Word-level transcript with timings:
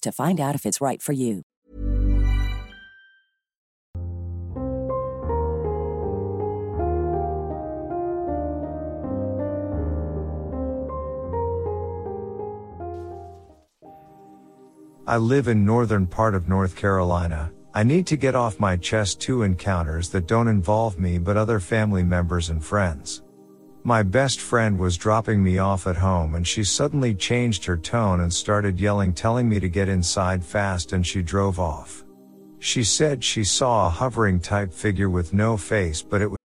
to 0.00 0.12
find 0.12 0.40
out 0.40 0.54
if 0.54 0.66
it's 0.66 0.80
right 0.80 1.00
for 1.00 1.12
you. 1.12 1.42
I 15.06 15.16
live 15.16 15.48
in 15.48 15.64
northern 15.64 16.06
part 16.06 16.36
of 16.36 16.48
North 16.48 16.76
Carolina. 16.76 17.50
I 17.74 17.82
need 17.82 18.06
to 18.08 18.16
get 18.16 18.36
off 18.36 18.60
my 18.60 18.76
chest 18.76 19.20
two 19.20 19.42
encounters 19.42 20.08
that 20.10 20.26
don't 20.28 20.46
involve 20.46 21.00
me 21.00 21.18
but 21.18 21.36
other 21.36 21.58
family 21.58 22.04
members 22.04 22.48
and 22.48 22.64
friends. 22.64 23.22
My 23.82 24.02
best 24.02 24.42
friend 24.42 24.78
was 24.78 24.98
dropping 24.98 25.42
me 25.42 25.56
off 25.56 25.86
at 25.86 25.96
home 25.96 26.34
and 26.34 26.46
she 26.46 26.64
suddenly 26.64 27.14
changed 27.14 27.64
her 27.64 27.78
tone 27.78 28.20
and 28.20 28.30
started 28.30 28.78
yelling 28.78 29.14
telling 29.14 29.48
me 29.48 29.58
to 29.58 29.70
get 29.70 29.88
inside 29.88 30.44
fast 30.44 30.92
and 30.92 31.06
she 31.06 31.22
drove 31.22 31.58
off. 31.58 32.04
She 32.58 32.84
said 32.84 33.24
she 33.24 33.42
saw 33.42 33.86
a 33.86 33.90
hovering 33.90 34.38
type 34.38 34.74
figure 34.74 35.08
with 35.08 35.32
no 35.32 35.56
face 35.56 36.02
but 36.02 36.20
it 36.20 36.26
was 36.26 36.36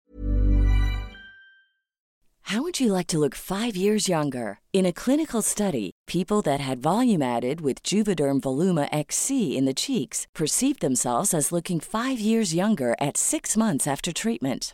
How 2.44 2.61
would 2.61 2.80
you 2.80 2.93
like 2.93 3.08
to 3.08 3.20
look 3.20 3.36
five 3.36 3.76
years 3.76 4.08
younger? 4.08 4.59
In 4.71 4.86
a 4.86 4.93
clinical 4.93 5.42
study, 5.42 5.92
people 6.08 6.42
that 6.43 6.61
had 6.61 6.82
volume 6.82 7.21
added 7.21 7.59
with 7.59 7.83
Juvederm 7.83 8.39
Voluma 8.39 8.88
XC 8.93 9.58
in 9.58 9.65
the 9.65 9.73
cheeks 9.73 10.26
perceived 10.33 10.80
themselves 10.80 11.33
as 11.33 11.52
looking 11.52 11.82
five 11.82 12.17
years 12.17 12.55
younger 12.55 12.95
at 13.02 13.17
six 13.17 13.58
months 13.58 13.88
after 13.88 14.14
treatment. 14.14 14.73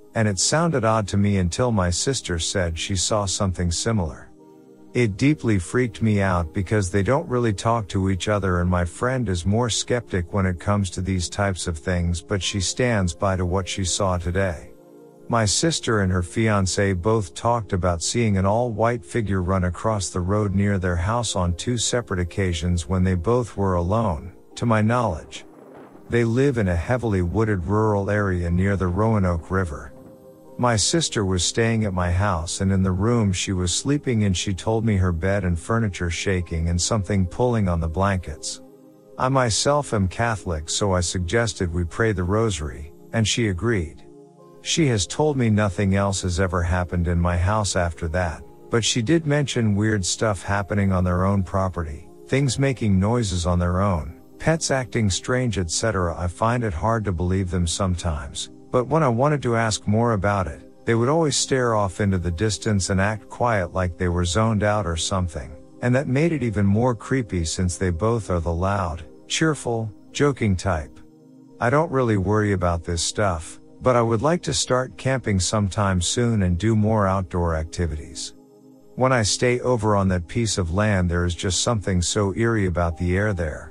and 0.15 0.27
it 0.27 0.39
sounded 0.39 0.83
odd 0.83 1.07
to 1.07 1.17
me 1.17 1.37
until 1.37 1.71
my 1.71 1.89
sister 1.89 2.39
said 2.39 2.77
she 2.77 2.95
saw 2.95 3.25
something 3.25 3.71
similar. 3.71 4.29
It 4.93 5.15
deeply 5.15 5.57
freaked 5.57 6.01
me 6.01 6.21
out 6.21 6.53
because 6.53 6.91
they 6.91 7.01
don't 7.01 7.29
really 7.29 7.53
talk 7.53 7.87
to 7.89 8.09
each 8.09 8.27
other 8.27 8.59
and 8.59 8.69
my 8.69 8.83
friend 8.83 9.29
is 9.29 9.45
more 9.45 9.69
skeptic 9.69 10.33
when 10.33 10.45
it 10.45 10.59
comes 10.59 10.89
to 10.91 11.01
these 11.01 11.29
types 11.29 11.65
of 11.65 11.77
things 11.77 12.21
but 12.21 12.43
she 12.43 12.59
stands 12.59 13.13
by 13.13 13.37
to 13.37 13.45
what 13.45 13.69
she 13.69 13.85
saw 13.85 14.17
today. 14.17 14.71
My 15.29 15.45
sister 15.45 16.01
and 16.01 16.11
her 16.11 16.23
fiance 16.23 16.91
both 16.91 17.33
talked 17.33 17.71
about 17.71 18.03
seeing 18.03 18.35
an 18.35 18.45
all 18.45 18.69
white 18.69 19.05
figure 19.05 19.41
run 19.41 19.63
across 19.63 20.09
the 20.09 20.19
road 20.19 20.53
near 20.53 20.77
their 20.77 20.97
house 20.97 21.37
on 21.37 21.53
two 21.53 21.77
separate 21.77 22.19
occasions 22.19 22.89
when 22.89 23.05
they 23.05 23.15
both 23.15 23.55
were 23.55 23.75
alone, 23.75 24.33
to 24.55 24.65
my 24.65 24.81
knowledge. 24.81 25.45
They 26.09 26.25
live 26.25 26.57
in 26.57 26.67
a 26.67 26.75
heavily 26.75 27.21
wooded 27.21 27.63
rural 27.63 28.09
area 28.09 28.51
near 28.51 28.75
the 28.75 28.89
Roanoke 28.89 29.49
River. 29.49 29.90
My 30.61 30.75
sister 30.75 31.25
was 31.25 31.43
staying 31.43 31.85
at 31.85 31.93
my 31.95 32.11
house 32.11 32.61
and 32.61 32.71
in 32.71 32.83
the 32.83 32.91
room 32.91 33.33
she 33.33 33.51
was 33.51 33.73
sleeping 33.73 34.21
in 34.21 34.33
she 34.33 34.53
told 34.53 34.85
me 34.85 34.95
her 34.95 35.11
bed 35.11 35.43
and 35.43 35.57
furniture 35.57 36.11
shaking 36.11 36.69
and 36.69 36.79
something 36.79 37.25
pulling 37.25 37.67
on 37.67 37.79
the 37.79 37.87
blankets. 37.87 38.61
I 39.17 39.27
myself 39.29 39.91
am 39.91 40.07
Catholic 40.07 40.69
so 40.69 40.93
I 40.93 40.99
suggested 40.99 41.73
we 41.73 41.83
pray 41.83 42.11
the 42.11 42.25
rosary, 42.25 42.93
and 43.11 43.27
she 43.27 43.47
agreed. 43.47 44.03
She 44.61 44.85
has 44.85 45.07
told 45.07 45.35
me 45.35 45.49
nothing 45.49 45.95
else 45.95 46.21
has 46.21 46.39
ever 46.39 46.61
happened 46.61 47.07
in 47.07 47.19
my 47.19 47.37
house 47.37 47.75
after 47.75 48.07
that, 48.09 48.43
but 48.69 48.85
she 48.85 49.01
did 49.01 49.25
mention 49.25 49.75
weird 49.75 50.05
stuff 50.05 50.43
happening 50.43 50.91
on 50.91 51.03
their 51.03 51.25
own 51.25 51.41
property, 51.41 52.07
things 52.27 52.59
making 52.59 52.99
noises 52.99 53.47
on 53.47 53.57
their 53.57 53.81
own, 53.81 54.21
pets 54.37 54.69
acting 54.69 55.09
strange 55.09 55.57
etc. 55.57 56.15
I 56.15 56.27
find 56.27 56.63
it 56.63 56.71
hard 56.75 57.03
to 57.05 57.11
believe 57.11 57.49
them 57.49 57.65
sometimes, 57.65 58.51
but 58.71 58.87
when 58.87 59.03
I 59.03 59.09
wanted 59.09 59.41
to 59.43 59.57
ask 59.57 59.85
more 59.85 60.13
about 60.13 60.47
it, 60.47 60.67
they 60.85 60.95
would 60.95 61.09
always 61.09 61.35
stare 61.35 61.75
off 61.75 62.01
into 62.01 62.17
the 62.17 62.31
distance 62.31 62.89
and 62.89 62.99
act 62.99 63.29
quiet 63.29 63.73
like 63.73 63.97
they 63.97 64.07
were 64.07 64.25
zoned 64.25 64.63
out 64.63 64.87
or 64.87 64.97
something, 64.97 65.51
and 65.81 65.93
that 65.93 66.07
made 66.07 66.31
it 66.31 66.41
even 66.41 66.65
more 66.65 66.95
creepy 66.95 67.45
since 67.45 67.77
they 67.77 67.89
both 67.89 68.29
are 68.29 68.39
the 68.39 68.53
loud, 68.53 69.03
cheerful, 69.27 69.91
joking 70.11 70.55
type. 70.55 70.99
I 71.59 71.69
don't 71.69 71.91
really 71.91 72.17
worry 72.17 72.53
about 72.53 72.83
this 72.83 73.03
stuff, 73.03 73.59
but 73.81 73.95
I 73.95 74.01
would 74.01 74.21
like 74.21 74.41
to 74.43 74.53
start 74.53 74.97
camping 74.97 75.39
sometime 75.39 76.01
soon 76.01 76.43
and 76.43 76.57
do 76.57 76.75
more 76.75 77.07
outdoor 77.07 77.55
activities. 77.55 78.33
When 78.95 79.11
I 79.11 79.23
stay 79.23 79.59
over 79.61 79.95
on 79.95 80.07
that 80.09 80.27
piece 80.27 80.57
of 80.57 80.73
land, 80.73 81.09
there 81.09 81.25
is 81.25 81.35
just 81.35 81.61
something 81.61 82.01
so 82.01 82.33
eerie 82.35 82.65
about 82.65 82.97
the 82.97 83.15
air 83.15 83.33
there. 83.33 83.70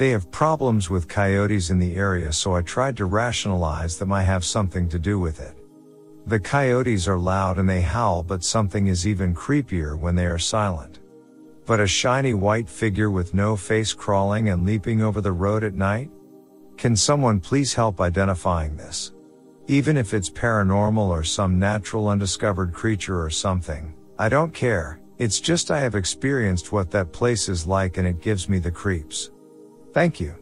They 0.00 0.12
have 0.12 0.30
problems 0.30 0.88
with 0.88 1.08
coyotes 1.08 1.68
in 1.68 1.78
the 1.78 1.94
area, 1.94 2.32
so 2.32 2.54
I 2.54 2.62
tried 2.62 2.96
to 2.96 3.04
rationalize 3.04 3.98
that 3.98 4.06
might 4.06 4.22
have 4.22 4.46
something 4.46 4.88
to 4.88 4.98
do 4.98 5.18
with 5.18 5.42
it. 5.42 5.54
The 6.24 6.40
coyotes 6.40 7.06
are 7.06 7.18
loud 7.18 7.58
and 7.58 7.68
they 7.68 7.82
howl, 7.82 8.22
but 8.22 8.42
something 8.42 8.86
is 8.86 9.06
even 9.06 9.34
creepier 9.34 9.98
when 9.98 10.14
they 10.14 10.24
are 10.24 10.38
silent. 10.38 11.00
But 11.66 11.80
a 11.80 11.86
shiny 11.86 12.32
white 12.32 12.66
figure 12.66 13.10
with 13.10 13.34
no 13.34 13.56
face 13.56 13.92
crawling 13.92 14.48
and 14.48 14.64
leaping 14.64 15.02
over 15.02 15.20
the 15.20 15.32
road 15.32 15.64
at 15.64 15.74
night? 15.74 16.10
Can 16.78 16.96
someone 16.96 17.38
please 17.38 17.74
help 17.74 18.00
identifying 18.00 18.78
this? 18.78 19.12
Even 19.66 19.98
if 19.98 20.14
it's 20.14 20.30
paranormal 20.30 21.10
or 21.10 21.24
some 21.24 21.58
natural 21.58 22.08
undiscovered 22.08 22.72
creature 22.72 23.22
or 23.22 23.28
something, 23.28 23.92
I 24.18 24.30
don't 24.30 24.54
care. 24.54 24.98
It's 25.18 25.40
just 25.40 25.70
I 25.70 25.80
have 25.80 25.94
experienced 25.94 26.72
what 26.72 26.90
that 26.90 27.12
place 27.12 27.50
is 27.50 27.66
like 27.66 27.98
and 27.98 28.08
it 28.08 28.22
gives 28.22 28.48
me 28.48 28.58
the 28.58 28.70
creeps. 28.70 29.30
Thank 29.92 30.20
you. 30.20 30.34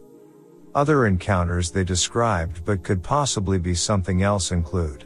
Other 0.75 1.07
encounters 1.07 1.71
they 1.71 1.83
described 1.83 2.63
but 2.65 2.83
could 2.83 3.01
possibly 3.01 3.57
be 3.57 3.73
something 3.73 4.21
else 4.21 4.51
include 4.51 5.05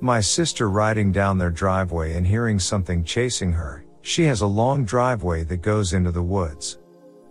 my 0.00 0.20
sister 0.20 0.68
riding 0.68 1.12
down 1.12 1.38
their 1.38 1.50
driveway 1.50 2.14
and 2.14 2.26
hearing 2.26 2.58
something 2.58 3.04
chasing 3.04 3.52
her. 3.52 3.84
She 4.02 4.24
has 4.24 4.42
a 4.42 4.46
long 4.46 4.84
driveway 4.84 5.44
that 5.44 5.62
goes 5.62 5.94
into 5.94 6.10
the 6.10 6.22
woods. 6.22 6.78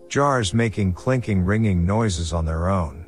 Jars 0.07 0.53
making 0.53 0.93
clinking 0.93 1.45
ringing 1.45 1.85
noises 1.85 2.33
on 2.33 2.45
their 2.45 2.69
own. 2.69 3.05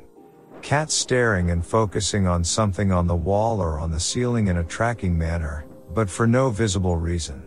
Cats 0.62 0.94
staring 0.94 1.50
and 1.50 1.64
focusing 1.64 2.26
on 2.26 2.44
something 2.44 2.92
on 2.92 3.06
the 3.06 3.16
wall 3.16 3.60
or 3.60 3.78
on 3.78 3.90
the 3.90 3.98
ceiling 3.98 4.48
in 4.48 4.58
a 4.58 4.64
tracking 4.64 5.16
manner, 5.16 5.66
but 5.94 6.08
for 6.08 6.26
no 6.26 6.50
visible 6.50 6.96
reason. 6.96 7.45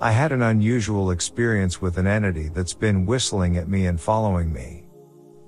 I 0.00 0.12
had 0.12 0.30
an 0.30 0.42
unusual 0.42 1.10
experience 1.10 1.82
with 1.82 1.98
an 1.98 2.06
entity 2.06 2.50
that's 2.50 2.72
been 2.72 3.04
whistling 3.04 3.56
at 3.56 3.68
me 3.68 3.86
and 3.86 4.00
following 4.00 4.52
me. 4.52 4.84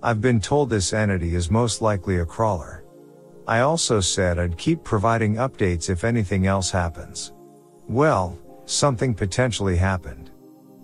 I've 0.02 0.20
been 0.20 0.40
told 0.40 0.70
this 0.70 0.92
entity 0.92 1.36
is 1.36 1.52
most 1.52 1.80
likely 1.80 2.18
a 2.18 2.26
crawler. 2.26 2.82
I 3.46 3.60
also 3.60 4.00
said 4.00 4.40
I'd 4.40 4.58
keep 4.58 4.82
providing 4.82 5.36
updates 5.36 5.88
if 5.88 6.02
anything 6.02 6.48
else 6.48 6.68
happens. 6.68 7.32
Well, 7.86 8.36
something 8.64 9.14
potentially 9.14 9.76
happened. 9.76 10.32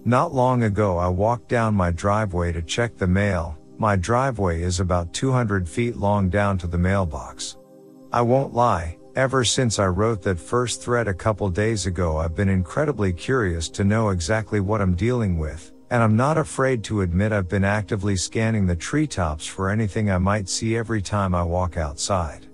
Not 0.05 0.33
long 0.33 0.63
ago 0.63 0.97
I 0.97 1.09
walked 1.09 1.49
down 1.49 1.75
my 1.75 1.91
driveway 1.91 2.53
to 2.53 2.63
check 2.63 2.97
the 2.97 3.09
mail. 3.09 3.59
My 3.79 3.97
driveway 3.97 4.63
is 4.63 4.79
about 4.79 5.13
200 5.13 5.69
feet 5.69 5.97
long 5.97 6.29
down 6.29 6.57
to 6.59 6.69
the 6.69 6.79
mailbox. 6.79 7.57
I 8.13 8.23
won't 8.23 8.55
lie, 8.55 8.97
ever 9.17 9.45
since 9.45 9.79
I 9.79 9.87
wrote 9.87 10.21
that 10.23 10.39
first 10.39 10.83
thread 10.83 11.09
a 11.09 11.15
couple 11.15 11.49
days 11.49 11.87
ago 11.87 12.19
I've 12.19 12.35
been 12.35 12.51
incredibly 12.51 13.13
curious 13.13 13.69
to 13.71 13.83
know 13.83 14.11
exactly 14.11 14.61
what 14.61 14.83
I'm 14.83 14.95
dealing 14.95 15.39
with, 15.39 15.73
and 15.91 16.03
I'm 16.03 16.17
not 16.17 16.37
afraid 16.37 16.85
to 16.85 17.01
admit 17.01 17.33
I've 17.33 17.49
been 17.49 17.65
actively 17.65 18.17
scanning 18.17 18.67
the 18.67 18.77
treetops 18.77 19.47
for 19.47 19.71
anything 19.71 20.11
I 20.11 20.19
might 20.19 20.51
see 20.51 20.77
every 20.77 21.01
time 21.01 21.35
I 21.35 21.43
walk 21.43 21.79
outside. 21.79 22.47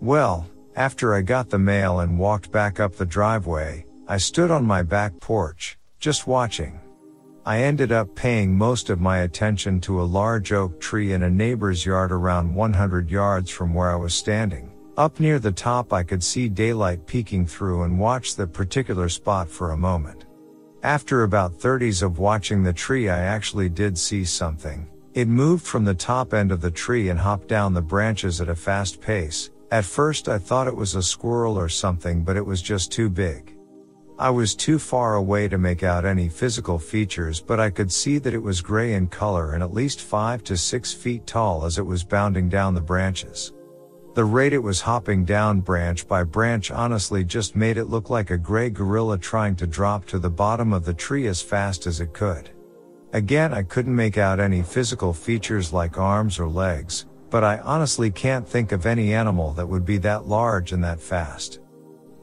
Well, 0.00 0.46
after 0.74 1.14
I 1.14 1.22
got 1.22 1.48
the 1.48 1.58
mail 1.58 2.00
and 2.00 2.18
walked 2.18 2.50
back 2.50 2.80
up 2.80 2.96
the 2.96 3.06
driveway, 3.06 3.86
I 4.08 4.16
stood 4.16 4.50
on 4.50 4.64
my 4.64 4.82
back 4.82 5.18
porch, 5.20 5.78
just 6.00 6.26
watching. 6.26 6.80
I 7.46 7.62
ended 7.62 7.92
up 7.92 8.14
paying 8.16 8.56
most 8.56 8.90
of 8.90 9.00
my 9.00 9.18
attention 9.18 9.80
to 9.82 10.00
a 10.00 10.02
large 10.02 10.52
oak 10.52 10.80
tree 10.80 11.12
in 11.12 11.22
a 11.22 11.30
neighbor's 11.30 11.86
yard 11.86 12.10
around 12.10 12.54
100 12.54 13.10
yards 13.10 13.50
from 13.50 13.74
where 13.74 13.90
I 13.90 13.96
was 13.96 14.14
standing. 14.14 14.69
Up 15.00 15.18
near 15.18 15.38
the 15.38 15.50
top 15.50 15.94
I 15.94 16.02
could 16.02 16.22
see 16.22 16.50
daylight 16.50 17.06
peeking 17.06 17.46
through 17.46 17.84
and 17.84 17.98
watch 17.98 18.36
that 18.36 18.52
particular 18.52 19.08
spot 19.08 19.48
for 19.48 19.70
a 19.70 19.76
moment. 19.78 20.26
After 20.82 21.22
about 21.22 21.58
30s 21.58 22.02
of 22.02 22.18
watching 22.18 22.62
the 22.62 22.74
tree, 22.74 23.08
I 23.08 23.20
actually 23.20 23.70
did 23.70 23.96
see 23.96 24.26
something. 24.26 24.86
It 25.14 25.26
moved 25.26 25.64
from 25.64 25.86
the 25.86 25.94
top 25.94 26.34
end 26.34 26.52
of 26.52 26.60
the 26.60 26.70
tree 26.70 27.08
and 27.08 27.18
hopped 27.18 27.48
down 27.48 27.72
the 27.72 27.80
branches 27.80 28.42
at 28.42 28.50
a 28.50 28.54
fast 28.54 29.00
pace. 29.00 29.48
At 29.70 29.86
first 29.86 30.28
I 30.28 30.36
thought 30.36 30.66
it 30.66 30.76
was 30.76 30.94
a 30.94 31.02
squirrel 31.02 31.58
or 31.58 31.70
something, 31.70 32.22
but 32.22 32.36
it 32.36 32.44
was 32.44 32.60
just 32.60 32.92
too 32.92 33.08
big. 33.08 33.56
I 34.18 34.28
was 34.28 34.54
too 34.54 34.78
far 34.78 35.14
away 35.14 35.48
to 35.48 35.56
make 35.56 35.82
out 35.82 36.04
any 36.04 36.28
physical 36.28 36.78
features, 36.78 37.40
but 37.40 37.58
I 37.58 37.70
could 37.70 37.90
see 37.90 38.18
that 38.18 38.34
it 38.34 38.42
was 38.42 38.60
gray 38.60 38.92
in 38.92 39.06
color 39.06 39.54
and 39.54 39.62
at 39.62 39.72
least 39.72 40.02
5 40.02 40.44
to 40.44 40.58
6 40.58 40.92
feet 40.92 41.26
tall 41.26 41.64
as 41.64 41.78
it 41.78 41.86
was 41.86 42.04
bounding 42.04 42.50
down 42.50 42.74
the 42.74 42.82
branches. 42.82 43.54
The 44.14 44.24
rate 44.24 44.52
it 44.52 44.62
was 44.62 44.80
hopping 44.80 45.24
down 45.24 45.60
branch 45.60 46.08
by 46.08 46.24
branch 46.24 46.72
honestly 46.72 47.24
just 47.24 47.54
made 47.54 47.76
it 47.76 47.84
look 47.84 48.10
like 48.10 48.30
a 48.30 48.36
gray 48.38 48.68
gorilla 48.68 49.16
trying 49.18 49.54
to 49.56 49.68
drop 49.68 50.04
to 50.06 50.18
the 50.18 50.28
bottom 50.28 50.72
of 50.72 50.84
the 50.84 50.94
tree 50.94 51.28
as 51.28 51.40
fast 51.40 51.86
as 51.86 52.00
it 52.00 52.12
could. 52.12 52.50
Again, 53.12 53.54
I 53.54 53.62
couldn't 53.62 53.94
make 53.94 54.18
out 54.18 54.40
any 54.40 54.62
physical 54.62 55.12
features 55.12 55.72
like 55.72 55.96
arms 55.96 56.40
or 56.40 56.48
legs, 56.48 57.06
but 57.30 57.44
I 57.44 57.58
honestly 57.58 58.10
can't 58.10 58.46
think 58.48 58.72
of 58.72 58.84
any 58.84 59.14
animal 59.14 59.52
that 59.52 59.68
would 59.68 59.84
be 59.84 59.98
that 59.98 60.26
large 60.26 60.72
and 60.72 60.82
that 60.82 61.00
fast. 61.00 61.60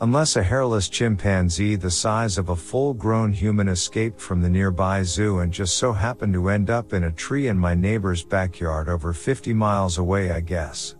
Unless 0.01 0.35
a 0.35 0.43
hairless 0.43 0.89
chimpanzee 0.89 1.75
the 1.75 1.89
size 1.89 2.37
of 2.37 2.49
a 2.49 2.55
full 2.55 2.93
grown 2.93 3.31
human 3.31 3.69
escaped 3.69 4.19
from 4.19 4.41
the 4.41 4.49
nearby 4.49 5.03
zoo 5.03 5.39
and 5.39 5.53
just 5.53 5.77
so 5.77 5.93
happened 5.93 6.33
to 6.33 6.49
end 6.49 6.69
up 6.69 6.91
in 6.91 7.05
a 7.05 7.11
tree 7.11 7.47
in 7.47 7.57
my 7.57 7.73
neighbor's 7.73 8.23
backyard 8.23 8.89
over 8.89 9.13
50 9.13 9.53
miles 9.53 9.97
away, 9.97 10.31
I 10.31 10.41
guess. 10.41 10.96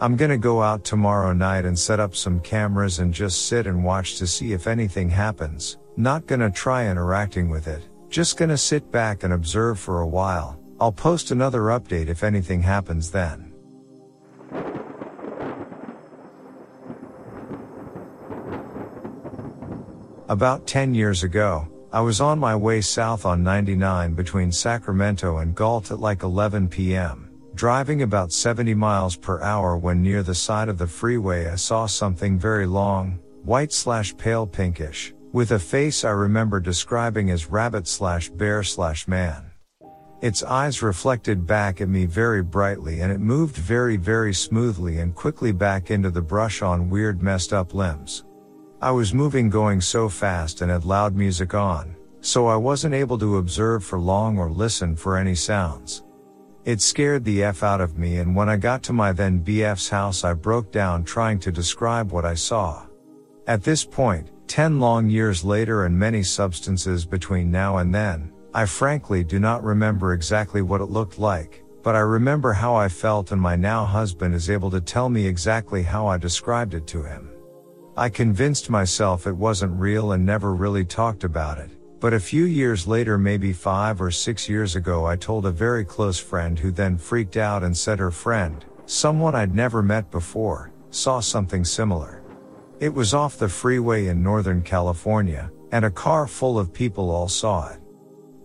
I'm 0.00 0.16
gonna 0.16 0.36
go 0.36 0.60
out 0.60 0.84
tomorrow 0.84 1.32
night 1.32 1.64
and 1.64 1.78
set 1.78 2.00
up 2.00 2.16
some 2.16 2.40
cameras 2.40 2.98
and 2.98 3.14
just 3.14 3.46
sit 3.46 3.68
and 3.68 3.84
watch 3.84 4.18
to 4.18 4.26
see 4.26 4.52
if 4.52 4.66
anything 4.66 5.08
happens. 5.08 5.78
Not 5.96 6.26
gonna 6.26 6.50
try 6.50 6.88
interacting 6.88 7.48
with 7.48 7.68
it, 7.68 7.88
just 8.08 8.36
gonna 8.36 8.58
sit 8.58 8.90
back 8.90 9.22
and 9.22 9.32
observe 9.32 9.78
for 9.78 10.00
a 10.00 10.06
while. 10.06 10.58
I'll 10.80 10.90
post 10.90 11.30
another 11.30 11.62
update 11.62 12.08
if 12.08 12.24
anything 12.24 12.60
happens 12.60 13.12
then. 13.12 13.52
About 20.28 20.66
10 20.66 20.94
years 20.94 21.22
ago, 21.22 21.68
I 21.92 22.00
was 22.00 22.20
on 22.20 22.40
my 22.40 22.56
way 22.56 22.80
south 22.80 23.24
on 23.24 23.44
99 23.44 24.14
between 24.14 24.50
Sacramento 24.50 25.36
and 25.38 25.54
Galt 25.54 25.92
at 25.92 26.00
like 26.00 26.24
11 26.24 26.68
p.m 26.68 27.23
driving 27.54 28.02
about 28.02 28.32
70 28.32 28.74
miles 28.74 29.16
per 29.16 29.40
hour 29.40 29.76
when 29.76 30.02
near 30.02 30.22
the 30.22 30.34
side 30.34 30.68
of 30.68 30.76
the 30.76 30.86
freeway 30.86 31.46
I 31.48 31.54
saw 31.54 31.86
something 31.86 32.38
very 32.38 32.66
long, 32.66 33.20
white 33.44 33.72
slash 33.72 34.16
pale 34.16 34.46
pinkish, 34.46 35.14
with 35.32 35.52
a 35.52 35.58
face 35.58 36.04
I 36.04 36.10
remember 36.10 36.58
describing 36.58 37.30
as 37.30 37.50
rabbit 37.50 37.86
slash 37.86 38.28
bear 38.30 38.62
slash 38.62 39.06
man. 39.06 39.50
Its 40.20 40.42
eyes 40.42 40.82
reflected 40.82 41.46
back 41.46 41.80
at 41.80 41.88
me 41.88 42.06
very 42.06 42.42
brightly 42.42 43.00
and 43.00 43.12
it 43.12 43.20
moved 43.20 43.56
very 43.56 43.96
very 43.96 44.32
smoothly 44.32 44.98
and 44.98 45.14
quickly 45.14 45.52
back 45.52 45.90
into 45.90 46.10
the 46.10 46.22
brush 46.22 46.62
on 46.62 46.88
weird 46.88 47.22
messed 47.22 47.52
up 47.52 47.74
limbs. 47.74 48.24
I 48.80 48.90
was 48.90 49.14
moving 49.14 49.48
going 49.48 49.80
so 49.80 50.08
fast 50.08 50.60
and 50.60 50.70
had 50.70 50.84
loud 50.84 51.14
music 51.14 51.54
on, 51.54 51.94
so 52.20 52.46
I 52.46 52.56
wasn't 52.56 52.94
able 52.94 53.18
to 53.18 53.36
observe 53.36 53.84
for 53.84 53.98
long 53.98 54.38
or 54.38 54.50
listen 54.50 54.96
for 54.96 55.18
any 55.18 55.34
sounds. 55.34 56.03
It 56.64 56.80
scared 56.80 57.24
the 57.24 57.42
F 57.42 57.62
out 57.62 57.82
of 57.82 57.98
me 57.98 58.16
and 58.16 58.34
when 58.34 58.48
I 58.48 58.56
got 58.56 58.82
to 58.84 58.94
my 58.94 59.12
then 59.12 59.44
BF's 59.44 59.90
house 59.90 60.24
I 60.24 60.32
broke 60.32 60.72
down 60.72 61.04
trying 61.04 61.38
to 61.40 61.52
describe 61.52 62.10
what 62.10 62.24
I 62.24 62.32
saw. 62.32 62.86
At 63.46 63.62
this 63.62 63.84
point, 63.84 64.30
10 64.46 64.80
long 64.80 65.10
years 65.10 65.44
later 65.44 65.84
and 65.84 65.98
many 65.98 66.22
substances 66.22 67.04
between 67.04 67.50
now 67.50 67.78
and 67.78 67.94
then, 67.94 68.32
I 68.54 68.64
frankly 68.64 69.24
do 69.24 69.38
not 69.38 69.62
remember 69.62 70.14
exactly 70.14 70.62
what 70.62 70.80
it 70.80 70.86
looked 70.86 71.18
like, 71.18 71.62
but 71.82 71.94
I 71.94 72.00
remember 72.00 72.54
how 72.54 72.74
I 72.74 72.88
felt 72.88 73.30
and 73.32 73.40
my 73.40 73.56
now 73.56 73.84
husband 73.84 74.34
is 74.34 74.48
able 74.48 74.70
to 74.70 74.80
tell 74.80 75.10
me 75.10 75.26
exactly 75.26 75.82
how 75.82 76.06
I 76.06 76.16
described 76.16 76.72
it 76.72 76.86
to 76.86 77.02
him. 77.02 77.30
I 77.94 78.08
convinced 78.08 78.70
myself 78.70 79.26
it 79.26 79.36
wasn't 79.36 79.78
real 79.78 80.12
and 80.12 80.24
never 80.24 80.54
really 80.54 80.86
talked 80.86 81.24
about 81.24 81.58
it, 81.58 81.70
but 82.04 82.12
a 82.12 82.20
few 82.20 82.44
years 82.44 82.86
later, 82.86 83.16
maybe 83.16 83.50
five 83.50 83.98
or 83.98 84.10
six 84.10 84.46
years 84.46 84.76
ago, 84.76 85.06
I 85.06 85.16
told 85.16 85.46
a 85.46 85.50
very 85.50 85.86
close 85.86 86.18
friend 86.18 86.58
who 86.58 86.70
then 86.70 86.98
freaked 86.98 87.38
out 87.38 87.62
and 87.62 87.74
said 87.74 87.98
her 87.98 88.10
friend, 88.10 88.62
someone 88.84 89.34
I'd 89.34 89.54
never 89.54 89.82
met 89.82 90.10
before, 90.10 90.70
saw 90.90 91.20
something 91.20 91.64
similar. 91.64 92.22
It 92.78 92.92
was 92.92 93.14
off 93.14 93.38
the 93.38 93.48
freeway 93.48 94.08
in 94.08 94.22
Northern 94.22 94.60
California, 94.60 95.50
and 95.72 95.86
a 95.86 95.90
car 95.90 96.26
full 96.26 96.58
of 96.58 96.74
people 96.74 97.10
all 97.10 97.26
saw 97.26 97.70
it. 97.70 97.80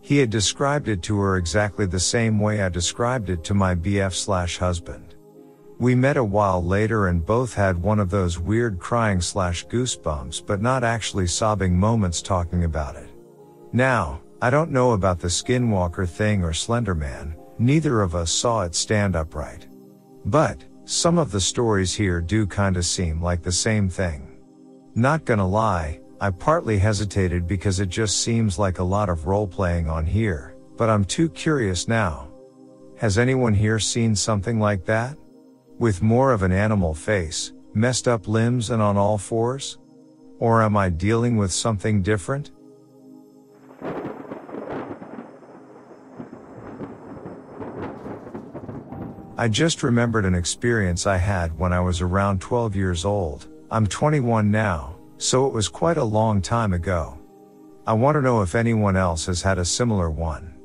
He 0.02 0.20
had 0.20 0.30
described 0.30 0.88
it 0.88 1.02
to 1.02 1.20
her 1.20 1.36
exactly 1.36 1.86
the 1.86 2.00
same 2.00 2.40
way 2.40 2.62
I 2.62 2.70
described 2.70 3.30
it 3.30 3.44
to 3.44 3.54
my 3.54 3.76
BF 3.76 4.14
slash 4.14 4.58
husband. 4.58 5.16
We 5.80 5.96
met 5.96 6.16
a 6.16 6.24
while 6.24 6.64
later 6.64 7.10
and 7.10 7.26
both 7.26 7.56
had 7.56 7.84
one 7.84 8.00
of 8.00 8.10
those 8.10 8.40
weird 8.40 8.80
crying 8.80 9.20
slash 9.20 9.68
goosebumps 9.68 10.46
but 10.46 10.62
not 10.62 10.86
actually 10.86 11.28
sobbing 11.28 11.78
moments 11.78 12.22
talking 12.22 12.64
about 12.64 12.96
it. 12.96 13.09
Now, 13.72 14.22
I 14.42 14.50
don't 14.50 14.72
know 14.72 14.92
about 14.92 15.20
the 15.20 15.28
Skinwalker 15.28 16.08
thing 16.08 16.44
or 16.44 16.52
Slenderman, 16.52 17.36
neither 17.60 18.02
of 18.02 18.16
us 18.16 18.32
saw 18.32 18.64
it 18.64 18.74
stand 18.74 19.16
upright. 19.16 19.68
But, 20.26 20.64
Some 20.90 21.20
of 21.20 21.30
the 21.30 21.40
stories 21.40 21.94
here 21.94 22.20
do 22.20 22.48
kinda 22.48 22.82
seem 22.82 23.22
like 23.22 23.44
the 23.44 23.52
same 23.52 23.90
thing. 23.90 24.40
Not 24.96 25.24
gonna 25.24 25.48
lie, 25.48 26.00
I 26.20 26.32
partly 26.32 26.80
hesitated 26.80 27.46
because 27.46 27.80
it 27.80 27.90
just 27.90 28.22
seems 28.22 28.58
like 28.58 28.80
a 28.80 28.84
lot 28.84 29.08
of 29.08 29.28
role 29.28 29.46
playing 29.46 29.88
on 29.88 30.08
here, 30.08 30.56
but 30.78 30.90
I'm 30.90 31.06
too 31.06 31.30
curious 31.30 31.88
now. 31.88 32.30
Has 32.98 33.20
anyone 33.20 33.54
here 33.54 33.78
seen 33.78 34.16
something 34.16 34.60
like 34.60 34.84
that? 34.86 35.16
With 35.78 36.02
more 36.02 36.34
of 36.34 36.42
an 36.42 36.52
animal 36.52 36.96
face, 36.96 37.54
messed 37.76 38.08
up 38.08 38.28
limbs 38.28 38.72
and 38.72 38.82
on 38.82 38.98
all 38.98 39.20
fours? 39.20 39.78
Or 40.40 40.64
am 40.64 40.76
I 40.76 40.90
dealing 40.90 41.38
with 41.38 41.52
something 41.52 42.02
different? 42.02 42.50
I 49.40 49.48
just 49.48 49.84
remembered 49.84 50.26
an 50.26 50.36
experience 50.36 51.08
I 51.08 51.16
had 51.16 51.58
when 51.58 51.72
I 51.72 51.80
was 51.80 52.02
around 52.02 52.42
12 52.42 52.76
years 52.76 53.06
old. 53.06 53.48
I'm 53.72 53.88
21 53.88 54.52
now, 54.52 54.98
so 55.18 55.48
it 55.48 55.54
was 55.54 55.70
quite 55.70 55.96
a 55.96 56.04
long 56.04 56.42
time 56.42 56.74
ago. 56.74 57.18
I 57.88 57.94
want 57.94 58.16
to 58.16 58.22
know 58.22 58.42
if 58.42 58.54
anyone 58.54 58.98
else 58.98 59.26
has 59.28 59.42
had 59.42 59.58
a 59.58 59.64
similar 59.64 60.10
one. 60.10 60.60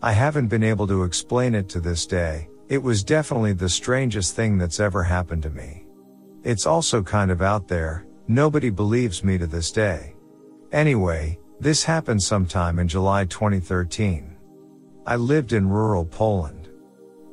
I 0.00 0.12
haven't 0.12 0.48
been 0.48 0.62
able 0.62 0.86
to 0.86 1.02
explain 1.04 1.54
it 1.54 1.68
to 1.68 1.80
this 1.80 2.06
day. 2.06 2.48
It 2.70 2.82
was 2.82 3.04
definitely 3.04 3.52
the 3.52 3.68
strangest 3.68 4.34
thing 4.34 4.56
that's 4.56 4.80
ever 4.80 5.02
happened 5.02 5.42
to 5.42 5.50
me. 5.50 5.84
It's 6.44 6.64
also 6.64 7.02
kind 7.02 7.30
of 7.30 7.42
out 7.42 7.68
there, 7.68 8.06
nobody 8.26 8.70
believes 8.70 9.22
me 9.22 9.36
to 9.36 9.46
this 9.46 9.70
day. 9.70 10.14
Anyway, 10.72 11.38
this 11.60 11.84
happened 11.84 12.22
sometime 12.22 12.78
in 12.78 12.88
July 12.88 13.24
2013. 13.26 14.36
I 15.06 15.16
lived 15.16 15.52
in 15.52 15.68
rural 15.68 16.04
Poland. 16.04 16.68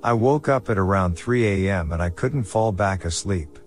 I 0.04 0.14
woke 0.14 0.50
up 0.50 0.70
at 0.70 0.78
around 0.78 1.16
3 1.16 1.68
a.m. 1.68 1.92
and 1.92 2.02
I 2.02 2.10
couldn't 2.10 2.44
fall 2.44 2.72
back 2.72 3.06
asleep. 3.06 3.60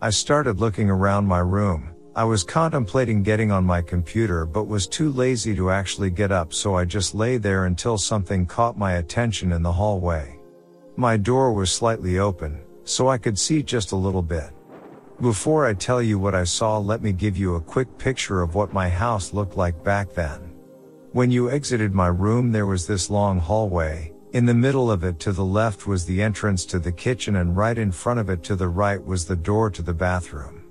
I 0.00 0.10
started 0.10 0.60
looking 0.60 0.90
around 0.90 1.26
my 1.26 1.38
room. 1.38 1.90
I 2.16 2.24
was 2.24 2.44
contemplating 2.44 3.22
getting 3.22 3.50
on 3.50 3.64
my 3.64 3.82
computer 3.82 4.46
but 4.46 4.68
was 4.68 4.86
too 4.86 5.10
lazy 5.10 5.54
to 5.56 5.70
actually 5.70 6.10
get 6.10 6.30
up 6.30 6.52
so 6.52 6.76
I 6.76 6.84
just 6.84 7.14
lay 7.14 7.38
there 7.38 7.64
until 7.64 7.98
something 7.98 8.46
caught 8.46 8.78
my 8.78 8.94
attention 8.94 9.52
in 9.52 9.62
the 9.62 9.72
hallway. 9.72 10.38
My 10.96 11.16
door 11.16 11.52
was 11.52 11.72
slightly 11.72 12.18
open, 12.18 12.60
so 12.84 13.08
I 13.08 13.18
could 13.18 13.38
see 13.38 13.62
just 13.62 13.92
a 13.92 13.96
little 13.96 14.22
bit. 14.22 14.50
Before 15.20 15.64
I 15.64 15.74
tell 15.74 16.02
you 16.02 16.18
what 16.18 16.34
I 16.34 16.42
saw, 16.42 16.78
let 16.78 17.00
me 17.00 17.12
give 17.12 17.36
you 17.36 17.54
a 17.54 17.60
quick 17.60 17.98
picture 17.98 18.42
of 18.42 18.56
what 18.56 18.72
my 18.72 18.88
house 18.88 19.32
looked 19.32 19.56
like 19.56 19.84
back 19.84 20.12
then. 20.12 20.40
When 21.12 21.30
you 21.30 21.50
exited 21.50 21.94
my 21.94 22.08
room, 22.08 22.50
there 22.50 22.66
was 22.66 22.86
this 22.86 23.08
long 23.08 23.38
hallway, 23.38 24.12
in 24.32 24.44
the 24.44 24.52
middle 24.52 24.90
of 24.90 25.04
it 25.04 25.20
to 25.20 25.30
the 25.30 25.44
left 25.44 25.86
was 25.86 26.04
the 26.04 26.20
entrance 26.20 26.64
to 26.66 26.80
the 26.80 26.90
kitchen 26.90 27.36
and 27.36 27.56
right 27.56 27.78
in 27.78 27.92
front 27.92 28.18
of 28.18 28.28
it 28.28 28.42
to 28.42 28.56
the 28.56 28.66
right 28.66 29.02
was 29.02 29.24
the 29.24 29.36
door 29.36 29.70
to 29.70 29.82
the 29.82 29.94
bathroom. 29.94 30.64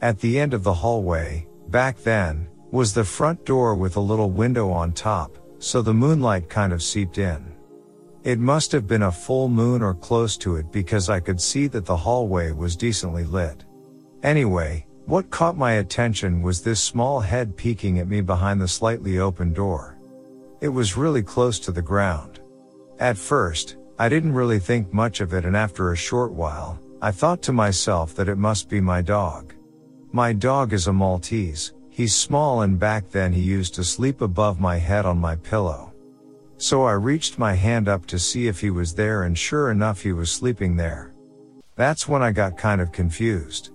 At 0.00 0.18
the 0.18 0.40
end 0.40 0.54
of 0.54 0.64
the 0.64 0.72
hallway, 0.72 1.46
back 1.68 1.98
then, 1.98 2.48
was 2.70 2.94
the 2.94 3.04
front 3.04 3.44
door 3.44 3.74
with 3.74 3.96
a 3.96 4.00
little 4.00 4.30
window 4.30 4.70
on 4.70 4.92
top, 4.92 5.36
so 5.58 5.82
the 5.82 5.92
moonlight 5.92 6.48
kind 6.48 6.72
of 6.72 6.82
seeped 6.82 7.18
in. 7.18 7.54
It 8.24 8.38
must 8.38 8.72
have 8.72 8.86
been 8.86 9.02
a 9.02 9.12
full 9.12 9.48
moon 9.48 9.82
or 9.82 9.92
close 9.92 10.38
to 10.38 10.56
it 10.56 10.72
because 10.72 11.10
I 11.10 11.20
could 11.20 11.40
see 11.40 11.66
that 11.66 11.84
the 11.84 11.96
hallway 11.96 12.52
was 12.52 12.74
decently 12.74 13.24
lit. 13.24 13.64
Anyway, 14.22 14.86
what 15.06 15.30
caught 15.30 15.56
my 15.56 15.72
attention 15.72 16.42
was 16.42 16.62
this 16.62 16.80
small 16.80 17.18
head 17.18 17.56
peeking 17.56 17.98
at 17.98 18.06
me 18.06 18.20
behind 18.20 18.60
the 18.60 18.68
slightly 18.68 19.18
open 19.18 19.52
door. 19.52 19.98
It 20.60 20.68
was 20.68 20.96
really 20.96 21.22
close 21.22 21.58
to 21.60 21.72
the 21.72 21.82
ground. 21.82 22.40
At 23.00 23.18
first, 23.18 23.78
I 23.98 24.08
didn't 24.08 24.32
really 24.32 24.60
think 24.60 24.92
much 24.92 25.20
of 25.20 25.34
it 25.34 25.44
and 25.44 25.56
after 25.56 25.90
a 25.90 25.96
short 25.96 26.32
while, 26.32 26.78
I 27.00 27.10
thought 27.10 27.42
to 27.42 27.52
myself 27.52 28.14
that 28.14 28.28
it 28.28 28.38
must 28.38 28.68
be 28.68 28.80
my 28.80 29.02
dog. 29.02 29.54
My 30.12 30.32
dog 30.32 30.72
is 30.72 30.86
a 30.86 30.92
Maltese, 30.92 31.72
he's 31.90 32.14
small 32.14 32.62
and 32.62 32.78
back 32.78 33.10
then 33.10 33.32
he 33.32 33.40
used 33.40 33.74
to 33.74 33.82
sleep 33.82 34.20
above 34.20 34.60
my 34.60 34.76
head 34.76 35.04
on 35.04 35.18
my 35.18 35.34
pillow. 35.34 35.92
So 36.58 36.84
I 36.84 36.92
reached 36.92 37.40
my 37.40 37.54
hand 37.54 37.88
up 37.88 38.06
to 38.06 38.20
see 38.20 38.46
if 38.46 38.60
he 38.60 38.70
was 38.70 38.94
there 38.94 39.24
and 39.24 39.36
sure 39.36 39.72
enough 39.72 40.00
he 40.00 40.12
was 40.12 40.30
sleeping 40.30 40.76
there. 40.76 41.12
That's 41.74 42.06
when 42.06 42.22
I 42.22 42.30
got 42.30 42.56
kind 42.56 42.80
of 42.80 42.92
confused. 42.92 43.71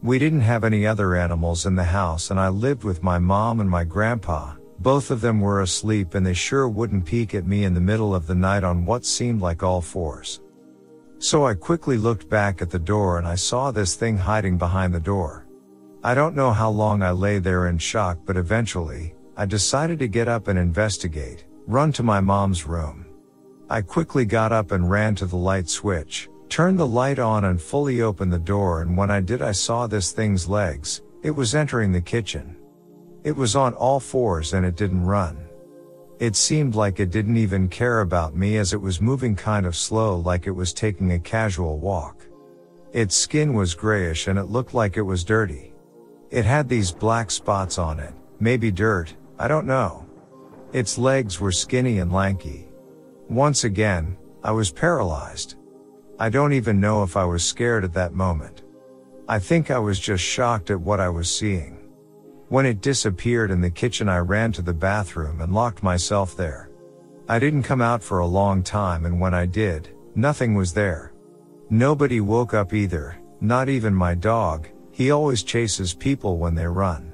We 0.00 0.20
didn't 0.20 0.42
have 0.42 0.62
any 0.62 0.86
other 0.86 1.16
animals 1.16 1.66
in 1.66 1.74
the 1.74 1.82
house 1.82 2.30
and 2.30 2.38
I 2.38 2.48
lived 2.48 2.84
with 2.84 3.02
my 3.02 3.18
mom 3.18 3.58
and 3.58 3.68
my 3.68 3.82
grandpa, 3.82 4.54
both 4.78 5.10
of 5.10 5.20
them 5.20 5.40
were 5.40 5.62
asleep 5.62 6.14
and 6.14 6.24
they 6.24 6.34
sure 6.34 6.68
wouldn't 6.68 7.04
peek 7.04 7.34
at 7.34 7.46
me 7.46 7.64
in 7.64 7.74
the 7.74 7.80
middle 7.80 8.14
of 8.14 8.28
the 8.28 8.34
night 8.34 8.62
on 8.62 8.86
what 8.86 9.04
seemed 9.04 9.40
like 9.40 9.64
all 9.64 9.80
fours. 9.80 10.40
So 11.18 11.44
I 11.44 11.54
quickly 11.54 11.96
looked 11.96 12.28
back 12.28 12.62
at 12.62 12.70
the 12.70 12.78
door 12.78 13.18
and 13.18 13.26
I 13.26 13.34
saw 13.34 13.72
this 13.72 13.96
thing 13.96 14.16
hiding 14.16 14.56
behind 14.56 14.94
the 14.94 15.00
door. 15.00 15.48
I 16.04 16.14
don't 16.14 16.36
know 16.36 16.52
how 16.52 16.70
long 16.70 17.02
I 17.02 17.10
lay 17.10 17.40
there 17.40 17.66
in 17.66 17.78
shock, 17.78 18.18
but 18.24 18.36
eventually, 18.36 19.16
I 19.36 19.46
decided 19.46 19.98
to 19.98 20.06
get 20.06 20.28
up 20.28 20.46
and 20.46 20.56
investigate, 20.56 21.44
run 21.66 21.90
to 21.94 22.04
my 22.04 22.20
mom's 22.20 22.66
room. 22.66 23.04
I 23.68 23.82
quickly 23.82 24.24
got 24.24 24.52
up 24.52 24.70
and 24.70 24.88
ran 24.88 25.16
to 25.16 25.26
the 25.26 25.36
light 25.36 25.68
switch, 25.68 26.28
turned 26.48 26.78
the 26.78 26.86
light 26.86 27.18
on 27.18 27.44
and 27.44 27.60
fully 27.60 28.02
opened 28.02 28.32
the 28.32 28.38
door 28.38 28.82
and 28.82 28.96
when 28.96 29.10
I 29.10 29.20
did 29.20 29.42
I 29.42 29.52
saw 29.52 29.86
this 29.86 30.12
thing's 30.12 30.48
legs, 30.48 31.02
it 31.22 31.30
was 31.30 31.54
entering 31.54 31.92
the 31.92 32.00
kitchen. 32.00 32.56
It 33.24 33.36
was 33.36 33.56
on 33.56 33.74
all 33.74 34.00
fours 34.00 34.54
and 34.54 34.64
it 34.64 34.76
didn't 34.76 35.04
run. 35.04 35.48
It 36.18 36.34
seemed 36.34 36.74
like 36.74 36.98
it 36.98 37.10
didn't 37.10 37.36
even 37.36 37.68
care 37.68 38.00
about 38.00 38.34
me 38.34 38.56
as 38.56 38.72
it 38.72 38.80
was 38.80 39.00
moving 39.00 39.36
kind 39.36 39.66
of 39.66 39.76
slow 39.76 40.16
like 40.16 40.46
it 40.46 40.52
was 40.52 40.72
taking 40.72 41.12
a 41.12 41.18
casual 41.18 41.78
walk. 41.78 42.26
Its 42.92 43.14
skin 43.14 43.54
was 43.54 43.74
grayish 43.74 44.28
and 44.28 44.38
it 44.38 44.44
looked 44.44 44.74
like 44.74 44.96
it 44.96 45.02
was 45.02 45.24
dirty. 45.24 45.74
It 46.30 46.44
had 46.44 46.68
these 46.68 46.90
black 46.90 47.30
spots 47.30 47.78
on 47.78 48.00
it, 48.00 48.14
maybe 48.40 48.70
dirt, 48.70 49.14
I 49.38 49.46
don't 49.46 49.66
know. 49.66 50.06
Its 50.72 50.98
legs 50.98 51.40
were 51.40 51.52
skinny 51.52 51.98
and 51.98 52.12
lanky. 52.12 52.68
Once 53.28 53.64
again, 53.64 54.16
I 54.42 54.50
was 54.50 54.72
paralyzed. 54.72 55.57
I 56.20 56.30
don't 56.30 56.52
even 56.52 56.80
know 56.80 57.04
if 57.04 57.16
I 57.16 57.24
was 57.24 57.44
scared 57.44 57.84
at 57.84 57.92
that 57.92 58.12
moment. 58.12 58.62
I 59.28 59.38
think 59.38 59.70
I 59.70 59.78
was 59.78 60.00
just 60.00 60.24
shocked 60.24 60.68
at 60.70 60.80
what 60.80 60.98
I 60.98 61.08
was 61.08 61.32
seeing. 61.32 61.78
When 62.48 62.66
it 62.66 62.80
disappeared 62.80 63.52
in 63.52 63.60
the 63.60 63.70
kitchen, 63.70 64.08
I 64.08 64.18
ran 64.18 64.50
to 64.52 64.62
the 64.62 64.74
bathroom 64.74 65.40
and 65.40 65.54
locked 65.54 65.84
myself 65.84 66.36
there. 66.36 66.70
I 67.28 67.38
didn't 67.38 67.62
come 67.62 67.80
out 67.80 68.02
for 68.02 68.18
a 68.18 68.26
long 68.26 68.64
time 68.64 69.06
and 69.06 69.20
when 69.20 69.32
I 69.32 69.46
did, 69.46 69.90
nothing 70.16 70.54
was 70.56 70.72
there. 70.72 71.12
Nobody 71.70 72.20
woke 72.20 72.52
up 72.52 72.72
either, 72.72 73.16
not 73.40 73.68
even 73.68 73.94
my 73.94 74.14
dog, 74.16 74.66
he 74.90 75.12
always 75.12 75.44
chases 75.44 75.94
people 75.94 76.38
when 76.38 76.56
they 76.56 76.66
run. 76.66 77.12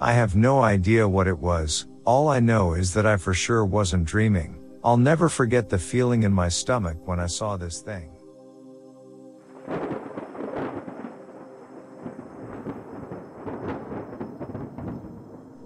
I 0.00 0.12
have 0.14 0.34
no 0.34 0.62
idea 0.62 1.06
what 1.06 1.26
it 1.26 1.38
was, 1.38 1.88
all 2.06 2.28
I 2.28 2.40
know 2.40 2.72
is 2.72 2.94
that 2.94 3.04
I 3.04 3.18
for 3.18 3.34
sure 3.34 3.66
wasn't 3.66 4.06
dreaming. 4.06 4.62
I'll 4.82 4.96
never 4.96 5.28
forget 5.28 5.68
the 5.68 5.78
feeling 5.78 6.22
in 6.22 6.32
my 6.32 6.48
stomach 6.48 6.96
when 7.06 7.20
I 7.20 7.26
saw 7.26 7.58
this 7.58 7.82
thing. 7.82 8.10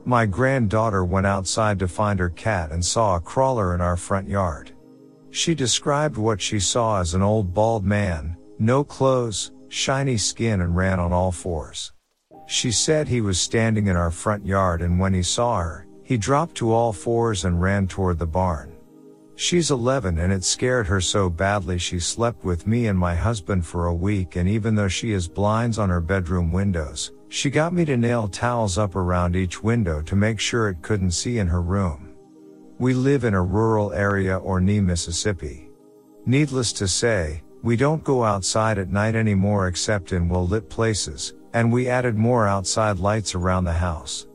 My 0.07 0.27
granddaughter 0.27 1.03
went 1.03 1.27
outside 1.27 1.79
to 1.79 1.89
find 1.89 2.21
her 2.21 2.29
cat 2.29 2.71
and 2.71 2.85
saw 2.85 3.17
a 3.17 3.21
crawler 3.21 3.75
in 3.75 3.81
our 3.81 3.97
front 3.97 4.29
yard. 4.29 4.73
She 5.31 5.55
described 5.55 6.19
what 6.19 6.43
she 6.43 6.61
saw 6.61 7.01
as 7.01 7.15
an 7.15 7.23
old 7.23 7.55
bald 7.55 7.85
man, 7.85 8.37
no 8.59 8.85
clothes, 8.85 9.51
shiny 9.69 10.19
skin 10.19 10.61
and 10.61 10.77
ran 10.77 11.01
on 11.01 11.13
all 11.13 11.33
fours. 11.33 11.93
She 12.47 12.71
said 12.71 13.09
he 13.09 13.23
was 13.23 13.41
standing 13.41 13.87
in 13.87 13.97
our 13.97 14.11
front 14.11 14.45
yard 14.45 14.83
and 14.83 15.01
when 15.01 15.15
he 15.15 15.23
saw 15.23 15.61
her, 15.61 15.87
he 16.03 16.19
dropped 16.19 16.55
to 16.57 16.73
all 16.73 16.93
fours 16.93 17.47
and 17.47 17.63
ran 17.63 17.89
toward 17.89 18.19
the 18.19 18.27
barn. 18.27 18.74
She's 19.37 19.73
11 19.73 20.19
and 20.19 20.33
it 20.33 20.45
scared 20.45 20.87
her 20.87 21.00
so 21.00 21.29
badly 21.29 21.79
she 21.79 21.99
slept 21.99 22.45
with 22.45 22.67
me 22.67 22.87
and 22.87 22.99
my 22.99 23.17
husband 23.17 23.67
for 23.67 23.87
a 23.87 23.95
week 23.95 24.37
and 24.37 24.49
even 24.49 24.75
though 24.76 24.88
she 24.88 25.11
has 25.11 25.26
blinds 25.26 25.79
on 25.79 25.88
her 25.88 26.00
bedroom 26.00 26.53
windows, 26.53 27.12
she 27.29 27.50
got 27.50 27.73
me 27.73 27.85
to 27.87 27.97
nail 27.97 28.29
towels 28.29 28.79
up 28.79 28.95
around 28.95 29.35
each 29.35 29.62
window 29.62 30.00
to 30.03 30.14
make 30.14 30.38
sure 30.38 30.69
it 30.69 30.83
couldn't 30.83 31.11
see 31.11 31.38
in 31.38 31.49
her 31.49 31.62
room. 31.62 32.14
We 32.79 32.95
live 32.95 33.25
in 33.25 33.35
a 33.35 33.43
rural 33.43 33.93
area 33.93 34.38
or 34.38 34.61
near 34.61 34.83
Mississippi. 34.83 35.69
Needless 36.26 36.73
to 36.75 36.87
say, 36.87 37.43
we 37.62 37.76
don't 37.76 38.05
go 38.05 38.23
outside 38.23 38.79
at 38.79 38.91
night 38.91 39.17
anymore 39.17 39.67
except 39.67 40.12
in 40.12 40.29
well 40.29 40.47
lit 40.47 40.71
places, 40.71 41.35
and 41.55 41.73
we 41.73 41.88
added 41.88 42.17
more 42.17 42.47
outside 42.47 42.99
lights 42.99 43.35
around 43.35 43.64
the 43.64 43.73
house. 43.73 44.26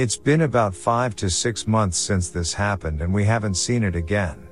It's 0.00 0.16
been 0.16 0.40
about 0.40 0.74
five 0.74 1.14
to 1.16 1.28
six 1.28 1.66
months 1.66 1.98
since 1.98 2.30
this 2.30 2.54
happened 2.54 3.02
and 3.02 3.12
we 3.12 3.22
haven't 3.22 3.56
seen 3.56 3.82
it 3.82 3.94
again. 3.94 4.48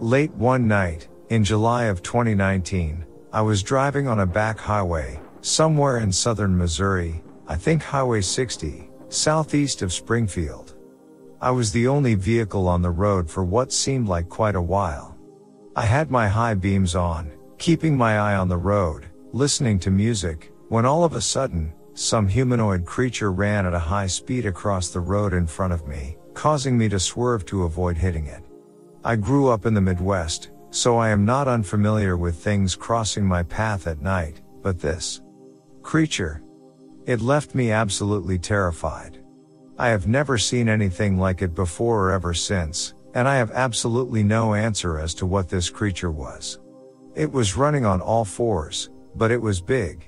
Late 0.00 0.32
one 0.32 0.66
night, 0.66 1.06
in 1.28 1.44
July 1.44 1.84
of 1.84 2.02
2019, 2.02 3.06
I 3.32 3.42
was 3.42 3.62
driving 3.62 4.08
on 4.08 4.18
a 4.18 4.26
back 4.26 4.58
highway, 4.58 5.20
somewhere 5.42 5.98
in 5.98 6.10
southern 6.10 6.58
Missouri, 6.58 7.22
I 7.46 7.54
think 7.54 7.80
Highway 7.80 8.22
60, 8.22 8.90
southeast 9.08 9.82
of 9.82 9.92
Springfield. 9.92 10.74
I 11.40 11.52
was 11.52 11.70
the 11.70 11.86
only 11.86 12.16
vehicle 12.16 12.66
on 12.66 12.82
the 12.82 12.90
road 12.90 13.30
for 13.30 13.44
what 13.44 13.72
seemed 13.72 14.08
like 14.08 14.28
quite 14.28 14.56
a 14.56 14.60
while. 14.60 15.16
I 15.76 15.86
had 15.86 16.10
my 16.10 16.26
high 16.26 16.54
beams 16.54 16.96
on, 16.96 17.30
keeping 17.62 17.96
my 17.96 18.18
eye 18.18 18.34
on 18.34 18.48
the 18.48 18.56
road, 18.56 19.06
listening 19.32 19.78
to 19.78 19.88
music, 19.88 20.52
when 20.68 20.84
all 20.84 21.04
of 21.04 21.14
a 21.14 21.20
sudden, 21.20 21.72
some 21.94 22.26
humanoid 22.26 22.84
creature 22.84 23.30
ran 23.30 23.64
at 23.64 23.72
a 23.72 23.78
high 23.78 24.08
speed 24.08 24.44
across 24.46 24.88
the 24.88 24.98
road 24.98 25.32
in 25.32 25.46
front 25.46 25.72
of 25.72 25.86
me, 25.86 26.16
causing 26.34 26.76
me 26.76 26.88
to 26.88 26.98
swerve 26.98 27.46
to 27.46 27.62
avoid 27.62 27.96
hitting 27.96 28.26
it. 28.26 28.42
I 29.04 29.14
grew 29.14 29.48
up 29.48 29.64
in 29.64 29.74
the 29.74 29.80
Midwest, 29.80 30.50
so 30.70 30.96
I 30.96 31.10
am 31.10 31.24
not 31.24 31.46
unfamiliar 31.46 32.16
with 32.16 32.34
things 32.34 32.74
crossing 32.74 33.24
my 33.24 33.44
path 33.44 33.86
at 33.86 34.02
night, 34.02 34.40
but 34.60 34.80
this 34.80 35.22
creature. 35.82 36.42
It 37.06 37.20
left 37.20 37.54
me 37.54 37.70
absolutely 37.70 38.40
terrified. 38.40 39.20
I 39.78 39.90
have 39.90 40.08
never 40.08 40.36
seen 40.36 40.68
anything 40.68 41.16
like 41.16 41.42
it 41.42 41.54
before 41.54 42.08
or 42.08 42.10
ever 42.10 42.34
since, 42.34 42.94
and 43.14 43.28
I 43.28 43.36
have 43.36 43.52
absolutely 43.52 44.24
no 44.24 44.54
answer 44.54 44.98
as 44.98 45.14
to 45.14 45.26
what 45.26 45.48
this 45.48 45.70
creature 45.70 46.10
was. 46.10 46.58
It 47.14 47.30
was 47.30 47.58
running 47.58 47.84
on 47.84 48.00
all 48.00 48.24
fours, 48.24 48.88
but 49.14 49.30
it 49.30 49.40
was 49.40 49.60
big. 49.60 50.06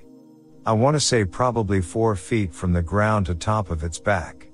I 0.65 0.73
want 0.73 0.95
to 0.95 1.01
say 1.01 1.27
probably 1.27 1.83
four 1.83 2.17
feet 2.17 2.55
from 2.55 2.73
the 2.73 2.83
ground 2.83 3.27
to 3.27 3.35
top 3.35 3.71
of 3.71 3.85
its 3.85 3.99
back. 3.99 4.49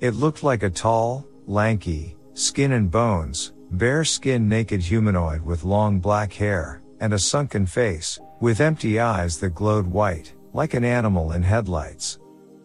It 0.00 0.14
looked 0.14 0.42
like 0.42 0.62
a 0.62 0.70
tall, 0.70 1.26
lanky, 1.46 2.16
skin 2.32 2.72
and 2.72 2.90
bones, 2.90 3.52
bare 3.72 4.04
skin 4.04 4.48
naked 4.48 4.80
humanoid 4.80 5.42
with 5.42 5.64
long 5.64 6.00
black 6.00 6.32
hair, 6.32 6.80
and 7.00 7.12
a 7.12 7.18
sunken 7.18 7.66
face, 7.66 8.18
with 8.40 8.62
empty 8.62 8.98
eyes 8.98 9.38
that 9.40 9.54
glowed 9.54 9.86
white, 9.86 10.32
like 10.54 10.72
an 10.72 10.84
animal 10.84 11.32
in 11.32 11.42
headlights. 11.42 12.18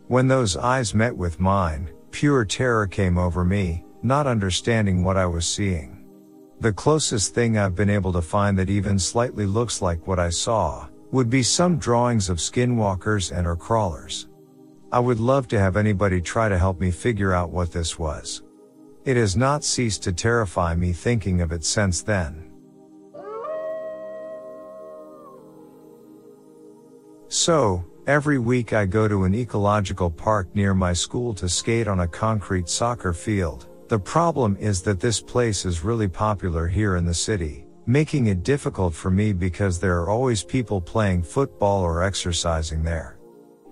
When 0.08 0.30
those 0.30 0.56
eyes 0.56 0.96
met 0.96 1.16
with 1.16 1.42
mine, 1.42 1.90
pure 2.12 2.46
terror 2.46 2.88
came 2.88 3.18
over 3.18 3.44
me, 3.44 3.84
not 4.02 4.28
understanding 4.28 5.04
what 5.04 5.18
I 5.18 5.26
was 5.26 5.46
seeing. 5.46 5.95
The 6.62 6.74
closest 6.74 7.34
thing 7.34 7.58
I've 7.58 7.76
been 7.76 7.90
able 7.90 8.14
to 8.14 8.22
find 8.22 8.58
that 8.58 8.70
even 8.70 8.98
slightly 8.98 9.46
looks 9.46 9.82
like 9.82 10.08
what 10.08 10.20
I 10.20 10.30
saw, 10.30 10.88
would 11.12 11.30
be 11.30 11.44
some 11.44 11.78
drawings 11.78 12.30
of 12.30 12.38
skinwalkers 12.38 13.36
and 13.36 13.46
or 13.46 13.56
crawlers. 13.56 14.28
I 14.92 15.00
would 15.00 15.20
love 15.20 15.48
to 15.50 15.60
have 15.60 15.76
anybody 15.76 16.22
try 16.22 16.48
to 16.48 16.58
help 16.58 16.80
me 16.80 16.92
figure 16.92 17.34
out 17.34 17.52
what 17.52 17.72
this 17.72 18.00
was. 18.00 18.44
It 19.04 19.18
has 19.18 19.36
not 19.36 19.64
ceased 19.64 20.04
to 20.04 20.14
terrify 20.14 20.76
me 20.76 20.94
thinking 20.94 21.42
of 21.42 21.52
it 21.52 21.64
since 21.64 22.02
then. 22.02 22.52
So, 27.28 27.84
every 28.08 28.40
week 28.40 28.72
I 28.72 28.86
go 28.86 29.08
to 29.08 29.26
an 29.26 29.36
ecological 29.36 30.10
park 30.10 30.48
near 30.56 30.74
my 30.74 30.94
school 30.94 31.34
to 31.36 31.50
skate 31.50 31.88
on 31.88 32.00
a 32.00 32.08
concrete 32.08 32.70
soccer 32.70 33.14
field. 33.14 33.68
The 33.88 34.00
problem 34.00 34.58
is 34.60 34.82
that 34.84 35.00
this 35.00 35.22
place 35.22 35.66
is 35.66 35.84
really 35.84 36.08
popular 36.08 36.68
here 36.68 36.96
in 36.96 37.06
the 37.06 37.14
city, 37.14 37.66
making 37.86 38.28
it 38.28 38.44
difficult 38.44 38.94
for 38.94 39.12
me 39.12 39.34
because 39.34 39.80
there 39.80 40.00
are 40.00 40.10
always 40.10 40.44
people 40.44 40.82
playing 40.82 41.24
football 41.24 41.84
or 41.84 42.04
exercising 42.04 42.84
there. 42.84 43.18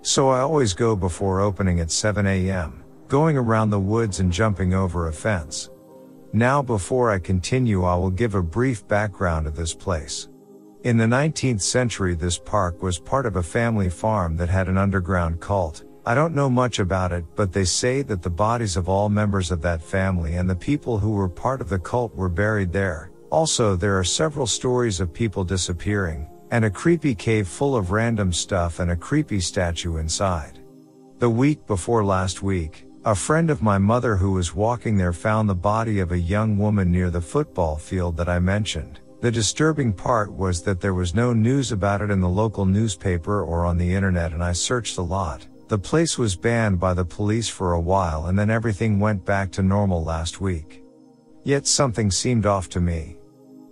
So 0.02 0.28
I 0.28 0.40
always 0.40 0.74
go 0.74 0.94
before 0.94 1.40
opening 1.40 1.80
at 1.80 1.90
7 1.90 2.26
a.m 2.26 2.84
going 3.08 3.36
around 3.36 3.70
the 3.70 3.78
woods 3.78 4.20
and 4.20 4.32
jumping 4.32 4.74
over 4.74 5.08
a 5.08 5.12
fence. 5.12 5.70
Now 6.32 6.62
before 6.62 7.10
I 7.10 7.18
continue 7.18 7.84
I 7.84 7.94
will 7.94 8.10
give 8.10 8.34
a 8.34 8.42
brief 8.42 8.86
background 8.88 9.46
of 9.46 9.54
this 9.54 9.74
place. 9.74 10.28
In 10.84 10.96
the 10.96 11.04
19th 11.04 11.60
century 11.60 12.14
this 12.14 12.38
park 12.38 12.82
was 12.82 12.98
part 12.98 13.26
of 13.26 13.36
a 13.36 13.42
family 13.42 13.90
farm 13.90 14.36
that 14.36 14.48
had 14.48 14.68
an 14.68 14.78
underground 14.78 15.40
cult. 15.40 15.84
I 16.06 16.14
don't 16.14 16.34
know 16.34 16.50
much 16.50 16.80
about 16.80 17.12
it, 17.12 17.24
but 17.34 17.50
they 17.50 17.64
say 17.64 18.02
that 18.02 18.20
the 18.20 18.28
bodies 18.28 18.76
of 18.76 18.90
all 18.90 19.08
members 19.08 19.50
of 19.50 19.62
that 19.62 19.82
family 19.82 20.34
and 20.34 20.48
the 20.48 20.54
people 20.54 20.98
who 20.98 21.12
were 21.12 21.30
part 21.30 21.62
of 21.62 21.70
the 21.70 21.78
cult 21.78 22.14
were 22.14 22.28
buried 22.28 22.72
there. 22.72 23.10
Also, 23.30 23.74
there 23.74 23.98
are 23.98 24.04
several 24.04 24.46
stories 24.46 25.00
of 25.00 25.14
people 25.14 25.44
disappearing, 25.44 26.28
and 26.50 26.66
a 26.66 26.70
creepy 26.70 27.14
cave 27.14 27.48
full 27.48 27.74
of 27.74 27.90
random 27.90 28.34
stuff 28.34 28.80
and 28.80 28.90
a 28.90 28.96
creepy 28.96 29.40
statue 29.40 29.96
inside. 29.96 30.60
The 31.20 31.30
week 31.30 31.66
before 31.66 32.04
last 32.04 32.42
week, 32.42 32.84
a 33.06 33.14
friend 33.14 33.48
of 33.48 33.62
my 33.62 33.78
mother 33.78 34.14
who 34.14 34.32
was 34.32 34.54
walking 34.54 34.98
there 34.98 35.14
found 35.14 35.48
the 35.48 35.54
body 35.54 36.00
of 36.00 36.12
a 36.12 36.18
young 36.18 36.58
woman 36.58 36.92
near 36.92 37.08
the 37.08 37.20
football 37.20 37.76
field 37.76 38.18
that 38.18 38.28
I 38.28 38.40
mentioned. 38.40 39.00
The 39.22 39.30
disturbing 39.30 39.94
part 39.94 40.30
was 40.30 40.60
that 40.64 40.82
there 40.82 40.92
was 40.92 41.14
no 41.14 41.32
news 41.32 41.72
about 41.72 42.02
it 42.02 42.10
in 42.10 42.20
the 42.20 42.28
local 42.28 42.66
newspaper 42.66 43.42
or 43.42 43.64
on 43.64 43.78
the 43.78 43.94
internet 43.94 44.34
and 44.34 44.44
I 44.44 44.52
searched 44.52 44.98
a 44.98 45.02
lot. 45.02 45.46
The 45.74 45.78
place 45.78 46.16
was 46.16 46.36
banned 46.36 46.78
by 46.78 46.94
the 46.94 47.04
police 47.04 47.48
for 47.48 47.72
a 47.72 47.80
while 47.80 48.26
and 48.26 48.38
then 48.38 48.48
everything 48.48 49.00
went 49.00 49.24
back 49.24 49.50
to 49.50 49.60
normal 49.60 50.04
last 50.04 50.40
week. 50.40 50.84
Yet 51.42 51.66
something 51.66 52.12
seemed 52.12 52.46
off 52.46 52.68
to 52.68 52.80
me. 52.80 53.16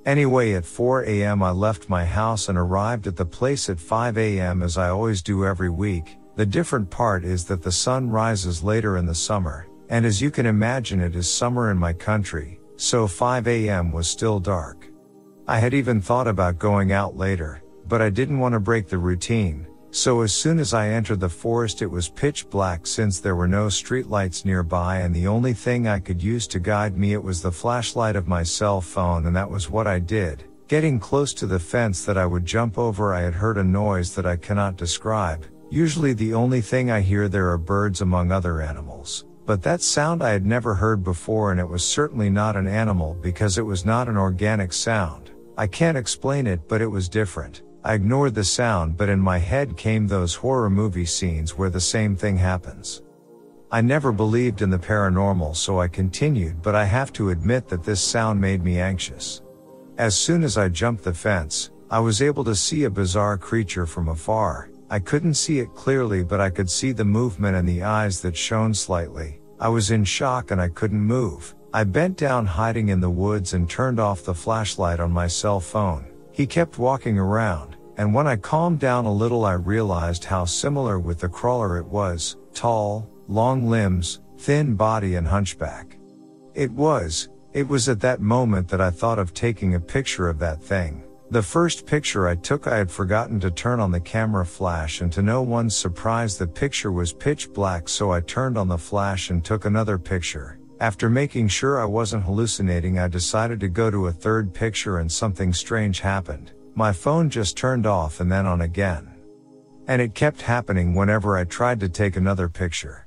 Anyway, 0.05 0.55
at 0.55 0.65
4 0.65 1.05
a.m. 1.05 1.45
I 1.45 1.53
left 1.53 1.89
my 1.89 2.05
house 2.05 2.49
and 2.49 2.59
arrived 2.59 3.07
at 3.07 3.15
the 3.15 3.25
place 3.25 3.71
at 3.71 3.79
5 3.79 4.19
a.m. 4.19 4.65
as 4.65 4.77
I 4.77 4.89
always 4.89 5.23
do 5.23 5.47
every 5.47 5.71
week, 5.71 6.17
the 6.35 6.45
different 6.45 6.91
part 6.91 7.25
is 7.25 7.45
that 7.45 7.63
the 7.63 7.71
sun 7.71 8.11
rises 8.11 8.65
later 8.65 8.97
in 8.97 9.07
the 9.07 9.15
summer, 9.15 9.69
and 9.89 10.05
as 10.05 10.21
you 10.21 10.33
can 10.33 10.47
imagine 10.47 11.01
it 11.01 11.15
is 11.15 11.33
summer 11.33 11.71
in 11.71 11.79
my 11.79 11.93
country, 11.93 12.59
so 12.75 13.07
5 13.07 13.47
am 13.47 13.93
was 13.93 14.09
still 14.09 14.41
dark. 14.41 14.89
I 15.47 15.61
had 15.61 15.73
even 15.73 16.01
thought 16.01 16.27
about 16.27 16.59
going 16.59 16.91
out 16.91 17.17
later, 17.17 17.63
but 17.87 18.03
I 18.03 18.11
didn't 18.11 18.41
want 18.41 18.55
to 18.55 18.59
break 18.61 18.89
the 18.89 18.99
routine, 18.99 19.69
so 19.95 20.23
as 20.23 20.33
soon 20.33 20.59
as 20.59 20.73
I 20.73 20.89
entered 20.89 21.21
the 21.21 21.29
forest 21.29 21.83
it 21.83 21.87
was 21.87 22.09
pitch 22.09 22.49
black 22.49 22.87
since 22.87 23.21
there 23.21 23.37
were 23.37 23.47
no 23.47 23.67
streetlights 23.67 24.45
nearby 24.45 25.01
and 25.01 25.15
the 25.15 25.27
only 25.27 25.53
thing 25.53 25.87
I 25.87 26.01
could 26.01 26.23
use 26.23 26.47
to 26.49 26.59
guide 26.59 26.97
me 26.97 27.13
it 27.13 27.23
was 27.23 27.43
the 27.43 27.53
flashlight 27.53 28.17
of 28.17 28.27
my 28.27 28.43
cell 28.43 28.81
phone 28.81 29.27
and 29.27 29.37
that 29.37 29.51
was 29.51 29.69
what 29.69 29.87
I 29.87 29.99
did. 29.99 30.45
Getting 30.67 30.99
close 30.99 31.35
to 31.35 31.47
the 31.47 31.61
fence 31.61 32.07
that 32.07 32.17
I 32.17 32.25
would 32.25 32.47
jump 32.47 32.79
over 32.79 33.13
I 33.13 33.21
had 33.21 33.35
heard 33.35 33.59
a 33.59 33.65
noise 33.65 34.15
that 34.15 34.25
I 34.25 34.37
cannot 34.37 34.77
describe, 34.77 35.45
Usually 35.73 36.13
the 36.13 36.35
only 36.35 36.61
thing 36.61 36.91
I 36.91 37.01
hear 37.01 37.31
there 37.31 37.49
are 37.49 37.57
birds 37.57 38.03
among 38.03 38.31
other 38.31 38.61
animals. 38.61 39.25
But 39.47 39.63
that 39.63 39.81
sound 39.81 40.23
I 40.23 40.29
had 40.29 40.45
never 40.45 40.75
heard 40.75 41.03
before 41.03 41.51
and 41.51 41.59
it 41.59 41.67
was 41.67 41.83
certainly 41.83 42.29
not 42.29 42.57
an 42.57 42.67
animal 42.67 43.17
because 43.23 43.57
it 43.57 43.63
was 43.63 43.87
not 43.87 44.07
an 44.07 44.19
organic 44.19 44.75
sound. 44.75 45.31
I 45.57 45.67
can't 45.67 45.97
explain 45.97 46.47
it 46.47 46.69
but 46.69 46.83
it 46.83 46.87
was 46.87 47.09
different. 47.09 47.63
I 47.85 47.95
ignored 47.95 48.35
the 48.35 48.45
sound 48.45 48.97
but 48.97 49.09
in 49.09 49.19
my 49.19 49.39
head 49.39 49.77
came 49.77 50.07
those 50.07 50.35
horror 50.35 50.71
movie 50.71 51.07
scenes 51.07 51.57
where 51.57 51.71
the 51.71 51.81
same 51.81 52.17
thing 52.17 52.37
happens. 52.37 53.03
I 53.71 53.81
never 53.81 54.13
believed 54.13 54.63
in 54.63 54.71
the 54.71 54.79
paranormal 54.79 55.57
so 55.57 55.81
I 55.81 55.89
continued 55.89 56.63
but 56.63 56.75
I 56.75 56.85
have 56.85 57.13
to 57.15 57.31
admit 57.31 57.69
that 57.69 57.83
this 57.83 58.01
sound 58.01 58.41
made 58.41 58.63
me 58.63 58.79
anxious. 58.79 59.43
As 59.99 60.15
soon 60.15 60.43
as 60.43 60.57
I 60.57 60.69
jumped 60.69 61.05
the 61.05 61.13
fence, 61.13 61.71
I 61.91 61.99
was 61.99 62.23
able 62.23 62.45
to 62.45 62.55
see 62.55 62.85
a 62.85 62.91
bizarre 62.91 63.37
creature 63.37 63.87
from 63.87 64.09
afar, 64.09 64.71
I 64.93 64.99
couldn't 64.99 65.35
see 65.35 65.59
it 65.59 65.75
clearly, 65.75 66.23
but 66.23 66.39
I 66.39 66.51
could 66.51 66.69
see 66.69 66.93
the 66.93 67.03
movement 67.03 67.57
and 67.57 67.67
the 67.67 67.83
eyes 67.83 68.21
that 68.21 68.37
shone 68.37 68.75
slightly. 68.75 69.41
I 69.59 69.71
was 69.71 69.91
in 69.91 70.05
shock 70.05 70.51
and 70.51 70.61
I 70.61 70.69
couldn't 70.69 71.01
move. 71.01 71.55
I 71.73 71.85
bent 71.85 72.19
down 72.19 72.45
hiding 72.45 72.91
in 72.91 73.01
the 73.01 73.09
woods 73.09 73.55
and 73.55 73.71
turned 73.71 73.99
off 73.99 74.23
the 74.23 74.35
flashlight 74.35 75.01
on 75.01 75.11
my 75.11 75.29
cell 75.29 75.61
phone. 75.61 76.12
He 76.33 76.47
kept 76.47 76.79
walking 76.79 77.19
around, 77.19 77.77
and 77.99 78.15
when 78.15 78.27
I 78.27 78.37
calmed 78.37 78.81
down 78.81 79.05
a 79.05 79.13
little, 79.13 79.45
I 79.45 79.53
realized 79.53 80.25
how 80.25 80.47
similar 80.47 80.99
with 80.99 81.21
the 81.21 81.29
crawler 81.29 81.77
it 81.79 81.87
was 81.87 82.37
tall, 82.55 83.09
long 83.29 83.69
limbs, 83.69 84.21
thin 84.39 84.75
body, 84.75 85.15
and 85.15 85.27
hunchback. 85.27 85.99
It 86.55 86.71
was, 86.71 87.29
it 87.53 87.69
was 87.69 87.89
at 87.89 88.01
that 88.01 88.21
moment 88.21 88.69
that 88.69 88.81
I 88.81 88.91
thought 88.91 89.19
of 89.19 89.35
taking 89.35 89.75
a 89.75 89.81
picture 89.81 90.29
of 90.29 90.39
that 90.39 90.63
thing. 90.63 91.05
The 91.31 91.43
first 91.43 91.87
picture 91.87 92.29
I 92.29 92.35
took 92.35 92.67
I 92.67 92.77
had 92.77 92.91
forgotten 92.91 93.41
to 93.41 93.51
turn 93.51 93.81
on 93.81 93.91
the 93.91 94.01
camera 94.01 94.45
flash 94.45 95.01
and 95.01 95.11
to 95.13 95.23
no 95.23 95.41
one's 95.41 95.75
surprise 95.75 96.37
the 96.37 96.47
picture 96.47 96.93
was 96.93 97.13
pitch 97.13 97.53
black 97.53 97.89
so 97.89 98.11
I 98.11 98.21
turned 98.21 98.59
on 98.59 98.69
the 98.69 98.77
flash 98.77 99.31
and 99.31 99.43
took 99.43 99.65
another 99.65 99.99
picture. 99.99 100.59
After 100.83 101.09
making 101.09 101.47
sure 101.47 101.81
I 101.81 101.85
wasn't 101.85 102.25
hallucinating 102.25 102.99
I 102.99 103.07
decided 103.07 103.61
to 103.61 103.69
go 103.69 103.89
to 103.89 104.09
a 104.09 104.13
third 104.13 104.53
picture 104.53 104.99
and 104.99 105.11
something 105.11 105.53
strange 105.53 106.01
happened. 106.01 106.51
My 106.75 106.93
phone 106.93 107.31
just 107.31 107.57
turned 107.57 107.87
off 107.87 108.19
and 108.19 108.33
then 108.33 108.47
on 108.47 108.63
again. 108.63 109.15
And 109.87 110.03
it 110.03 110.17
kept 110.17 110.43
happening 110.43 110.93
whenever 110.93 111.37
I 111.37 111.45
tried 111.45 111.79
to 111.81 111.89
take 111.89 112.17
another 112.17 112.49
picture. 112.49 113.07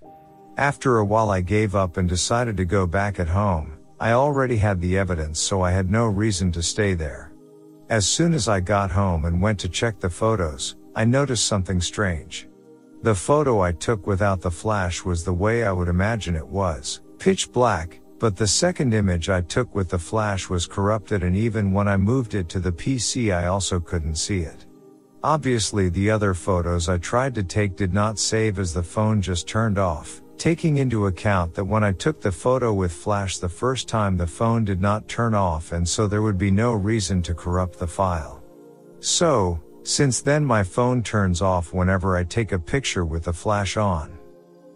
After 0.55 0.99
a 0.99 1.03
while 1.03 1.29
I 1.29 1.41
gave 1.41 1.75
up 1.75 1.97
and 1.97 2.07
decided 2.07 2.55
to 2.55 2.63
go 2.63 2.87
back 2.87 3.19
at 3.19 3.27
home. 3.27 3.77
I 3.99 4.13
already 4.13 4.55
had 4.55 4.79
the 4.79 4.97
evidence 4.97 5.41
so 5.41 5.61
I 5.61 5.71
had 5.71 5.91
no 5.91 6.05
reason 6.05 6.53
to 6.53 6.63
stay 6.63 6.93
there. 6.93 7.33
As 7.89 8.07
soon 8.07 8.33
as 8.33 8.47
I 8.47 8.61
got 8.61 8.89
home 8.89 9.25
and 9.25 9.41
went 9.41 9.59
to 9.59 9.67
check 9.67 9.99
the 9.99 10.09
photos, 10.09 10.77
I 10.95 11.03
noticed 11.03 11.45
something 11.45 11.81
strange. 11.81 12.47
The 13.01 13.13
photo 13.13 13.59
I 13.59 13.73
took 13.73 14.07
without 14.07 14.39
the 14.39 14.49
flash 14.49 15.03
was 15.03 15.25
the 15.25 15.33
way 15.33 15.65
I 15.65 15.73
would 15.73 15.89
imagine 15.89 16.37
it 16.37 16.47
was, 16.47 17.01
pitch 17.19 17.51
black, 17.51 17.99
but 18.19 18.35
the 18.35 18.47
second 18.47 18.93
image 18.93 19.29
I 19.29 19.41
took 19.41 19.73
with 19.75 19.89
the 19.89 19.99
flash 19.99 20.49
was 20.49 20.67
corrupted 20.67 21.23
and 21.23 21.35
even 21.35 21.71
when 21.71 21.87
I 21.87 21.97
moved 21.97 22.33
it 22.33 22.47
to 22.49 22.59
the 22.59 22.71
PC 22.71 23.35
I 23.35 23.47
also 23.47 23.79
couldn't 23.79 24.15
see 24.15 24.39
it. 24.39 24.65
Obviously 25.23 25.89
the 25.89 26.09
other 26.09 26.33
photos 26.33 26.87
I 26.87 26.97
tried 26.97 27.35
to 27.35 27.43
take 27.43 27.75
did 27.75 27.93
not 27.93 28.19
save 28.19 28.59
as 28.59 28.73
the 28.73 28.83
phone 28.83 29.21
just 29.21 29.47
turned 29.47 29.77
off. 29.77 30.21
taking 30.37 30.77
into 30.77 31.07
account 31.07 31.53
that 31.53 31.63
when 31.63 31.83
I 31.83 31.91
took 31.93 32.19
the 32.21 32.31
photo 32.31 32.73
with 32.73 32.91
flash 32.91 33.37
the 33.37 33.49
first 33.49 33.87
time 33.87 34.17
the 34.17 34.27
phone 34.27 34.65
did 34.65 34.81
not 34.81 35.07
turn 35.07 35.33
off 35.33 35.71
and 35.71 35.87
so 35.87 36.07
there 36.07 36.21
would 36.21 36.37
be 36.37 36.51
no 36.51 36.73
reason 36.73 37.21
to 37.23 37.33
corrupt 37.33 37.79
the 37.79 37.87
file. 37.87 38.43
So, 38.99 39.59
since 39.83 40.21
then 40.21 40.43
my 40.43 40.63
phone 40.63 41.03
turns 41.03 41.41
off 41.41 41.73
whenever 41.73 42.17
I 42.17 42.23
take 42.23 42.51
a 42.51 42.59
picture 42.59 43.05
with 43.05 43.23
the 43.23 43.33
flash 43.33 43.77
on. 43.77 44.17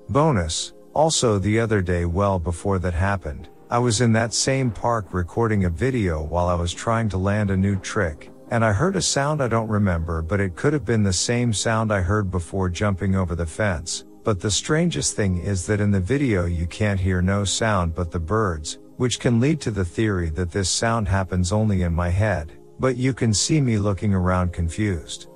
Bonus, 0.09 0.73
also 0.93 1.39
the 1.39 1.59
other 1.59 1.81
day 1.81 2.05
well 2.05 2.39
before 2.39 2.79
that 2.79 2.93
happened, 2.93 3.49
I 3.69 3.79
was 3.79 4.01
in 4.01 4.13
that 4.13 4.33
same 4.33 4.71
park 4.71 5.13
recording 5.13 5.65
a 5.65 5.69
video 5.69 6.23
while 6.23 6.47
I 6.47 6.55
was 6.55 6.73
trying 6.73 7.09
to 7.09 7.17
land 7.17 7.51
a 7.51 7.57
new 7.57 7.75
trick, 7.79 8.31
and 8.49 8.65
I 8.65 8.73
heard 8.73 8.95
a 8.95 9.01
sound 9.01 9.43
I 9.43 9.47
don't 9.47 9.67
remember 9.67 10.21
but 10.21 10.39
it 10.39 10.55
could 10.55 10.73
have 10.73 10.85
been 10.85 11.03
the 11.03 11.13
same 11.13 11.53
sound 11.53 11.93
I 11.93 12.01
heard 12.01 12.31
before 12.31 12.69
jumping 12.69 13.15
over 13.15 13.35
the 13.35 13.45
fence, 13.45 14.05
but 14.23 14.39
the 14.39 14.51
strangest 14.51 15.15
thing 15.15 15.37
is 15.37 15.65
that 15.67 15.81
in 15.81 15.91
the 15.91 15.99
video 15.99 16.45
you 16.45 16.65
can't 16.67 16.99
hear 16.99 17.21
no 17.21 17.43
sound 17.43 17.93
but 17.93 18.11
the 18.11 18.19
birds, 18.19 18.79
which 18.97 19.19
can 19.19 19.39
lead 19.39 19.61
to 19.61 19.71
the 19.71 19.85
theory 19.85 20.29
that 20.31 20.51
this 20.51 20.69
sound 20.69 21.07
happens 21.07 21.51
only 21.51 21.83
in 21.83 21.93
my 21.93 22.09
head, 22.09 22.51
but 22.79 22.97
you 22.97 23.13
can 23.13 23.33
see 23.33 23.61
me 23.61 23.77
looking 23.77 24.13
around 24.13 24.51
confused. 24.51 25.27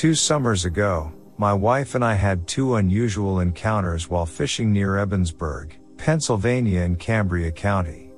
Two 0.00 0.14
summers 0.14 0.64
ago, 0.64 1.12
my 1.36 1.52
wife 1.52 1.94
and 1.94 2.02
I 2.02 2.14
had 2.14 2.48
two 2.48 2.76
unusual 2.76 3.40
encounters 3.40 4.08
while 4.08 4.24
fishing 4.24 4.72
near 4.72 4.92
Ebensburg, 4.92 5.72
Pennsylvania 5.98 6.80
in 6.80 6.96
Cambria 6.96 7.52
County. 7.52 8.10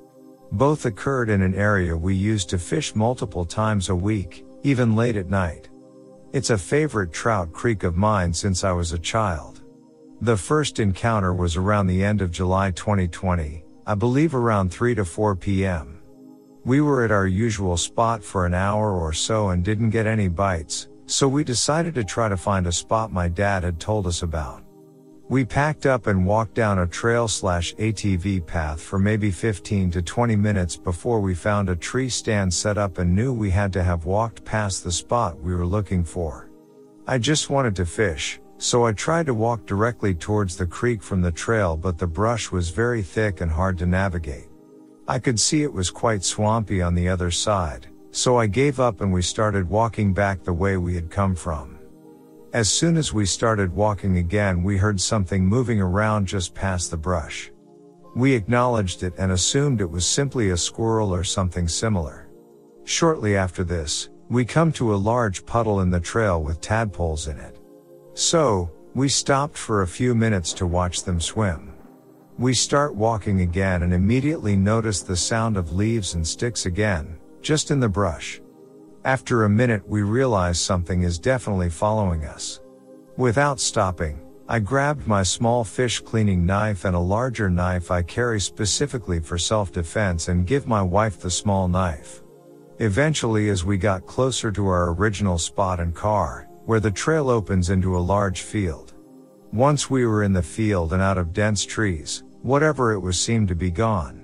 Both 0.53 0.85
occurred 0.85 1.29
in 1.29 1.41
an 1.41 1.53
area 1.55 1.97
we 1.97 2.15
used 2.15 2.49
to 2.51 2.57
fish 2.57 2.95
multiple 2.95 3.43
times 3.43 3.89
a 3.89 3.95
week, 3.97 4.45
even 4.63 4.95
late 4.95 5.17
at 5.17 5.29
night. 5.29 5.67
It's 6.31 6.51
a 6.51 6.57
favorite 6.57 7.11
trout 7.11 7.51
creek 7.51 7.83
of 7.83 7.97
mine 7.97 8.31
since 8.31 8.63
I 8.63 8.71
was 8.71 8.93
a 8.93 8.97
child. 8.97 9.61
The 10.21 10.37
first 10.37 10.79
encounter 10.79 11.33
was 11.33 11.57
around 11.57 11.87
the 11.87 12.01
end 12.01 12.21
of 12.21 12.31
July 12.31 12.71
2020, 12.71 13.65
I 13.85 13.95
believe 13.95 14.35
around 14.35 14.71
3 14.71 14.95
to 14.95 15.03
4 15.03 15.35
p.m. 15.35 15.99
We 16.63 16.79
were 16.79 17.03
at 17.03 17.11
our 17.11 17.27
usual 17.27 17.75
spot 17.75 18.23
for 18.23 18.45
an 18.45 18.53
hour 18.53 18.93
or 18.93 19.11
so 19.11 19.49
and 19.49 19.65
didn't 19.65 19.89
get 19.89 20.07
any 20.07 20.29
bites, 20.29 20.87
so 21.05 21.27
we 21.27 21.43
decided 21.43 21.93
to 21.95 22.03
try 22.03 22.29
to 22.29 22.37
find 22.37 22.67
a 22.67 22.71
spot 22.71 23.11
my 23.11 23.27
dad 23.27 23.63
had 23.63 23.79
told 23.79 24.07
us 24.07 24.21
about. 24.23 24.63
We 25.29 25.45
packed 25.45 25.85
up 25.85 26.07
and 26.07 26.25
walked 26.25 26.53
down 26.53 26.79
a 26.79 26.87
trail 26.87 27.27
slash 27.27 27.73
ATV 27.75 28.45
path 28.45 28.81
for 28.81 28.99
maybe 28.99 29.31
15 29.31 29.89
to 29.91 30.01
20 30.01 30.35
minutes 30.35 30.75
before 30.75 31.21
we 31.21 31.33
found 31.33 31.69
a 31.69 31.75
tree 31.75 32.09
stand 32.09 32.53
set 32.53 32.77
up 32.77 32.97
and 32.97 33.15
knew 33.15 33.33
we 33.33 33.49
had 33.49 33.71
to 33.73 33.83
have 33.83 34.05
walked 34.05 34.45
past 34.45 34.83
the 34.83 34.91
spot 34.91 35.39
we 35.39 35.55
were 35.55 35.65
looking 35.65 36.03
for. 36.03 36.49
I 37.07 37.17
just 37.17 37.49
wanted 37.49 37.75
to 37.77 37.85
fish, 37.85 38.39
so 38.57 38.85
I 38.85 38.91
tried 38.91 39.25
to 39.25 39.33
walk 39.33 39.65
directly 39.65 40.13
towards 40.13 40.55
the 40.55 40.67
creek 40.67 41.01
from 41.01 41.21
the 41.21 41.31
trail 41.31 41.77
but 41.77 41.97
the 41.97 42.07
brush 42.07 42.51
was 42.51 42.69
very 42.69 43.01
thick 43.01 43.41
and 43.41 43.51
hard 43.51 43.77
to 43.79 43.85
navigate. 43.85 44.49
I 45.07 45.19
could 45.19 45.39
see 45.39 45.63
it 45.63 45.73
was 45.73 45.89
quite 45.89 46.23
swampy 46.23 46.81
on 46.81 46.95
the 46.95 47.09
other 47.09 47.31
side, 47.31 47.87
so 48.13 48.37
I 48.37 48.45
gave 48.45 48.79
up 48.79 49.01
and 49.01 49.11
we 49.11 49.23
started 49.23 49.67
walking 49.67 50.13
back 50.13 50.43
the 50.43 50.53
way 50.53 50.77
we 50.77 50.93
had 50.93 51.09
come 51.09 51.35
from. 51.35 51.79
As 52.53 52.69
soon 52.71 52.95
as 52.95 53.11
we 53.11 53.25
started 53.25 53.73
walking 53.73 54.17
again, 54.17 54.61
we 54.61 54.77
heard 54.77 55.01
something 55.01 55.43
moving 55.43 55.81
around 55.81 56.27
just 56.27 56.53
past 56.53 56.91
the 56.91 56.97
brush. 56.97 57.51
We 58.15 58.35
acknowledged 58.35 59.01
it 59.01 59.15
and 59.17 59.31
assumed 59.31 59.81
it 59.81 59.89
was 59.89 60.05
simply 60.05 60.51
a 60.51 60.57
squirrel 60.57 61.13
or 61.13 61.23
something 61.23 61.67
similar. 61.67 62.29
Shortly 62.83 63.35
after 63.35 63.63
this, 63.63 64.09
we 64.29 64.45
come 64.45 64.71
to 64.73 64.93
a 64.93 65.03
large 65.11 65.43
puddle 65.47 65.81
in 65.81 65.89
the 65.89 65.99
trail 65.99 66.43
with 66.43 66.61
tadpoles 66.61 67.27
in 67.27 67.39
it. 67.39 67.59
So, 68.13 68.69
we 68.93 69.09
stopped 69.09 69.57
for 69.57 69.81
a 69.81 69.87
few 69.87 70.13
minutes 70.13 70.53
to 70.53 70.67
watch 70.67 71.01
them 71.01 71.19
swim. 71.19 71.73
We 72.37 72.53
start 72.53 72.93
walking 72.93 73.41
again 73.41 73.81
and 73.81 73.91
immediately 73.91 74.55
notice 74.55 75.01
the 75.01 75.17
sound 75.17 75.57
of 75.57 75.73
leaves 75.73 76.13
and 76.13 76.27
sticks 76.27 76.67
again, 76.67 77.17
just 77.43 77.69
in 77.69 77.79
the 77.79 77.89
brush. 77.89 78.41
After 79.05 79.43
a 79.43 79.49
minute 79.49 79.87
we 79.87 80.01
realize 80.01 80.59
something 80.59 81.03
is 81.03 81.19
definitely 81.19 81.69
following 81.69 82.23
us. 82.25 82.61
Without 83.17 83.59
stopping, 83.59 84.21
I 84.47 84.59
grabbed 84.59 85.07
my 85.07 85.23
small 85.23 85.63
fish 85.63 85.99
cleaning 85.99 86.45
knife 86.45 86.85
and 86.85 86.95
a 86.95 86.99
larger 86.99 87.49
knife 87.49 87.91
I 87.91 88.01
carry 88.01 88.39
specifically 88.39 89.19
for 89.19 89.37
self-defense 89.37 90.29
and 90.29 90.47
give 90.47 90.67
my 90.67 90.81
wife 90.81 91.19
the 91.19 91.29
small 91.29 91.67
knife. 91.67 92.23
Eventually 92.79 93.49
as 93.49 93.63
we 93.63 93.77
got 93.77 94.07
closer 94.07 94.51
to 94.51 94.67
our 94.67 94.93
original 94.93 95.37
spot 95.37 95.79
and 95.79 95.93
car, 95.93 96.47
where 96.65 96.79
the 96.79 96.91
trail 96.91 97.29
opens 97.29 97.69
into 97.69 97.97
a 97.97 97.99
large 97.99 98.41
field. 98.41 98.93
Once 99.51 99.89
we 99.89 100.05
were 100.05 100.23
in 100.23 100.33
the 100.33 100.41
field 100.41 100.93
and 100.93 101.01
out 101.01 101.17
of 101.17 101.33
dense 101.33 101.65
trees, 101.65 102.23
whatever 102.41 102.93
it 102.93 102.99
was 102.99 103.19
seemed 103.19 103.47
to 103.49 103.55
be 103.55 103.69
gone. 103.69 104.22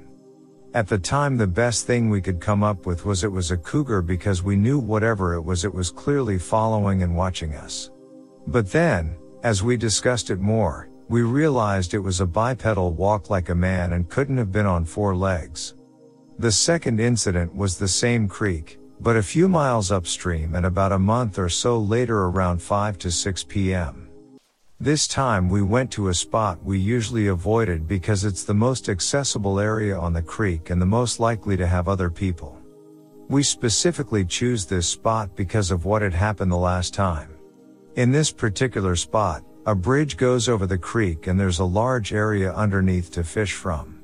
At 0.75 0.87
the 0.87 0.99
time 0.99 1.35
the 1.35 1.47
best 1.47 1.87
thing 1.87 2.09
we 2.09 2.21
could 2.21 2.39
come 2.39 2.63
up 2.63 2.85
with 2.85 3.03
was 3.03 3.23
it 3.23 3.31
was 3.31 3.49
a 3.49 3.57
cougar 3.57 4.03
because 4.03 4.43
we 4.43 4.55
knew 4.55 4.77
whatever 4.77 5.33
it 5.33 5.41
was 5.41 5.65
it 5.65 5.73
was 5.73 5.89
clearly 5.89 6.37
following 6.37 7.01
and 7.01 7.15
watching 7.15 7.55
us. 7.55 7.89
But 8.45 8.71
then, 8.71 9.15
as 9.41 9.63
we 9.63 9.77
discussed 9.77 10.29
it 10.29 10.39
more, 10.39 10.89
we 11.07 11.23
realized 11.23 11.95
it 11.95 11.99
was 11.99 12.21
a 12.21 12.25
bipedal 12.27 12.93
walk 12.93 13.31
like 13.31 13.49
a 13.49 13.55
man 13.55 13.93
and 13.93 14.09
couldn't 14.09 14.37
have 14.37 14.51
been 14.51 14.67
on 14.67 14.85
four 14.85 15.15
legs. 15.15 15.73
The 16.37 16.51
second 16.51 16.99
incident 16.99 17.53
was 17.55 17.79
the 17.79 17.87
same 17.87 18.27
creek, 18.27 18.77
but 18.99 19.17
a 19.17 19.23
few 19.23 19.49
miles 19.49 19.91
upstream 19.91 20.53
and 20.53 20.67
about 20.67 20.91
a 20.91 20.99
month 20.99 21.39
or 21.39 21.49
so 21.49 21.79
later 21.79 22.25
around 22.25 22.61
5 22.61 22.99
to 22.99 23.09
6 23.09 23.43
p.m. 23.45 24.08
This 24.81 25.09
time 25.09 25.49
we 25.49 25.61
went 25.61 25.91
to 25.91 26.07
a 26.07 26.13
spot 26.13 26.63
we 26.63 26.79
usually 26.79 27.27
avoided 27.27 27.85
because 27.85 28.23
it's 28.23 28.45
the 28.45 28.53
most 28.53 28.87
accessible 28.87 29.59
area 29.59 29.99
on 29.99 30.13
the 30.13 30.21
creek 30.21 30.69
and 30.69 30.81
the 30.81 30.85
most 30.85 31.19
likely 31.19 31.57
to 31.57 31.67
have 31.67 31.89
other 31.89 32.09
people. 32.09 32.57
We 33.27 33.43
specifically 33.43 34.23
choose 34.23 34.65
this 34.65 34.87
spot 34.87 35.35
because 35.35 35.69
of 35.69 35.83
what 35.83 36.01
had 36.01 36.13
happened 36.13 36.49
the 36.49 36.55
last 36.55 36.93
time. 36.93 37.35
In 37.97 38.09
this 38.09 38.31
particular 38.31 38.95
spot, 38.95 39.43
a 39.65 39.75
bridge 39.75 40.15
goes 40.15 40.47
over 40.47 40.65
the 40.65 40.77
creek 40.77 41.27
and 41.27 41.37
there's 41.37 41.59
a 41.59 41.65
large 41.65 42.13
area 42.13 42.53
underneath 42.53 43.11
to 43.11 43.23
fish 43.25 43.51
from. 43.51 44.01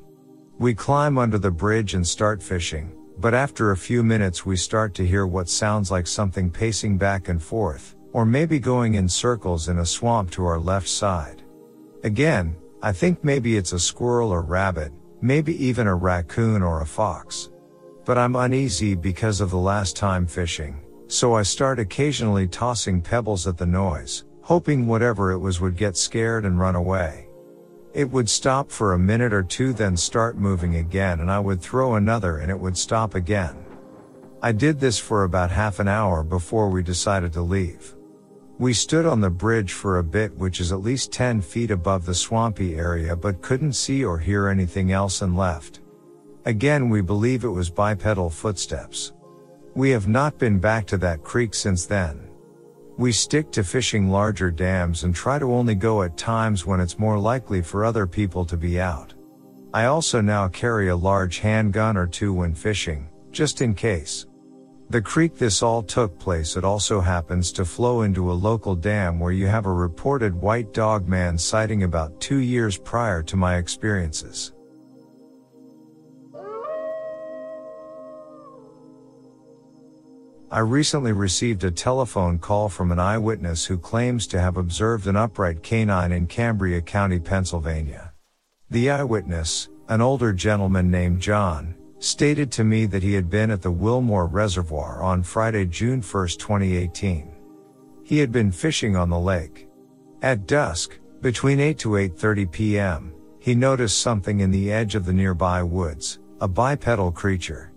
We 0.59 0.73
climb 0.73 1.17
under 1.17 1.37
the 1.37 1.51
bridge 1.51 1.93
and 1.93 2.05
start 2.05 2.43
fishing, 2.43 2.91
but 3.17 3.33
after 3.33 3.71
a 3.71 3.77
few 3.77 4.03
minutes 4.03 4.45
we 4.45 4.57
start 4.57 4.93
to 4.95 5.07
hear 5.07 5.25
what 5.25 5.47
sounds 5.47 5.89
like 5.89 6.05
something 6.05 6.51
pacing 6.51 6.97
back 6.97 7.29
and 7.29 7.41
forth, 7.41 7.94
or 8.15 8.25
maybe 8.25 8.59
going 8.59 8.93
in 8.93 9.09
circles 9.09 9.67
in 9.67 9.79
a 9.79 9.85
swamp 9.85 10.31
to 10.31 10.45
our 10.45 10.57
left 10.57 10.87
side. 10.87 11.43
Again, 12.05 12.55
I 12.81 12.93
think 12.93 13.21
maybe 13.25 13.57
it's 13.57 13.73
a 13.73 13.79
squirrel 13.79 14.31
or 14.31 14.41
rabbit, 14.41 14.93
maybe 15.19 15.53
even 15.61 15.85
a 15.85 15.93
raccoon 15.93 16.61
or 16.61 16.79
a 16.79 16.85
fox. 16.85 17.49
But 18.05 18.17
I'm 18.17 18.37
uneasy 18.37 18.95
because 18.95 19.41
of 19.41 19.49
the 19.49 19.57
last 19.57 19.97
time 19.97 20.27
fishing, 20.27 20.79
so 21.07 21.33
I 21.33 21.43
start 21.43 21.77
occasionally 21.77 22.47
tossing 22.47 23.01
pebbles 23.01 23.47
at 23.47 23.57
the 23.57 23.65
noise, 23.65 24.23
hoping 24.39 24.87
whatever 24.87 25.33
it 25.33 25.39
was 25.39 25.59
would 25.59 25.75
get 25.75 25.97
scared 25.97 26.45
and 26.45 26.57
run 26.57 26.75
away. 26.75 27.27
It 27.93 28.09
would 28.09 28.29
stop 28.29 28.71
for 28.71 28.93
a 28.93 28.97
minute 28.97 29.33
or 29.33 29.43
two 29.43 29.73
then 29.73 29.97
start 29.97 30.37
moving 30.37 30.77
again 30.77 31.19
and 31.19 31.29
I 31.29 31.41
would 31.41 31.59
throw 31.59 31.95
another 31.95 32.37
and 32.37 32.49
it 32.49 32.57
would 32.57 32.77
stop 32.77 33.13
again. 33.13 33.57
I 34.41 34.53
did 34.53 34.79
this 34.79 34.97
for 34.97 35.25
about 35.25 35.51
half 35.51 35.79
an 35.79 35.89
hour 35.89 36.23
before 36.23 36.69
we 36.69 36.81
decided 36.81 37.33
to 37.33 37.41
leave. 37.41 37.94
We 38.57 38.71
stood 38.71 39.05
on 39.05 39.19
the 39.19 39.29
bridge 39.29 39.73
for 39.73 39.97
a 39.97 40.03
bit 40.03 40.33
which 40.37 40.61
is 40.61 40.71
at 40.71 40.79
least 40.79 41.11
10 41.11 41.41
feet 41.41 41.71
above 41.71 42.05
the 42.05 42.13
swampy 42.13 42.75
area 42.75 43.13
but 43.13 43.41
couldn't 43.41 43.73
see 43.73 44.05
or 44.05 44.17
hear 44.17 44.47
anything 44.47 44.93
else 44.93 45.21
and 45.21 45.35
left. 45.35 45.81
Again 46.45 46.89
we 46.89 47.01
believe 47.01 47.43
it 47.43 47.49
was 47.49 47.69
bipedal 47.69 48.29
footsteps. 48.29 49.11
We 49.73 49.89
have 49.89 50.07
not 50.07 50.37
been 50.37 50.57
back 50.57 50.87
to 50.87 50.97
that 50.99 51.21
creek 51.21 51.53
since 51.53 51.85
then. 51.85 52.29
We 52.97 53.11
stick 53.11 53.51
to 53.51 53.63
fishing 53.63 54.09
larger 54.09 54.51
dams 54.51 55.03
and 55.03 55.13
try 55.13 55.37
to 55.37 55.51
only 55.51 55.75
go 55.75 56.03
at 56.03 56.15
times 56.15 56.65
when 56.65 56.79
it's 56.79 56.97
more 56.97 57.19
likely 57.19 57.61
for 57.61 57.83
other 57.83 58.07
people 58.07 58.45
to 58.45 58.55
be 58.55 58.79
out. 58.79 59.13
I 59.73 59.85
also 59.87 60.21
now 60.21 60.47
carry 60.47 60.87
a 60.87 60.95
large 60.95 61.39
handgun 61.39 61.97
or 61.97 62.07
two 62.07 62.31
when 62.31 62.55
fishing, 62.55 63.09
just 63.31 63.61
in 63.61 63.73
case. 63.73 64.27
The 64.89 65.01
creek 65.01 65.35
this 65.35 65.63
all 65.63 65.81
took 65.81 66.17
place 66.19 66.55
it 66.55 66.63
also 66.63 67.01
happens 67.01 67.51
to 67.53 67.65
flow 67.65 68.03
into 68.03 68.31
a 68.31 68.33
local 68.33 68.75
dam 68.75 69.19
where 69.19 69.31
you 69.31 69.47
have 69.47 69.65
a 69.65 69.73
reported 69.73 70.35
white 70.35 70.73
dog 70.73 71.07
man 71.07 71.37
sighting 71.37 71.83
about 71.83 72.21
two 72.21 72.37
years 72.37 72.77
prior 72.77 73.23
to 73.23 73.35
my 73.35 73.57
experiences. 73.57 74.53
I 80.51 80.59
recently 80.59 81.11
received 81.11 81.63
a 81.63 81.71
telephone 81.71 82.37
call 82.37 82.69
from 82.69 82.91
an 82.91 82.99
eyewitness 82.99 83.65
who 83.65 83.79
claims 83.79 84.27
to 84.27 84.39
have 84.39 84.55
observed 84.55 85.07
an 85.07 85.15
upright 85.15 85.63
canine 85.63 86.11
in 86.11 86.27
Cambria 86.27 86.81
County, 86.81 87.19
Pennsylvania. 87.19 88.13
The 88.69 88.91
eyewitness, 88.91 89.67
an 89.89 90.01
older 90.01 90.31
gentleman 90.31 90.91
named 90.91 91.19
John, 91.19 91.75
stated 91.99 92.51
to 92.51 92.63
me 92.63 92.85
that 92.85 93.03
he 93.03 93.13
had 93.13 93.29
been 93.29 93.51
at 93.51 93.61
the 93.61 93.71
Wilmore 93.71 94.27
Reservoir 94.27 95.01
on 95.01 95.23
Friday, 95.23 95.65
June 95.65 96.01
1, 96.01 96.27
2018. 96.27 97.33
He 98.03 98.17
had 98.17 98.31
been 98.31 98.51
fishing 98.51 98.95
on 98.95 99.09
the 99.09 99.19
lake. 99.19 99.67
At 100.21 100.47
dusk, 100.47 100.99
between 101.21 101.59
8 101.59 101.79
to 101.79 101.89
8.30 101.89 102.51
p.m., 102.51 103.13
he 103.39 103.55
noticed 103.55 103.99
something 103.99 104.39
in 104.39 104.51
the 104.51 104.71
edge 104.71 104.95
of 104.95 105.05
the 105.05 105.13
nearby 105.13 105.61
woods, 105.63 106.19
a 106.41 106.47
bipedal 106.47 107.11
creature. 107.11 107.71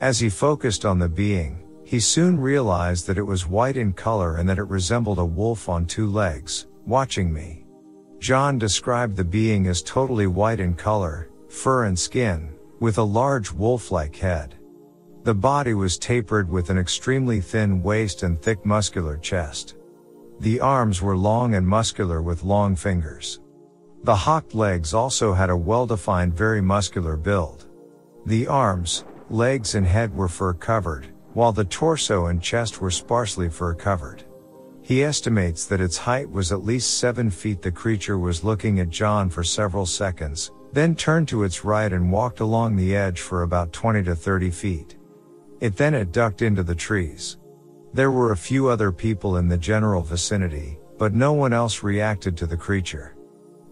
As 0.00 0.18
he 0.18 0.30
focused 0.30 0.84
on 0.84 0.98
the 0.98 1.08
being, 1.08 1.64
he 1.84 2.00
soon 2.00 2.38
realized 2.38 3.06
that 3.06 3.18
it 3.18 3.22
was 3.22 3.46
white 3.46 3.76
in 3.76 3.92
color 3.92 4.36
and 4.36 4.48
that 4.48 4.58
it 4.58 4.68
resembled 4.68 5.18
a 5.18 5.24
wolf 5.24 5.68
on 5.68 5.86
two 5.86 6.06
legs, 6.06 6.66
watching 6.86 7.32
me. 7.32 7.64
John 8.18 8.58
described 8.58 9.16
the 9.16 9.24
being 9.24 9.66
as 9.66 9.82
totally 9.82 10.26
white 10.26 10.60
in 10.60 10.74
color, 10.74 11.30
fur 11.48 11.84
and 11.84 11.98
skin, 11.98 12.52
with 12.80 12.98
a 12.98 13.02
large 13.02 13.52
wolf-like 13.52 14.16
head. 14.16 14.54
The 15.24 15.34
body 15.34 15.74
was 15.74 15.98
tapered 15.98 16.48
with 16.48 16.70
an 16.70 16.78
extremely 16.78 17.40
thin 17.40 17.82
waist 17.82 18.22
and 18.22 18.40
thick 18.40 18.64
muscular 18.64 19.16
chest. 19.16 19.76
The 20.40 20.60
arms 20.60 21.02
were 21.02 21.16
long 21.16 21.54
and 21.54 21.66
muscular 21.66 22.22
with 22.22 22.44
long 22.44 22.76
fingers. 22.76 23.40
The 24.04 24.14
hocked 24.14 24.54
legs 24.54 24.94
also 24.94 25.34
had 25.34 25.50
a 25.50 25.56
well-defined 25.56 26.34
very 26.34 26.60
muscular 26.60 27.16
build. 27.16 27.66
The 28.26 28.46
arms, 28.46 29.04
legs 29.28 29.74
and 29.74 29.86
head 29.86 30.14
were 30.14 30.28
fur 30.28 30.54
covered, 30.54 31.08
while 31.34 31.52
the 31.52 31.64
torso 31.64 32.26
and 32.26 32.40
chest 32.40 32.80
were 32.80 32.90
sparsely 32.90 33.48
fur 33.48 33.74
covered. 33.74 34.22
He 34.82 35.02
estimates 35.02 35.66
that 35.66 35.80
its 35.80 35.98
height 35.98 36.30
was 36.30 36.52
at 36.52 36.64
least 36.64 36.98
7 36.98 37.30
feet. 37.30 37.60
The 37.60 37.72
creature 37.72 38.18
was 38.18 38.44
looking 38.44 38.80
at 38.80 38.88
John 38.88 39.28
for 39.28 39.44
several 39.44 39.84
seconds, 39.84 40.52
then 40.72 40.94
turned 40.94 41.28
to 41.28 41.44
its 41.44 41.64
right 41.64 41.92
and 41.92 42.12
walked 42.12 42.40
along 42.40 42.76
the 42.76 42.94
edge 42.94 43.20
for 43.20 43.42
about 43.42 43.72
20 43.72 44.02
to 44.04 44.14
30 44.14 44.50
feet. 44.50 44.96
It 45.60 45.76
then 45.76 45.94
it 45.94 46.12
ducked 46.12 46.42
into 46.42 46.62
the 46.62 46.74
trees. 46.74 47.38
There 47.94 48.10
were 48.10 48.32
a 48.32 48.36
few 48.36 48.68
other 48.68 48.92
people 48.92 49.38
in 49.38 49.48
the 49.48 49.56
general 49.56 50.02
vicinity, 50.02 50.78
but 50.98 51.14
no 51.14 51.32
one 51.32 51.52
else 51.52 51.82
reacted 51.82 52.36
to 52.36 52.46
the 52.46 52.56
creature. 52.56 53.16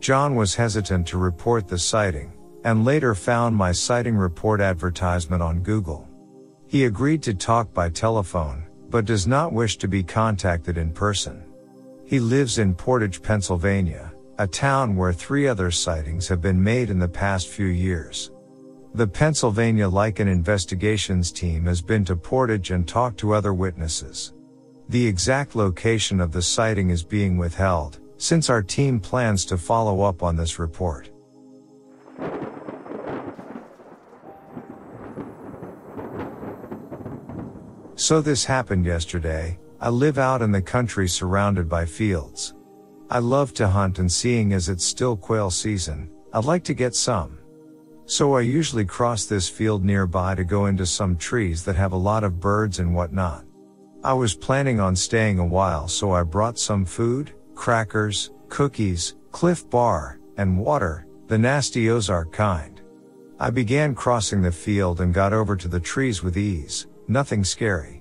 John 0.00 0.34
was 0.34 0.54
hesitant 0.54 1.06
to 1.08 1.18
report 1.18 1.68
the 1.68 1.78
sighting, 1.78 2.32
and 2.64 2.84
later 2.84 3.14
found 3.14 3.54
my 3.54 3.72
sighting 3.72 4.16
report 4.16 4.60
advertisement 4.60 5.42
on 5.42 5.62
Google. 5.62 6.08
He 6.66 6.84
agreed 6.84 7.22
to 7.24 7.34
talk 7.34 7.72
by 7.72 7.90
telephone, 7.90 8.66
but 8.88 9.04
does 9.04 9.26
not 9.26 9.52
wish 9.52 9.76
to 9.78 9.88
be 9.88 10.02
contacted 10.02 10.78
in 10.78 10.92
person. 10.92 11.44
He 12.04 12.20
lives 12.20 12.58
in 12.58 12.74
Portage, 12.74 13.22
Pennsylvania, 13.22 14.12
a 14.38 14.46
town 14.46 14.96
where 14.96 15.12
three 15.12 15.48
other 15.48 15.70
sightings 15.70 16.28
have 16.28 16.42
been 16.42 16.62
made 16.62 16.90
in 16.90 16.98
the 16.98 17.08
past 17.08 17.48
few 17.48 17.66
years. 17.66 18.30
The 18.94 19.06
Pennsylvania 19.06 19.88
Lycan 19.88 20.26
Investigations 20.26 21.32
team 21.32 21.64
has 21.64 21.80
been 21.80 22.04
to 22.04 22.16
Portage 22.16 22.70
and 22.70 22.86
talked 22.86 23.18
to 23.18 23.32
other 23.32 23.54
witnesses. 23.54 24.34
The 24.88 25.06
exact 25.06 25.54
location 25.56 26.20
of 26.20 26.32
the 26.32 26.42
sighting 26.42 26.90
is 26.90 27.02
being 27.02 27.38
withheld, 27.38 27.98
since 28.18 28.50
our 28.50 28.62
team 28.62 29.00
plans 29.00 29.44
to 29.46 29.58
follow 29.58 30.02
up 30.02 30.22
on 30.22 30.36
this 30.36 30.58
report. 30.58 31.10
So 37.96 38.20
this 38.20 38.44
happened 38.44 38.84
yesterday. 38.84 39.58
I 39.80 39.88
live 39.88 40.18
out 40.18 40.42
in 40.42 40.52
the 40.52 40.62
country 40.62 41.08
surrounded 41.08 41.68
by 41.68 41.86
fields. 41.86 42.54
I 43.08 43.18
love 43.18 43.54
to 43.54 43.68
hunt 43.68 43.98
and 43.98 44.10
seeing 44.10 44.52
as 44.52 44.68
it's 44.68 44.84
still 44.84 45.16
quail 45.16 45.50
season, 45.50 46.10
I'd 46.32 46.44
like 46.44 46.64
to 46.64 46.74
get 46.74 46.94
some. 46.94 47.38
So 48.06 48.36
I 48.36 48.40
usually 48.40 48.84
cross 48.84 49.26
this 49.26 49.48
field 49.48 49.84
nearby 49.84 50.34
to 50.34 50.44
go 50.44 50.66
into 50.66 50.86
some 50.86 51.16
trees 51.16 51.64
that 51.64 51.76
have 51.76 51.92
a 51.92 51.96
lot 51.96 52.24
of 52.24 52.40
birds 52.40 52.78
and 52.78 52.94
whatnot. 52.94 53.44
I 54.04 54.12
was 54.12 54.34
planning 54.34 54.80
on 54.80 54.94
staying 54.94 55.38
a 55.38 55.46
while 55.46 55.88
so 55.88 56.12
I 56.12 56.22
brought 56.22 56.58
some 56.58 56.84
food, 56.84 57.32
crackers, 57.54 58.30
cookies, 58.48 59.16
Clif 59.32 59.68
Bar, 59.70 60.20
and 60.36 60.58
water, 60.58 61.06
the 61.26 61.38
nasty 61.38 61.90
Ozark 61.90 62.32
kind. 62.32 62.80
I 63.38 63.50
began 63.50 63.94
crossing 63.94 64.42
the 64.42 64.52
field 64.52 65.00
and 65.00 65.12
got 65.12 65.32
over 65.32 65.56
to 65.56 65.68
the 65.68 65.80
trees 65.80 66.22
with 66.22 66.36
ease, 66.36 66.86
Nothing 67.08 67.44
scary. 67.44 67.95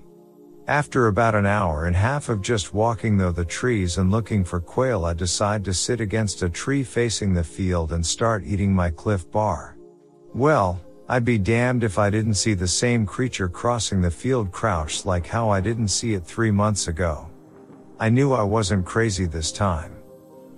After 0.68 1.06
about 1.06 1.36
an 1.36 1.46
hour 1.46 1.84
and 1.84 1.94
half 1.94 2.28
of 2.28 2.42
just 2.42 2.74
walking 2.74 3.16
though 3.16 3.30
the 3.30 3.44
trees 3.44 3.98
and 3.98 4.10
looking 4.10 4.42
for 4.42 4.58
quail, 4.58 5.04
I 5.04 5.14
decide 5.14 5.64
to 5.64 5.72
sit 5.72 6.00
against 6.00 6.42
a 6.42 6.48
tree 6.48 6.82
facing 6.82 7.34
the 7.34 7.44
field 7.44 7.92
and 7.92 8.04
start 8.04 8.42
eating 8.44 8.74
my 8.74 8.90
Clif 8.90 9.30
Bar. 9.30 9.76
Well, 10.34 10.80
I'd 11.08 11.24
be 11.24 11.38
damned 11.38 11.84
if 11.84 12.00
I 12.00 12.10
didn't 12.10 12.34
see 12.34 12.54
the 12.54 12.66
same 12.66 13.06
creature 13.06 13.48
crossing 13.48 14.00
the 14.00 14.10
field 14.10 14.50
crouched 14.50 15.06
like 15.06 15.24
how 15.24 15.50
I 15.50 15.60
didn't 15.60 15.88
see 15.88 16.14
it 16.14 16.26
three 16.26 16.50
months 16.50 16.88
ago. 16.88 17.30
I 18.00 18.08
knew 18.08 18.32
I 18.32 18.42
wasn't 18.42 18.84
crazy 18.84 19.24
this 19.24 19.52
time. 19.52 19.94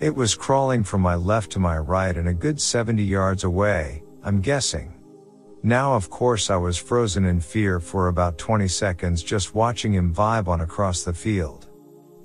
It 0.01 0.15
was 0.15 0.35
crawling 0.35 0.85
from 0.85 1.03
my 1.03 1.17
left 1.17 1.53
to 1.53 1.59
my 1.59 1.77
right 1.77 2.17
and 2.17 2.29
a 2.29 2.33
good 2.35 2.59
70 2.59 3.03
yards 3.03 3.45
away, 3.45 4.03
I'm 4.23 4.41
guessing. 4.41 4.98
Now 5.63 5.95
of 5.95 6.09
course 6.09 6.51
I 6.51 6.57
was 6.57 6.79
frozen 6.79 7.25
in 7.25 7.41
fear 7.41 7.81
for 7.81 8.09
about 8.09 8.39
20 8.39 8.69
seconds 8.69 9.23
just 9.25 9.57
watching 9.57 9.93
him 9.93 10.15
vibe 10.15 10.47
on 10.47 10.61
across 10.61 11.03
the 11.03 11.13
field. 11.13 11.69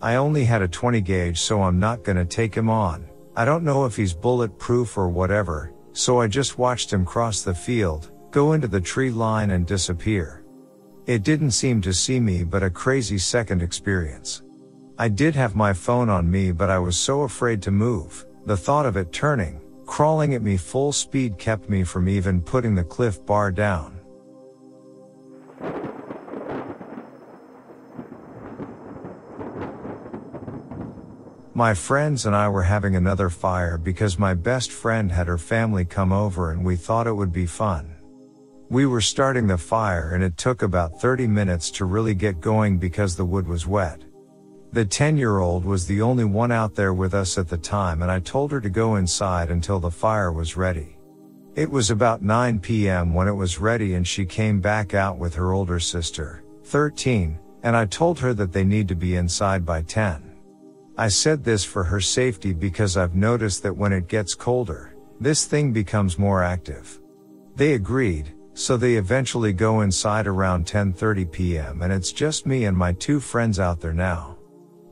I 0.01 0.15
only 0.15 0.45
had 0.45 0.61
a 0.61 0.67
20 0.67 1.01
gauge 1.01 1.39
so 1.39 1.63
I'm 1.63 1.79
not 1.79 2.03
gonna 2.03 2.25
take 2.25 2.53
him 2.53 2.69
on. 2.69 3.09
I 3.35 3.45
don't 3.45 3.63
know 3.63 3.85
if 3.85 3.95
he's 3.95 4.13
bulletproof 4.13 4.97
or 4.97 5.09
whatever, 5.09 5.73
so 5.93 6.21
I 6.21 6.27
just 6.27 6.59
watched 6.59 6.93
him 6.93 7.05
cross 7.05 7.41
the 7.41 7.55
field, 7.55 8.11
go 8.29 8.53
into 8.53 8.67
the 8.67 8.81
tree 8.81 9.09
line 9.09 9.49
and 9.49 9.65
disappear. 9.65 10.43
It 11.07 11.23
didn't 11.23 11.51
seem 11.51 11.81
to 11.81 11.93
see 11.93 12.19
me 12.19 12.43
but 12.43 12.61
a 12.61 12.69
crazy 12.69 13.17
second 13.17 13.63
experience. 13.63 14.43
I 14.99 15.07
did 15.07 15.33
have 15.33 15.55
my 15.55 15.73
phone 15.73 16.07
on 16.07 16.29
me 16.29 16.51
but 16.51 16.69
I 16.69 16.77
was 16.77 16.97
so 16.97 17.21
afraid 17.23 17.63
to 17.63 17.71
move, 17.71 18.27
the 18.45 18.55
thought 18.55 18.85
of 18.85 18.95
it 18.95 19.11
turning, 19.11 19.59
Crawling 19.93 20.33
at 20.33 20.41
me 20.41 20.57
full 20.57 20.91
speed 20.91 21.37
kept 21.37 21.69
me 21.69 21.83
from 21.83 22.09
even 22.09 22.41
putting 22.41 22.73
the 22.73 22.83
Clif 22.83 23.23
Bar 23.27 23.51
down. 23.51 23.99
My 31.53 31.75
friends 31.75 32.25
and 32.25 32.35
I 32.35 32.49
were 32.49 32.63
having 32.63 32.95
another 32.95 33.29
fire 33.29 33.77
because 33.77 34.17
my 34.17 34.33
best 34.33 34.71
friend 34.71 35.11
had 35.11 35.27
her 35.27 35.37
family 35.37 35.85
come 35.85 36.11
over 36.11 36.49
and 36.49 36.65
we 36.65 36.75
thought 36.75 37.05
it 37.05 37.13
would 37.13 37.31
be 37.31 37.45
fun. 37.45 37.95
We 38.69 38.87
were 38.87 38.99
starting 38.99 39.45
the 39.45 39.59
fire 39.59 40.15
and 40.15 40.23
it 40.23 40.37
took 40.37 40.63
about 40.63 40.99
30 41.01 41.27
minutes 41.27 41.69
to 41.69 41.85
really 41.85 42.15
get 42.15 42.41
going 42.41 42.79
because 42.79 43.15
the 43.15 43.25
wood 43.25 43.47
was 43.47 43.67
wet. 43.67 44.01
The 44.73 44.83
10 44.83 45.17
year 45.17 45.37
old 45.37 45.65
was 45.65 45.85
the 45.85 46.01
only 46.01 46.23
one 46.23 46.51
out 46.51 46.73
there 46.73 46.95
with 46.95 47.13
us 47.13 47.37
at 47.37 47.47
the 47.47 47.59
time 47.59 48.01
and 48.01 48.09
I 48.09 48.19
told 48.19 48.51
her 48.51 48.59
to 48.59 48.71
go 48.71 48.95
inside 48.95 49.51
until 49.51 49.79
the 49.79 49.91
fire 49.91 50.31
was 50.31 50.57
ready. 50.57 50.97
It 51.53 51.69
was 51.69 51.91
about 51.91 52.23
9 52.23 52.59
p.m. 52.59 53.13
when 53.13 53.27
it 53.27 53.33
was 53.33 53.59
ready 53.59 53.93
and 53.93 54.07
she 54.07 54.25
came 54.25 54.59
back 54.59 54.95
out 54.95 55.19
with 55.19 55.35
her 55.35 55.53
older 55.53 55.79
sister, 55.79 56.43
13, 56.63 57.37
and 57.61 57.77
I 57.77 57.85
told 57.85 58.17
her 58.17 58.33
that 58.33 58.51
they 58.51 58.63
need 58.63 58.87
to 58.87 58.95
be 58.95 59.15
inside 59.15 59.63
by 59.63 59.83
10. 59.83 60.33
I 60.97 61.07
said 61.07 61.43
this 61.43 61.63
for 61.63 61.83
her 61.83 62.01
safety 62.01 62.51
because 62.51 62.97
I've 62.97 63.13
noticed 63.13 63.61
that 63.61 63.77
when 63.77 63.93
it 63.93 64.07
gets 64.07 64.33
colder, 64.33 64.95
this 65.19 65.45
thing 65.45 65.71
becomes 65.71 66.17
more 66.17 66.41
active. 66.41 66.99
They 67.55 67.73
agreed, 67.73 68.33
so 68.55 68.75
they 68.75 68.95
eventually 68.95 69.53
go 69.53 69.81
inside 69.81 70.25
around 70.25 70.65
10:30 70.65 71.31
p.m. 71.31 71.83
and 71.83 71.93
it's 71.93 72.11
just 72.11 72.47
me 72.47 72.65
and 72.65 72.75
my 72.75 72.93
two 72.93 73.19
friends 73.19 73.59
out 73.59 73.79
there 73.79 73.93
now. 73.93 74.32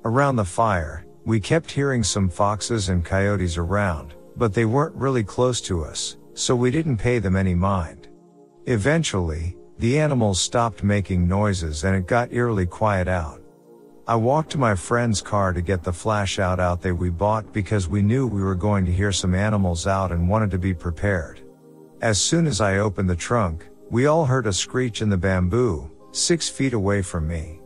Around 0.03 0.37
the 0.37 0.45
fire, 0.45 1.05
we 1.25 1.39
kept 1.39 1.69
hearing 1.69 2.03
some 2.03 2.27
foxes 2.27 2.89
and 2.89 3.05
coyotes 3.05 3.55
around, 3.57 4.15
but 4.35 4.51
they 4.51 4.65
weren't 4.65 4.95
really 4.95 5.23
close 5.23 5.61
to 5.61 5.83
us, 5.83 6.17
so 6.33 6.55
we 6.55 6.71
didn't 6.71 6.97
pay 6.97 7.19
them 7.19 7.35
any 7.35 7.53
mind. 7.53 8.07
Eventually, 8.65 9.55
the 9.77 9.99
animals 9.99 10.41
stopped 10.41 10.83
making 10.83 11.27
noises 11.27 11.83
and 11.83 11.95
it 11.95 12.07
got 12.07 12.33
eerily 12.33 12.65
quiet 12.65 13.07
out. 13.07 13.41
I 14.07 14.15
walked 14.15 14.49
to 14.53 14.57
my 14.57 14.73
friend's 14.73 15.21
car 15.21 15.53
to 15.53 15.61
get 15.61 15.83
the 15.83 15.93
flash 15.93 16.39
out 16.39 16.59
out 16.59 16.81
they 16.81 16.91
we 16.91 17.11
bought 17.11 17.53
because 17.53 17.87
we 17.87 18.01
knew 18.01 18.25
we 18.25 18.41
were 18.41 18.55
going 18.55 18.85
to 18.87 18.91
hear 18.91 19.11
some 19.11 19.35
animals 19.35 19.85
out 19.85 20.11
and 20.11 20.27
wanted 20.27 20.49
to 20.51 20.57
be 20.57 20.73
prepared. 20.73 21.41
As 22.01 22.19
soon 22.19 22.47
as 22.47 22.59
I 22.59 22.79
opened 22.79 23.09
the 23.09 23.15
trunk, 23.15 23.67
we 23.91 24.07
all 24.07 24.25
heard 24.25 24.47
a 24.47 24.53
screech 24.53 25.03
in 25.03 25.09
the 25.09 25.17
bamboo, 25.17 25.91
six 26.11 26.49
feet 26.49 26.73
away 26.73 27.03
from 27.03 27.27
me. 27.27 27.60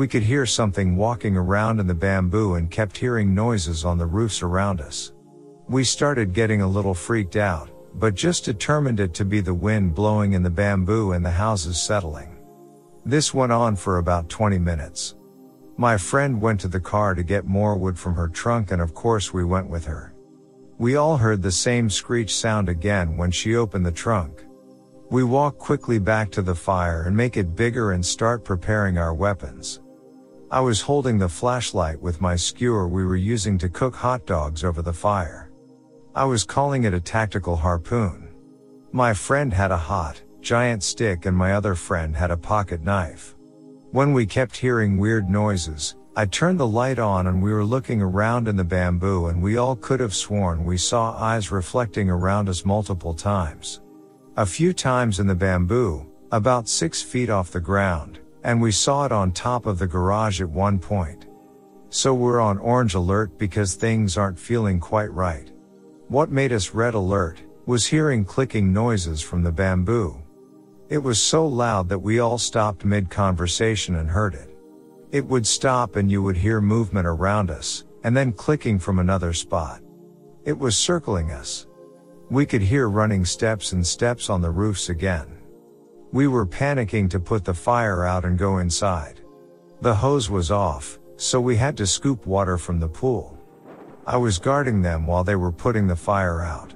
We 0.00 0.08
could 0.08 0.22
hear 0.22 0.46
something 0.46 0.96
walking 0.96 1.36
around 1.36 1.78
in 1.78 1.86
the 1.86 1.92
bamboo 1.92 2.54
and 2.54 2.70
kept 2.70 2.96
hearing 2.96 3.34
noises 3.34 3.84
on 3.84 3.98
the 3.98 4.06
roofs 4.06 4.40
around 4.40 4.80
us. 4.80 5.12
We 5.68 5.84
started 5.84 6.32
getting 6.32 6.62
a 6.62 6.66
little 6.66 6.94
freaked 6.94 7.36
out, 7.36 7.68
but 7.96 8.14
just 8.14 8.46
determined 8.46 8.98
it 8.98 9.12
to 9.12 9.26
be 9.26 9.42
the 9.42 9.52
wind 9.52 9.94
blowing 9.94 10.32
in 10.32 10.42
the 10.42 10.48
bamboo 10.48 11.12
and 11.12 11.22
the 11.22 11.30
houses 11.30 11.78
settling. 11.78 12.34
This 13.04 13.34
went 13.34 13.52
on 13.52 13.76
for 13.76 13.98
about 13.98 14.30
20 14.30 14.58
minutes. 14.58 15.16
My 15.76 15.98
friend 15.98 16.40
went 16.40 16.60
to 16.60 16.68
the 16.68 16.80
car 16.80 17.14
to 17.14 17.22
get 17.22 17.44
more 17.44 17.76
wood 17.76 17.98
from 17.98 18.14
her 18.14 18.28
trunk 18.28 18.70
and 18.70 18.80
of 18.80 18.94
course 18.94 19.34
we 19.34 19.44
went 19.44 19.68
with 19.68 19.84
her. 19.84 20.14
We 20.78 20.96
all 20.96 21.18
heard 21.18 21.42
the 21.42 21.52
same 21.52 21.90
screech 21.90 22.34
sound 22.34 22.70
again 22.70 23.18
when 23.18 23.32
she 23.32 23.54
opened 23.54 23.84
the 23.84 23.92
trunk. 23.92 24.46
We 25.10 25.24
walk 25.24 25.58
quickly 25.58 25.98
back 25.98 26.30
to 26.30 26.40
the 26.40 26.54
fire 26.54 27.02
and 27.02 27.14
make 27.14 27.36
it 27.36 27.54
bigger 27.54 27.92
and 27.92 28.06
start 28.06 28.46
preparing 28.46 28.96
our 28.96 29.12
weapons. 29.12 29.80
I 30.52 30.58
was 30.58 30.80
holding 30.80 31.16
the 31.16 31.28
flashlight 31.28 32.02
with 32.02 32.20
my 32.20 32.34
skewer 32.34 32.88
we 32.88 33.04
were 33.04 33.14
using 33.14 33.56
to 33.58 33.68
cook 33.68 33.94
hot 33.94 34.26
dogs 34.26 34.64
over 34.64 34.82
the 34.82 34.92
fire. 34.92 35.52
I 36.12 36.24
was 36.24 36.42
calling 36.42 36.82
it 36.82 36.92
a 36.92 37.00
tactical 37.00 37.54
harpoon. 37.54 38.34
My 38.90 39.14
friend 39.14 39.54
had 39.54 39.70
a 39.70 39.76
hot, 39.76 40.20
giant 40.40 40.82
stick 40.82 41.26
and 41.26 41.36
my 41.36 41.52
other 41.52 41.76
friend 41.76 42.16
had 42.16 42.32
a 42.32 42.36
pocket 42.36 42.82
knife. 42.82 43.36
When 43.92 44.12
we 44.12 44.26
kept 44.26 44.56
hearing 44.56 44.98
weird 44.98 45.30
noises, 45.30 45.94
I 46.16 46.26
turned 46.26 46.58
the 46.58 46.66
light 46.66 46.98
on 46.98 47.28
and 47.28 47.40
we 47.40 47.52
were 47.52 47.64
looking 47.64 48.02
around 48.02 48.48
in 48.48 48.56
the 48.56 48.64
bamboo 48.64 49.26
and 49.26 49.40
we 49.40 49.56
all 49.56 49.76
could 49.76 50.00
have 50.00 50.16
sworn 50.16 50.64
we 50.64 50.76
saw 50.76 51.16
eyes 51.16 51.52
reflecting 51.52 52.10
around 52.10 52.48
us 52.48 52.64
multiple 52.64 53.14
times. 53.14 53.82
A 54.36 54.44
few 54.44 54.72
times 54.72 55.20
in 55.20 55.28
the 55.28 55.34
bamboo, 55.36 56.10
about 56.32 56.68
six 56.68 57.00
feet 57.00 57.30
off 57.30 57.52
the 57.52 57.60
ground, 57.60 58.18
and 58.44 58.60
we 58.60 58.72
saw 58.72 59.04
it 59.04 59.12
on 59.12 59.32
top 59.32 59.66
of 59.66 59.78
the 59.78 59.86
garage 59.86 60.40
at 60.40 60.48
one 60.48 60.78
point. 60.78 61.26
So 61.90 62.14
we're 62.14 62.40
on 62.40 62.58
orange 62.58 62.94
alert 62.94 63.36
because 63.38 63.74
things 63.74 64.16
aren't 64.16 64.38
feeling 64.38 64.78
quite 64.78 65.12
right. 65.12 65.50
What 66.08 66.30
made 66.30 66.52
us 66.52 66.74
red 66.74 66.94
alert 66.94 67.42
was 67.66 67.86
hearing 67.86 68.24
clicking 68.24 68.72
noises 68.72 69.20
from 69.20 69.42
the 69.42 69.52
bamboo. 69.52 70.22
It 70.88 70.98
was 70.98 71.22
so 71.22 71.46
loud 71.46 71.88
that 71.88 71.98
we 71.98 72.18
all 72.18 72.38
stopped 72.38 72.84
mid 72.84 73.10
conversation 73.10 73.96
and 73.96 74.10
heard 74.10 74.34
it. 74.34 74.56
It 75.12 75.26
would 75.26 75.46
stop 75.46 75.96
and 75.96 76.10
you 76.10 76.22
would 76.22 76.36
hear 76.36 76.60
movement 76.60 77.06
around 77.06 77.50
us, 77.50 77.84
and 78.04 78.16
then 78.16 78.32
clicking 78.32 78.78
from 78.78 78.98
another 78.98 79.32
spot. 79.32 79.82
It 80.44 80.58
was 80.58 80.76
circling 80.76 81.30
us. 81.32 81.66
We 82.30 82.46
could 82.46 82.62
hear 82.62 82.88
running 82.88 83.24
steps 83.24 83.72
and 83.72 83.86
steps 83.86 84.30
on 84.30 84.40
the 84.40 84.50
roofs 84.50 84.88
again. 84.88 85.39
We 86.12 86.26
were 86.26 86.46
panicking 86.46 87.08
to 87.10 87.20
put 87.20 87.44
the 87.44 87.54
fire 87.54 88.04
out 88.04 88.24
and 88.24 88.36
go 88.36 88.58
inside. 88.58 89.20
The 89.80 89.94
hose 89.94 90.28
was 90.28 90.50
off, 90.50 90.98
so 91.16 91.40
we 91.40 91.56
had 91.56 91.76
to 91.76 91.86
scoop 91.86 92.26
water 92.26 92.58
from 92.58 92.80
the 92.80 92.88
pool. 92.88 93.38
I 94.06 94.16
was 94.16 94.38
guarding 94.38 94.82
them 94.82 95.06
while 95.06 95.22
they 95.22 95.36
were 95.36 95.52
putting 95.52 95.86
the 95.86 95.94
fire 95.94 96.42
out. 96.42 96.74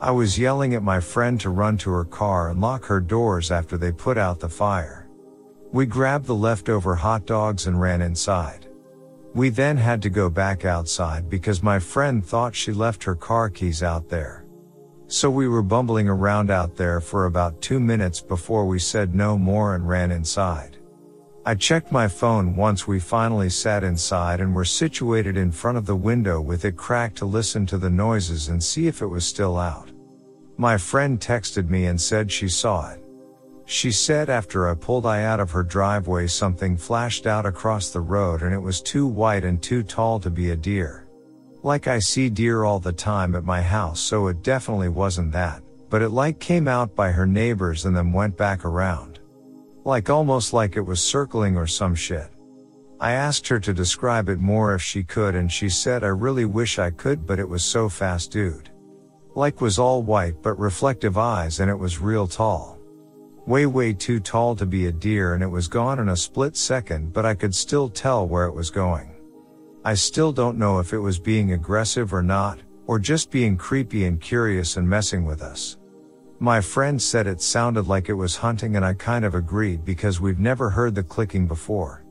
I 0.00 0.12
was 0.12 0.38
yelling 0.38 0.74
at 0.74 0.84
my 0.84 1.00
friend 1.00 1.40
to 1.40 1.50
run 1.50 1.78
to 1.78 1.90
her 1.90 2.04
car 2.04 2.50
and 2.50 2.60
lock 2.60 2.84
her 2.84 3.00
doors 3.00 3.50
after 3.50 3.76
they 3.76 3.90
put 3.90 4.16
out 4.16 4.38
the 4.38 4.48
fire. 4.48 5.08
We 5.72 5.84
grabbed 5.84 6.26
the 6.26 6.34
leftover 6.34 6.94
hot 6.94 7.26
dogs 7.26 7.66
and 7.66 7.80
ran 7.80 8.00
inside. 8.00 8.68
We 9.34 9.48
then 9.48 9.76
had 9.76 10.00
to 10.02 10.10
go 10.10 10.30
back 10.30 10.64
outside 10.64 11.28
because 11.28 11.62
my 11.62 11.78
friend 11.78 12.24
thought 12.24 12.54
she 12.54 12.72
left 12.72 13.02
her 13.04 13.14
car 13.14 13.50
keys 13.50 13.82
out 13.82 14.08
there. 14.08 14.44
So 15.12 15.28
we 15.28 15.48
were 15.48 15.62
bumbling 15.62 16.08
around 16.08 16.52
out 16.52 16.76
there 16.76 17.00
for 17.00 17.26
about 17.26 17.60
two 17.60 17.80
minutes 17.80 18.20
before 18.20 18.64
we 18.64 18.78
said 18.78 19.12
no 19.12 19.36
more 19.36 19.74
and 19.74 19.88
ran 19.88 20.12
inside. 20.12 20.76
I 21.44 21.56
checked 21.56 21.90
my 21.90 22.06
phone 22.06 22.54
once 22.54 22.86
we 22.86 23.00
finally 23.00 23.50
sat 23.50 23.82
inside 23.82 24.40
and 24.40 24.54
were 24.54 24.64
situated 24.64 25.36
in 25.36 25.50
front 25.50 25.78
of 25.78 25.84
the 25.84 25.96
window 25.96 26.40
with 26.40 26.64
it 26.64 26.76
cracked 26.76 27.18
to 27.18 27.24
listen 27.24 27.66
to 27.66 27.76
the 27.76 27.90
noises 27.90 28.50
and 28.50 28.62
see 28.62 28.86
if 28.86 29.02
it 29.02 29.08
was 29.08 29.26
still 29.26 29.58
out. 29.58 29.90
My 30.56 30.78
friend 30.78 31.18
texted 31.18 31.68
me 31.68 31.86
and 31.86 32.00
said 32.00 32.30
she 32.30 32.48
saw 32.48 32.92
it. 32.92 33.02
She 33.64 33.90
said 33.90 34.30
after 34.30 34.68
I 34.68 34.74
pulled 34.74 35.06
I 35.06 35.24
out 35.24 35.40
of 35.40 35.50
her 35.50 35.64
driveway 35.64 36.28
something 36.28 36.76
flashed 36.76 37.26
out 37.26 37.46
across 37.46 37.90
the 37.90 38.00
road 38.00 38.42
and 38.42 38.54
it 38.54 38.62
was 38.62 38.80
too 38.80 39.08
white 39.08 39.44
and 39.44 39.60
too 39.60 39.82
tall 39.82 40.20
to 40.20 40.30
be 40.30 40.50
a 40.50 40.56
deer. 40.56 40.99
Like 41.62 41.88
I 41.88 41.98
see 41.98 42.30
deer 42.30 42.64
all 42.64 42.80
the 42.80 42.92
time 42.92 43.34
at 43.34 43.44
my 43.44 43.60
house 43.60 44.00
so 44.00 44.28
it 44.28 44.42
definitely 44.42 44.88
wasn't 44.88 45.32
that, 45.32 45.62
but 45.90 46.00
it 46.00 46.08
like 46.08 46.40
came 46.40 46.66
out 46.66 46.94
by 46.94 47.10
her 47.10 47.26
neighbors 47.26 47.84
and 47.84 47.94
then 47.94 48.12
went 48.12 48.34
back 48.34 48.64
around. 48.64 49.20
Like 49.84 50.08
almost 50.08 50.54
like 50.54 50.76
it 50.76 50.80
was 50.80 51.02
circling 51.02 51.58
or 51.58 51.66
some 51.66 51.94
shit. 51.94 52.30
I 52.98 53.12
asked 53.12 53.46
her 53.48 53.60
to 53.60 53.74
describe 53.74 54.30
it 54.30 54.38
more 54.38 54.74
if 54.74 54.80
she 54.80 55.02
could 55.02 55.34
and 55.34 55.52
she 55.52 55.68
said 55.68 56.02
I 56.02 56.08
really 56.08 56.46
wish 56.46 56.78
I 56.78 56.90
could 56.90 57.26
but 57.26 57.38
it 57.38 57.48
was 57.48 57.62
so 57.62 57.90
fast 57.90 58.32
dude. 58.32 58.70
Like 59.34 59.60
was 59.60 59.78
all 59.78 60.02
white 60.02 60.40
but 60.42 60.58
reflective 60.58 61.18
eyes 61.18 61.60
and 61.60 61.70
it 61.70 61.78
was 61.78 62.00
real 62.00 62.26
tall. 62.26 62.78
Way 63.46 63.66
way 63.66 63.92
too 63.92 64.18
tall 64.18 64.56
to 64.56 64.64
be 64.64 64.86
a 64.86 64.92
deer 64.92 65.34
and 65.34 65.42
it 65.42 65.46
was 65.46 65.68
gone 65.68 65.98
in 65.98 66.08
a 66.08 66.16
split 66.16 66.56
second 66.56 67.12
but 67.12 67.26
I 67.26 67.34
could 67.34 67.54
still 67.54 67.90
tell 67.90 68.26
where 68.26 68.46
it 68.46 68.54
was 68.54 68.70
going. 68.70 69.09
I 69.82 69.94
still 69.94 70.30
don't 70.30 70.58
know 70.58 70.78
if 70.78 70.92
it 70.92 70.98
was 70.98 71.18
being 71.18 71.52
aggressive 71.52 72.12
or 72.12 72.22
not, 72.22 72.58
or 72.86 72.98
just 72.98 73.30
being 73.30 73.56
creepy 73.56 74.04
and 74.04 74.20
curious 74.20 74.76
and 74.76 74.86
messing 74.86 75.24
with 75.24 75.40
us. 75.40 75.78
My 76.38 76.60
friend 76.60 77.00
said 77.00 77.26
it 77.26 77.40
sounded 77.40 77.86
like 77.86 78.10
it 78.10 78.14
was 78.14 78.36
hunting 78.36 78.76
and 78.76 78.84
I 78.84 78.92
kind 78.92 79.24
of 79.24 79.34
agreed 79.34 79.84
because 79.84 80.20
we've 80.20 80.38
never 80.38 80.68
heard 80.68 80.94
the 80.94 81.02
clicking 81.02 81.46
before. 81.46 82.04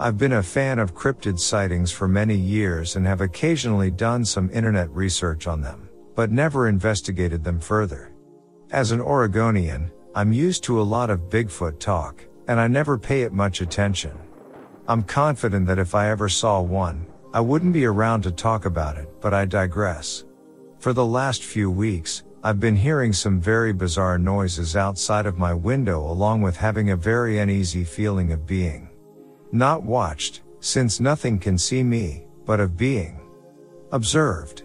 I've 0.00 0.18
been 0.18 0.32
a 0.32 0.42
fan 0.42 0.80
of 0.80 0.94
cryptid 0.94 1.38
sightings 1.38 1.92
for 1.92 2.08
many 2.08 2.34
years 2.34 2.96
and 2.96 3.06
have 3.06 3.20
occasionally 3.20 3.92
done 3.92 4.24
some 4.24 4.50
internet 4.50 4.90
research 4.90 5.46
on 5.46 5.60
them, 5.60 5.90
but 6.16 6.32
never 6.32 6.68
investigated 6.68 7.44
them 7.44 7.60
further. 7.60 8.10
As 8.72 8.92
an 8.92 9.00
Oregonian, 9.00 9.90
I'm 10.14 10.32
used 10.32 10.62
to 10.64 10.80
a 10.80 10.82
lot 10.82 11.10
of 11.10 11.28
Bigfoot 11.28 11.80
talk, 11.80 12.24
and 12.46 12.60
I 12.60 12.68
never 12.68 12.96
pay 12.96 13.22
it 13.22 13.32
much 13.32 13.62
attention. 13.62 14.16
I'm 14.86 15.02
confident 15.02 15.66
that 15.66 15.80
if 15.80 15.92
I 15.92 16.08
ever 16.10 16.28
saw 16.28 16.60
one, 16.60 17.04
I 17.34 17.40
wouldn't 17.40 17.72
be 17.72 17.84
around 17.84 18.22
to 18.22 18.30
talk 18.30 18.66
about 18.66 18.96
it, 18.96 19.08
but 19.20 19.34
I 19.34 19.44
digress. 19.44 20.24
For 20.78 20.92
the 20.92 21.04
last 21.04 21.42
few 21.42 21.68
weeks, 21.68 22.22
I've 22.44 22.60
been 22.60 22.76
hearing 22.76 23.12
some 23.12 23.40
very 23.40 23.72
bizarre 23.72 24.18
noises 24.18 24.76
outside 24.76 25.26
of 25.26 25.36
my 25.36 25.52
window 25.52 26.08
along 26.08 26.42
with 26.42 26.56
having 26.56 26.90
a 26.90 26.96
very 26.96 27.38
uneasy 27.38 27.82
feeling 27.82 28.30
of 28.30 28.46
being 28.46 28.88
not 29.50 29.82
watched, 29.82 30.42
since 30.60 31.00
nothing 31.00 31.40
can 31.40 31.58
see 31.58 31.82
me, 31.82 32.24
but 32.46 32.60
of 32.60 32.76
being 32.76 33.20
observed. 33.90 34.62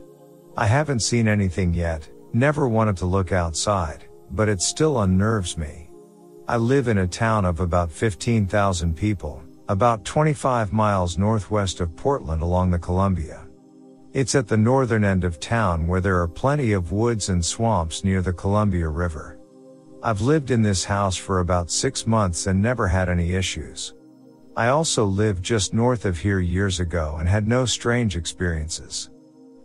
I 0.55 0.67
haven't 0.67 0.99
seen 0.99 1.27
anything 1.27 1.73
yet, 1.73 2.07
Never 2.35 2.67
wanted 2.67 2.97
to 2.97 3.05
look 3.05 3.31
outside, 3.31 4.09
but 4.31 4.49
it 4.49 4.61
still 4.61 5.03
unnerves 5.03 5.57
me. 5.57 5.89
I 6.49 6.57
live 6.57 6.89
in 6.89 6.97
a 6.97 7.07
town 7.07 7.45
of 7.45 7.61
about 7.61 7.89
15,000 7.89 8.93
people, 8.93 9.41
about 9.69 10.03
25 10.03 10.73
miles 10.73 11.17
northwest 11.17 11.79
of 11.79 11.95
Portland 11.95 12.41
along 12.41 12.71
the 12.71 12.77
Columbia. 12.77 13.47
It's 14.11 14.35
at 14.35 14.49
the 14.49 14.57
northern 14.57 15.05
end 15.05 15.23
of 15.23 15.39
town 15.39 15.87
where 15.87 16.01
there 16.01 16.19
are 16.19 16.27
plenty 16.27 16.73
of 16.73 16.91
woods 16.91 17.29
and 17.29 17.43
swamps 17.43 18.03
near 18.03 18.21
the 18.21 18.33
Columbia 18.33 18.89
River. 18.89 19.39
I've 20.03 20.19
lived 20.19 20.51
in 20.51 20.61
this 20.61 20.83
house 20.83 21.15
for 21.15 21.39
about 21.39 21.71
six 21.71 22.05
months 22.05 22.47
and 22.47 22.61
never 22.61 22.89
had 22.89 23.07
any 23.07 23.31
issues. 23.31 23.93
I 24.57 24.67
also 24.67 25.05
lived 25.05 25.41
just 25.41 25.73
north 25.73 26.03
of 26.03 26.19
here 26.19 26.41
years 26.41 26.81
ago 26.81 27.15
and 27.17 27.29
had 27.29 27.47
no 27.47 27.63
strange 27.65 28.17
experiences. 28.17 29.09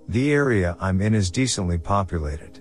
The 0.07 0.33
area 0.33 0.77
I'm 0.81 1.01
in 1.01 1.15
is 1.15 1.31
decently 1.31 1.79
populated. 1.79 2.60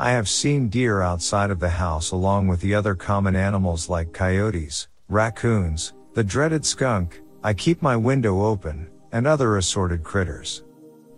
I 0.00 0.12
have 0.12 0.30
seen 0.30 0.70
deer 0.70 1.02
outside 1.02 1.50
of 1.50 1.60
the 1.60 1.68
house 1.68 2.12
along 2.12 2.48
with 2.48 2.62
the 2.62 2.74
other 2.74 2.94
common 2.94 3.36
animals 3.36 3.90
like 3.90 4.14
coyotes, 4.14 4.88
raccoons, 5.10 5.92
the 6.14 6.24
dreaded 6.24 6.64
skunk, 6.64 7.20
I 7.44 7.52
keep 7.52 7.82
my 7.82 7.98
window 7.98 8.46
open, 8.46 8.88
and 9.12 9.26
other 9.26 9.58
assorted 9.58 10.02
critters. 10.02 10.64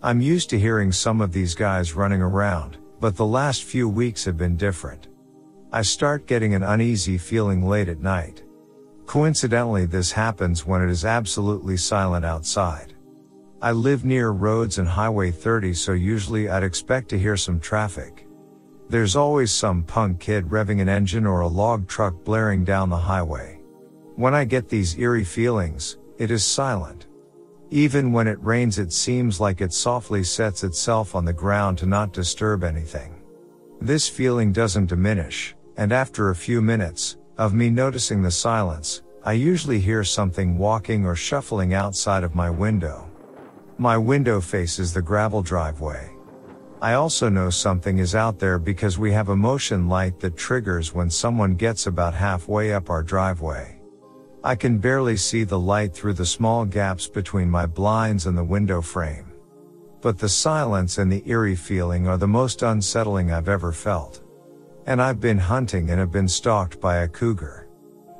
I'm 0.01 0.19
used 0.19 0.49
to 0.49 0.59
hearing 0.59 0.91
some 0.91 1.21
of 1.21 1.31
these 1.31 1.55
guys 1.55 1.93
running 1.93 2.21
around, 2.21 2.75
but 2.99 3.15
the 3.15 3.25
last 3.25 3.63
few 3.63 3.87
weeks 3.87 4.25
have 4.25 4.35
been 4.35 4.57
different. 4.57 5.07
I 5.71 5.81
start 5.81 6.27
getting 6.27 6.53
an 6.53 6.63
uneasy 6.63 7.17
feeling 7.17 7.65
late 7.65 7.87
at 7.87 8.01
night. 8.01 8.43
Coincidentally, 9.05 9.85
this 9.85 10.11
happens 10.11 10.65
when 10.65 10.81
it 10.81 10.89
is 10.89 11.05
absolutely 11.05 11.77
silent 11.77 12.25
outside. 12.25 12.95
I 13.61 13.71
live 13.71 14.03
near 14.03 14.31
roads 14.31 14.77
and 14.77 14.89
Highway 14.89 15.31
30 15.31 15.73
so 15.73 15.93
usually 15.93 16.49
I'd 16.49 16.63
expect 16.63 17.07
to 17.11 17.17
hear 17.17 17.37
some 17.37 17.61
traffic. 17.61 18.22
There's 18.89 19.15
always 19.15 19.51
some 19.51 19.83
punk 19.83 20.19
kid 20.19 20.45
revving 20.45 20.81
an 20.81 20.89
engine 20.89 21.25
or 21.25 21.41
a 21.41 21.47
log 21.47 21.87
truck 21.87 22.23
blaring 22.23 22.63
down 22.63 22.89
the 22.89 22.97
highway. 22.97 23.59
When 24.15 24.35
I 24.35 24.45
get 24.45 24.69
these 24.69 24.97
eerie 24.99 25.23
feelings, 25.23 25.97
it 26.17 26.29
is 26.29 26.43
silent. 26.43 27.07
Even 27.71 28.11
when 28.11 28.27
it 28.27 28.43
rains 28.43 28.77
it 28.77 28.93
seems 28.93 29.39
like 29.39 29.61
it 29.61 29.73
softly 29.73 30.23
sets 30.23 30.63
itself 30.63 31.15
on 31.15 31.25
the 31.25 31.33
ground 31.33 31.79
to 31.79 31.87
not 31.87 32.13
disturb 32.13 32.63
anything. 32.63 33.19
This 33.81 34.07
feeling 34.07 34.51
doesn't 34.51 34.85
diminish, 34.85 35.55
and 35.75 35.91
after 35.91 36.29
a 36.29 36.35
few 36.35 36.61
minutes, 36.61 37.17
of 37.37 37.53
me 37.55 37.71
noticing 37.71 38.21
the 38.21 38.29
silence, 38.29 39.01
I 39.25 39.33
usually 39.33 39.79
hear 39.79 40.03
something 40.03 40.57
walking 40.57 41.05
or 41.05 41.15
shuffling 41.15 41.73
outside 41.73 42.23
of 42.23 42.35
my 42.35 42.49
window. 42.49 43.09
My 43.79 43.97
window 43.97 44.39
faces 44.39 44.93
the 44.93 45.01
gravel 45.01 45.41
driveway. 45.41 46.12
I 46.83 46.95
also 46.95 47.29
know 47.29 47.49
something 47.49 47.99
is 47.99 48.13
out 48.13 48.39
there 48.39 48.59
because 48.59 48.99
we 48.99 49.13
have 49.13 49.29
a 49.29 49.37
motion 49.37 49.87
light 49.87 50.19
that 50.19 50.35
triggers 50.35 50.93
when 50.93 51.09
someone 51.09 51.55
gets 51.55 51.87
about 51.87 52.13
halfway 52.13 52.73
up 52.73 52.89
our 52.89 53.01
driveway. 53.01 53.79
I 54.43 54.55
can 54.55 54.79
barely 54.79 55.15
see 55.15 55.45
the 55.45 55.57
light 55.57 55.93
through 55.93 56.15
the 56.15 56.25
small 56.25 56.65
gaps 56.65 57.07
between 57.07 57.49
my 57.49 57.65
blinds 57.65 58.25
and 58.25 58.37
the 58.37 58.43
window 58.43 58.81
frame. 58.81 59.31
But 60.01 60.19
the 60.19 60.27
silence 60.27 60.97
and 60.97 61.09
the 61.09 61.23
eerie 61.25 61.55
feeling 61.55 62.05
are 62.09 62.17
the 62.17 62.27
most 62.27 62.63
unsettling 62.63 63.31
I've 63.31 63.47
ever 63.47 63.71
felt. 63.71 64.21
And 64.85 65.01
I've 65.01 65.21
been 65.21 65.37
hunting 65.39 65.89
and 65.89 66.01
have 66.01 66.11
been 66.11 66.27
stalked 66.27 66.81
by 66.81 66.97
a 66.97 67.07
cougar. 67.07 67.69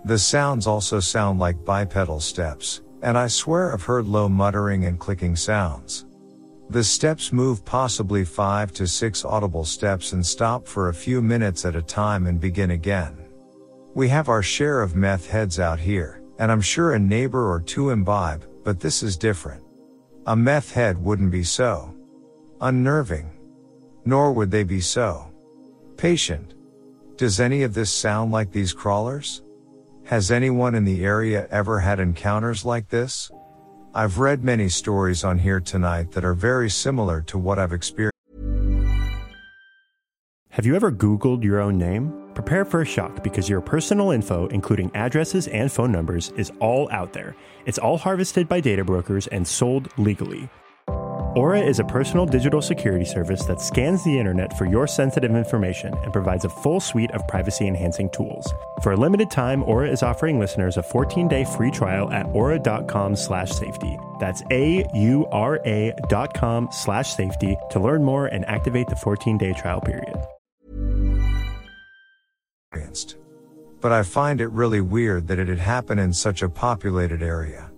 The 0.05 0.17
sounds 0.17 0.67
also 0.67 1.01
sound 1.01 1.37
like 1.37 1.65
bipedal 1.65 2.21
steps, 2.21 2.81
and 3.01 3.17
I 3.17 3.27
swear 3.27 3.73
I've 3.73 3.83
heard 3.83 4.05
low 4.05 4.29
muttering 4.29 4.85
and 4.85 4.97
clicking 4.97 5.35
sounds. 5.35 6.05
The 6.69 6.83
steps 6.83 7.31
move 7.31 7.63
possibly 7.65 8.23
five 8.23 8.71
to 8.73 8.87
six 8.87 9.23
audible 9.23 9.65
steps 9.65 10.13
and 10.13 10.25
stop 10.25 10.67
for 10.67 10.89
a 10.89 10.93
few 10.93 11.21
minutes 11.21 11.65
at 11.65 11.75
a 11.75 11.81
time 11.81 12.25
and 12.27 12.39
begin 12.39 12.71
again. 12.71 13.17
We 13.93 14.09
have 14.09 14.29
our 14.29 14.41
share 14.41 14.81
of 14.81 14.95
meth 14.95 15.29
heads 15.29 15.59
out 15.59 15.79
here, 15.79 16.23
and 16.39 16.51
I'm 16.51 16.61
sure 16.61 16.93
a 16.93 16.99
neighbor 16.99 17.51
or 17.51 17.59
two 17.59 17.91
imbibe, 17.91 18.45
but 18.63 18.79
this 18.79 19.03
is 19.03 19.17
different. 19.17 19.63
A 20.25 20.35
meth 20.35 20.73
head 20.73 20.97
wouldn't 20.97 21.31
be 21.31 21.43
so 21.43 21.93
unnerving. 22.61 23.29
Nor 24.05 24.33
would 24.33 24.51
they 24.51 24.63
be 24.63 24.81
so 24.81 25.31
patient. 25.97 26.55
Does 27.17 27.39
any 27.39 27.63
of 27.63 27.73
this 27.73 27.91
sound 27.91 28.31
like 28.31 28.51
these 28.51 28.73
crawlers? 28.73 29.43
Has 30.05 30.31
anyone 30.31 30.75
in 30.75 30.83
the 30.83 31.05
area 31.05 31.47
ever 31.51 31.79
had 31.79 31.99
encounters 31.99 32.65
like 32.65 32.89
this? 32.89 33.31
I've 33.95 34.17
read 34.17 34.43
many 34.43 34.69
stories 34.69 35.23
on 35.23 35.37
here 35.37 35.59
tonight 35.59 36.13
that 36.13 36.25
are 36.25 36.33
very 36.33 36.67
similar 36.67 37.21
to 37.21 37.37
what 37.37 37.59
I've 37.59 37.73
experienced. 37.73 38.17
Have 40.49 40.65
you 40.65 40.75
ever 40.75 40.91
Googled 40.91 41.43
your 41.43 41.59
own 41.61 41.77
name? 41.77 42.11
Prepare 42.33 42.65
for 42.65 42.81
a 42.81 42.85
shock 42.85 43.23
because 43.23 43.47
your 43.47 43.61
personal 43.61 44.09
info, 44.09 44.47
including 44.47 44.89
addresses 44.95 45.47
and 45.47 45.71
phone 45.71 45.91
numbers, 45.91 46.31
is 46.35 46.51
all 46.59 46.89
out 46.91 47.13
there. 47.13 47.35
It's 47.67 47.77
all 47.77 47.99
harvested 47.99 48.49
by 48.49 48.61
data 48.61 48.83
brokers 48.83 49.27
and 49.27 49.47
sold 49.47 49.87
legally. 49.99 50.49
Aura 51.35 51.61
is 51.61 51.79
a 51.79 51.83
personal 51.83 52.27
digital 52.27 52.61
security 52.61 53.05
service 53.05 53.43
that 53.45 53.59
scans 53.59 54.03
the 54.03 54.19
internet 54.19 54.55
for 54.55 54.65
your 54.65 54.85
sensitive 54.85 55.35
information 55.35 55.91
and 56.03 56.13
provides 56.13 56.45
a 56.45 56.49
full 56.49 56.79
suite 56.79 57.09
of 57.11 57.27
privacy 57.27 57.67
enhancing 57.67 58.07
tools. 58.11 58.53
For 58.83 58.91
a 58.91 58.97
limited 58.97 59.31
time, 59.31 59.63
Aura 59.63 59.89
is 59.89 60.03
offering 60.03 60.39
listeners 60.39 60.77
a 60.77 60.83
14-day 60.83 61.45
free 61.45 61.71
trial 61.71 62.11
at 62.11 62.27
aura.com 62.27 63.15
slash 63.15 63.51
safety. 63.51 63.97
That's 64.19 64.43
A-U-R-A 64.51 65.93
dot 66.07 66.35
com 66.35 66.69
slash 66.71 67.15
safety 67.15 67.57
to 67.71 67.79
learn 67.79 68.03
more 68.03 68.27
and 68.27 68.45
activate 68.45 68.87
the 68.87 68.95
14-day 68.95 69.53
trial 69.53 69.81
period. 69.81 70.15
But 73.81 73.91
I 73.91 74.03
find 74.03 74.39
it 74.39 74.49
really 74.49 74.81
weird 74.81 75.27
that 75.27 75.39
it 75.39 75.47
had 75.47 75.57
happened 75.57 75.99
in 75.99 76.13
such 76.13 76.43
a 76.43 76.49
populated 76.49 77.23
area. 77.23 77.71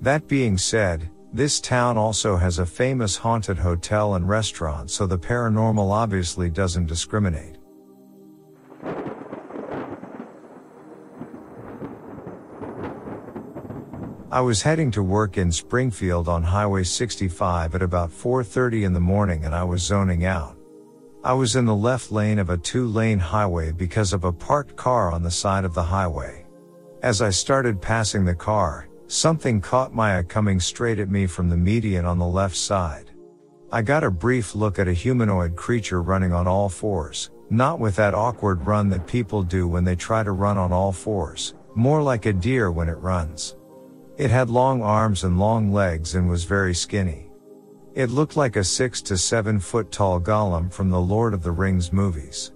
That 0.00 0.26
being 0.26 0.58
said, 0.58 1.10
this 1.34 1.60
town 1.60 1.98
also 1.98 2.36
has 2.36 2.60
a 2.60 2.64
famous 2.64 3.16
haunted 3.16 3.58
hotel 3.58 4.14
and 4.14 4.28
restaurant 4.28 4.88
so 4.88 5.04
the 5.04 5.18
paranormal 5.18 5.90
obviously 5.90 6.48
doesn't 6.48 6.86
discriminate. 6.86 7.56
I 14.30 14.40
was 14.40 14.62
heading 14.62 14.92
to 14.92 15.02
work 15.02 15.36
in 15.36 15.50
Springfield 15.50 16.28
on 16.28 16.44
Highway 16.44 16.84
65 16.84 17.74
at 17.74 17.82
about 17.82 18.10
4.30 18.10 18.84
in 18.84 18.92
the 18.92 19.00
morning 19.00 19.44
and 19.44 19.56
I 19.56 19.64
was 19.64 19.82
zoning 19.82 20.24
out. 20.24 20.56
I 21.24 21.32
was 21.32 21.56
in 21.56 21.64
the 21.64 21.74
left 21.74 22.12
lane 22.12 22.38
of 22.38 22.50
a 22.50 22.58
two 22.58 22.86
lane 22.86 23.18
highway 23.18 23.72
because 23.72 24.12
of 24.12 24.22
a 24.22 24.32
parked 24.32 24.76
car 24.76 25.10
on 25.10 25.24
the 25.24 25.32
side 25.32 25.64
of 25.64 25.74
the 25.74 25.82
highway. 25.82 26.46
As 27.02 27.20
I 27.20 27.30
started 27.30 27.82
passing 27.82 28.24
the 28.24 28.36
car, 28.36 28.88
something 29.06 29.60
caught 29.60 29.94
my 29.94 30.18
eye 30.18 30.22
coming 30.22 30.60
straight 30.60 30.98
at 30.98 31.10
me 31.10 31.26
from 31.26 31.48
the 31.48 31.56
median 31.56 32.04
on 32.04 32.18
the 32.18 32.26
left 32.26 32.56
side. 32.56 33.10
I 33.70 33.82
got 33.82 34.04
a 34.04 34.10
brief 34.10 34.54
look 34.54 34.78
at 34.78 34.88
a 34.88 34.92
humanoid 34.92 35.56
creature 35.56 36.02
running 36.02 36.32
on 36.32 36.46
all 36.46 36.68
fours, 36.68 37.30
not 37.50 37.80
with 37.80 37.96
that 37.96 38.14
awkward 38.14 38.66
run 38.66 38.88
that 38.90 39.06
people 39.06 39.42
do 39.42 39.66
when 39.66 39.84
they 39.84 39.96
try 39.96 40.22
to 40.22 40.32
run 40.32 40.56
on 40.58 40.72
all 40.72 40.92
fours, 40.92 41.54
more 41.74 42.02
like 42.02 42.26
a 42.26 42.32
deer 42.32 42.70
when 42.70 42.88
it 42.88 42.98
runs. 42.98 43.56
It 44.16 44.30
had 44.30 44.48
long 44.48 44.80
arms 44.80 45.24
and 45.24 45.38
long 45.40 45.72
legs 45.72 46.14
and 46.14 46.28
was 46.28 46.44
very 46.44 46.74
skinny. 46.74 47.30
It 47.94 48.10
looked 48.10 48.36
like 48.36 48.56
a 48.56 48.64
six 48.64 49.02
to 49.02 49.18
seven 49.18 49.60
foot 49.60 49.90
tall 49.90 50.20
Gollum 50.20 50.72
from 50.72 50.90
the 50.90 51.00
Lord 51.00 51.34
of 51.34 51.42
the 51.42 51.52
Rings 51.52 51.92
movies. 51.92 52.52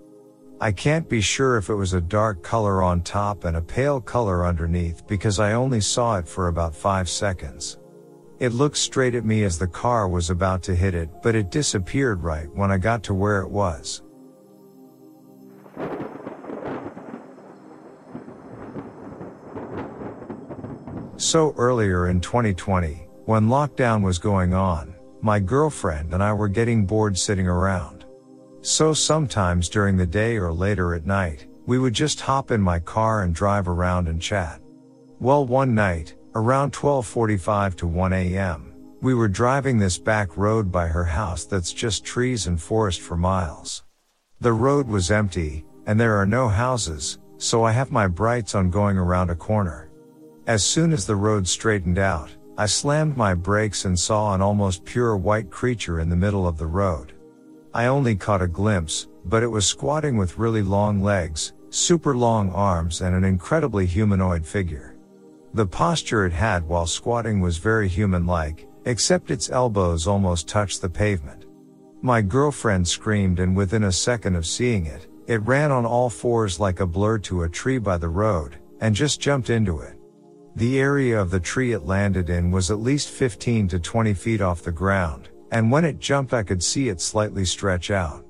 I 0.61 0.73
can't 0.73 1.09
be 1.09 1.21
sure 1.21 1.57
if 1.57 1.69
it 1.69 1.75
was 1.77 1.93
a 1.93 2.01
dark 2.01 2.43
color 2.43 2.83
on 2.83 3.03
top 3.03 3.45
and 3.45 3.57
a 3.57 3.63
pale 3.63 4.01
color 4.01 4.45
underneath 4.45 5.07
because 5.07 5.39
I 5.39 5.53
only 5.53 5.81
saw 5.81 6.17
it 6.17 6.27
for 6.27 6.49
about 6.49 6.75
five 6.75 7.09
seconds. 7.09 7.79
It 8.41 8.53
looked 8.53 8.77
straight 8.77 9.15
at 9.15 9.25
me 9.25 9.45
as 9.45 9.57
the 9.57 9.69
car 9.69 10.09
was 10.09 10.31
about 10.31 10.65
to 10.65 10.75
hit 10.75 10.97
it, 10.97 11.11
but 11.23 11.37
it 11.37 11.53
disappeared 11.53 12.25
right 12.25 12.53
when 12.57 12.73
I 12.73 12.79
got 12.79 13.05
to 13.05 13.15
where 13.15 13.41
it 13.41 13.49
was. 13.49 14.03
So 21.19 21.55
earlier 21.57 22.09
in 22.09 22.21
2020, 22.21 23.07
when 23.27 23.47
lockdown 23.47 24.03
was 24.03 24.19
going 24.19 24.55
on, 24.55 24.97
my 25.21 25.39
girlfriend 25.39 26.15
and 26.15 26.23
I 26.23 26.33
were 26.33 26.49
getting 26.49 26.85
bored 26.85 27.17
sitting 27.17 27.47
around. 27.47 27.98
So 28.61 28.93
sometimes 28.93 29.69
during 29.69 29.97
the 29.97 30.07
day 30.07 30.37
or 30.37 30.53
later 30.53 30.95
at 30.95 31.07
night, 31.07 31.47
we 31.67 31.79
would 31.79 31.95
just 31.95 32.21
hop 32.21 32.51
in 32.51 32.61
my 32.61 32.79
car 32.79 33.23
and 33.23 33.35
drive 33.35 33.69
around 33.69 34.09
and 34.09 34.21
chat. 34.21 34.61
Well, 35.21 35.47
one 35.47 35.75
night, 35.75 36.15
around 36.35 36.75
1245 36.75 37.77
to 37.77 37.87
1 37.87 38.13
a.m., 38.13 38.75
we 39.01 39.15
were 39.15 39.29
driving 39.29 39.79
this 39.79 39.97
back 39.97 40.37
road 40.37 40.73
by 40.73 40.89
her 40.89 41.05
house 41.05 41.45
that's 41.45 41.73
just 41.73 42.05
trees 42.05 42.47
and 42.47 42.61
forest 42.61 43.01
for 43.01 43.17
miles. 43.17 43.85
The 44.41 44.53
road 44.53 44.89
was 44.89 45.11
empty, 45.11 45.65
and 45.87 45.99
there 45.99 46.17
are 46.17 46.27
no 46.27 46.49
houses, 46.49 47.19
so 47.37 47.63
I 47.63 47.73
have 47.73 47.93
my 47.93 48.09
brights 48.09 48.55
on 48.55 48.71
going 48.71 48.99
around 48.99 49.31
a 49.31 49.37
corner. 49.37 49.91
As 50.47 50.65
soon 50.65 50.93
as 50.93 51.07
the 51.07 51.17
road 51.17 51.47
straightened 51.47 51.99
out, 51.99 52.31
I 52.57 52.67
slammed 52.67 53.17
my 53.17 53.35
brakes 53.35 53.85
and 53.85 53.99
saw 53.99 54.35
an 54.35 54.41
almost 54.41 54.85
pure 54.85 55.17
white 55.17 55.51
creature 55.51 56.01
in 56.01 56.09
the 56.09 56.17
middle 56.17 56.47
of 56.49 56.59
the 56.59 56.67
road. 56.67 57.13
I 57.79 57.87
only 57.87 58.17
caught 58.17 58.43
a 58.43 58.49
glimpse, 58.49 59.07
but 59.27 59.45
it 59.45 59.47
was 59.47 59.65
squatting 59.65 60.17
with 60.17 60.37
really 60.37 60.63
long 60.63 61.01
legs, 61.01 61.53
super 61.71 62.17
long 62.17 62.51
arms 62.51 63.03
and 63.03 63.15
an 63.15 63.23
incredibly 63.23 63.87
humanoid 63.87 64.45
figure. 64.45 64.97
The 65.55 65.65
posture 65.65 66.27
it 66.27 66.33
had 66.33 66.67
while 66.67 66.87
squatting 66.87 67.39
was 67.39 67.59
very 67.59 67.87
human-like, 67.87 68.67
except 68.87 69.31
its 69.31 69.49
elbows 69.49 70.09
almost 70.09 70.49
touched 70.49 70.83
the 70.83 70.89
pavement. 70.91 71.45
My 72.03 72.21
girlfriend 72.21 72.89
screamed 72.89 73.39
and 73.39 73.55
within 73.55 73.85
a 73.85 73.93
second 73.93 74.35
of 74.35 74.45
seeing 74.45 74.87
it, 74.87 75.07
it 75.29 75.47
ran 75.47 75.71
on 75.71 75.87
all 75.87 76.11
fours 76.11 76.59
like 76.59 76.81
a 76.81 76.87
blur 76.87 77.19
to 77.19 77.45
a 77.45 77.49
tree 77.49 77.79
by 77.79 77.97
the 77.97 78.09
road, 78.09 78.57
and 78.81 78.93
just 78.93 79.21
jumped 79.21 79.51
into 79.51 79.79
it. 79.83 79.95
The 80.57 80.81
area 80.81 81.23
of 81.23 81.31
the 81.31 81.39
tree 81.39 81.75
it 81.75 81.87
landed 81.87 82.29
in 82.29 82.51
was 82.51 82.73
at 82.73 82.81
least 82.81 83.09
15 83.11 83.69
to 83.69 83.79
20 83.79 84.15
feet 84.15 84.41
off 84.41 84.63
the 84.63 84.73
ground, 84.73 85.28
and 85.51 85.71
when 85.71 85.85
it 85.85 85.99
jumped 85.99 86.35
I 86.35 86.43
could 86.43 86.63
see 86.63 86.89
it 86.89 87.01
slightly 87.01 87.45
stretch 87.45 87.91
out. 87.91 88.25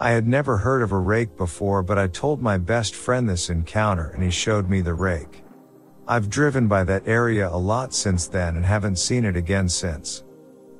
I 0.00 0.10
had 0.10 0.26
never 0.26 0.56
heard 0.56 0.82
of 0.82 0.92
a 0.92 0.98
rake 0.98 1.36
before 1.36 1.82
but 1.82 1.98
I 1.98 2.06
told 2.08 2.40
my 2.40 2.58
best 2.58 2.94
friend 2.94 3.28
this 3.28 3.50
encounter 3.50 4.10
and 4.10 4.22
he 4.22 4.30
showed 4.30 4.68
me 4.68 4.80
the 4.80 4.94
rake. 4.94 5.42
I've 6.06 6.30
driven 6.30 6.68
by 6.68 6.84
that 6.84 7.06
area 7.06 7.48
a 7.48 7.56
lot 7.56 7.92
since 7.92 8.26
then 8.26 8.56
and 8.56 8.64
haven't 8.64 8.98
seen 8.98 9.24
it 9.24 9.36
again 9.36 9.68
since. 9.68 10.24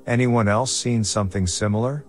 Anyone 0.07 0.49
else 0.49 0.75
seen 0.75 1.05
something 1.05 1.47
similar? 1.47 2.07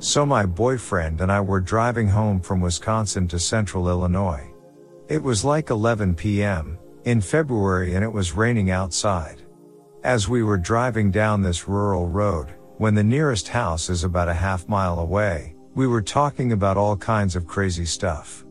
So 0.00 0.24
my 0.24 0.46
boyfriend 0.46 1.20
and 1.20 1.32
I 1.32 1.40
were 1.40 1.60
driving 1.60 2.06
home 2.06 2.40
from 2.40 2.60
Wisconsin 2.60 3.26
to 3.28 3.38
central 3.40 3.88
Illinois. 3.88 4.48
It 5.08 5.20
was 5.20 5.44
like 5.44 5.70
11 5.70 6.14
p.m. 6.14 6.78
in 7.08 7.20
February 7.20 7.94
and 7.94 8.04
it 8.04 8.12
was 8.12 8.36
raining 8.36 8.70
outside. 8.70 9.42
As 10.04 10.28
we 10.28 10.42
were 10.42 10.58
driving 10.58 11.10
down 11.10 11.42
this 11.42 11.66
rural 11.66 12.06
road, 12.06 12.48
when 12.76 12.94
the 12.94 13.02
nearest 13.02 13.48
house 13.48 13.88
is 13.88 14.04
about 14.04 14.28
a 14.28 14.34
half 14.34 14.68
mile 14.68 14.98
away, 14.98 15.54
we 15.74 15.86
were 15.86 16.02
talking 16.02 16.52
about 16.52 16.76
all 16.76 16.96
kinds 16.96 17.34
of 17.34 17.46
crazy 17.46 17.84
stuff. 17.84 18.44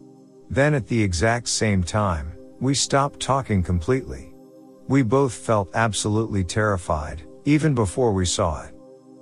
Then 0.49 0.73
at 0.73 0.87
the 0.87 1.01
exact 1.01 1.47
same 1.47 1.83
time, 1.83 2.33
we 2.59 2.73
stopped 2.73 3.19
talking 3.19 3.61
completely. 3.61 4.33
We 4.87 5.03
both 5.03 5.33
felt 5.33 5.69
absolutely 5.75 6.43
terrified, 6.43 7.21
even 7.45 7.75
before 7.75 8.11
we 8.11 8.25
saw 8.25 8.63
it. 8.63 8.73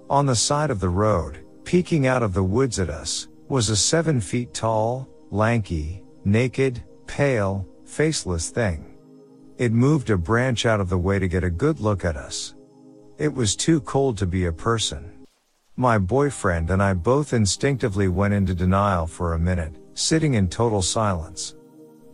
On 0.10 0.26
the 0.26 0.36
side 0.36 0.70
of 0.72 0.80
the 0.80 0.90
road, 0.90 1.46
Peeking 1.66 2.06
out 2.06 2.22
of 2.22 2.36
the 2.36 2.44
woods 2.44 2.80
at 2.80 2.92
us, 2.92 3.28
was 3.50 3.70
a 3.70 3.76
seven 3.76 4.22
feet 4.22 4.54
tall, 4.54 5.10
lanky, 5.32 6.04
naked, 6.24 6.84
pale, 7.08 7.68
faceless 7.86 8.52
thing. 8.52 8.95
It 9.58 9.72
moved 9.72 10.10
a 10.10 10.18
branch 10.18 10.66
out 10.66 10.82
of 10.82 10.90
the 10.90 10.98
way 10.98 11.18
to 11.18 11.30
get 11.30 11.46
a 11.46 11.50
good 11.50 11.80
look 11.80 12.04
at 12.04 12.18
us. 12.18 12.56
It 13.18 13.34
was 13.34 13.56
too 13.56 13.80
cold 13.80 14.18
to 14.18 14.26
be 14.26 14.46
a 14.46 14.52
person. 14.52 15.10
My 15.78 15.98
boyfriend 15.98 16.70
and 16.72 16.84
I 16.84 16.94
both 16.94 17.32
instinctively 17.32 18.10
went 18.10 18.34
into 18.34 18.54
denial 18.54 19.08
for 19.08 19.34
a 19.34 19.40
minute, 19.40 19.78
sitting 19.94 20.34
in 20.34 20.50
total 20.50 20.82
silence. 20.82 21.56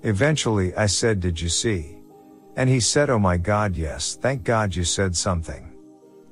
Eventually 0.03 0.75
I 0.75 0.85
said, 0.85 1.19
did 1.19 1.41
you 1.41 1.49
see? 1.49 1.97
And 2.57 2.69
he 2.69 2.79
said, 2.79 3.09
oh 3.09 3.17
my 3.17 3.37
god 3.37 3.75
yes, 3.75 4.19
thank 4.21 4.43
god 4.43 4.75
you 4.75 4.83
said 4.83 5.15
something. 5.15 5.73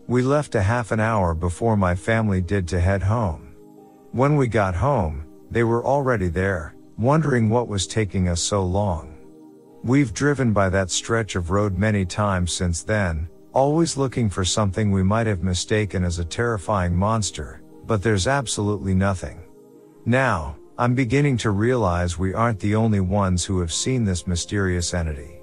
We 0.07 0.21
left 0.21 0.53
a 0.53 0.61
half 0.61 0.91
an 0.91 0.99
hour 0.99 1.33
before 1.33 1.75
my 1.75 1.95
family 1.95 2.41
did 2.41 2.67
to 2.67 2.79
head 2.79 3.01
home. 3.01 3.55
When 4.11 4.35
we 4.35 4.47
got 4.47 4.75
home, 4.75 5.25
they 5.49 5.63
were 5.63 5.83
already 5.83 6.27
there, 6.27 6.75
wondering 6.99 7.49
what 7.49 7.67
was 7.67 7.87
taking 7.87 8.27
us 8.27 8.41
so 8.41 8.63
long. 8.63 9.08
We've 9.83 10.13
driven 10.13 10.51
by 10.51 10.67
that 10.69 10.91
stretch 10.91 11.37
of 11.37 11.51
road 11.51 11.77
many 11.77 12.05
times 12.05 12.51
since 12.51 12.83
then, 12.83 13.29
always 13.53 13.95
looking 13.95 14.29
for 14.29 14.43
something 14.43 14.91
we 14.91 15.03
might 15.03 15.25
have 15.25 15.41
mistaken 15.41 16.03
as 16.03 16.19
a 16.19 16.25
terrifying 16.25 16.93
monster, 16.93 17.61
but 17.87 18.03
there's 18.03 18.27
absolutely 18.27 18.93
nothing. 18.93 19.41
Now, 20.05 20.57
I'm 20.77 20.95
beginning 20.95 21.37
to 21.37 21.51
realize 21.51 22.19
we 22.19 22.33
aren't 22.33 22.59
the 22.59 22.75
only 22.75 22.99
ones 22.99 23.45
who 23.45 23.61
have 23.61 23.71
seen 23.71 24.03
this 24.03 24.27
mysterious 24.27 24.93
entity. 24.93 25.39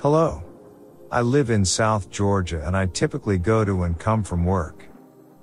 Hello. 0.00 0.42
I 1.12 1.20
live 1.20 1.50
in 1.50 1.64
South 1.64 2.10
Georgia 2.10 2.66
and 2.66 2.76
I 2.76 2.86
typically 2.86 3.38
go 3.38 3.64
to 3.64 3.84
and 3.84 3.96
come 3.96 4.24
from 4.24 4.44
work. 4.44 4.88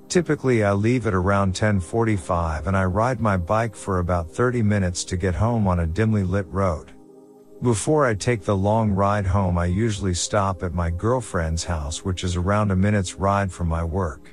Typically 0.10 0.64
I 0.64 0.72
leave 0.72 1.06
at 1.06 1.14
around 1.14 1.50
1045 1.50 2.66
and 2.66 2.76
I 2.76 2.84
ride 2.86 3.20
my 3.20 3.38
bike 3.38 3.76
for 3.76 4.00
about 4.00 4.32
30 4.32 4.64
minutes 4.64 5.04
to 5.04 5.16
get 5.16 5.36
home 5.36 5.68
on 5.68 5.82
a 5.82 5.86
dimly 5.86 6.24
lit 6.24 6.48
road. 6.48 6.92
Before 7.62 8.08
I 8.08 8.16
take 8.16 8.42
the 8.42 8.58
long 8.58 8.90
ride 8.90 9.28
home 9.28 9.60
I 9.60 9.66
usually 9.66 10.16
stop 10.16 10.64
at 10.64 10.74
my 10.74 10.90
girlfriend's 10.90 11.64
house 11.64 12.04
which 12.04 12.24
is 12.24 12.36
around 12.36 12.72
a 12.72 12.76
minute's 12.76 13.16
ride 13.16 13.52
from 13.52 13.68
my 13.68 13.84
work. 13.84 14.32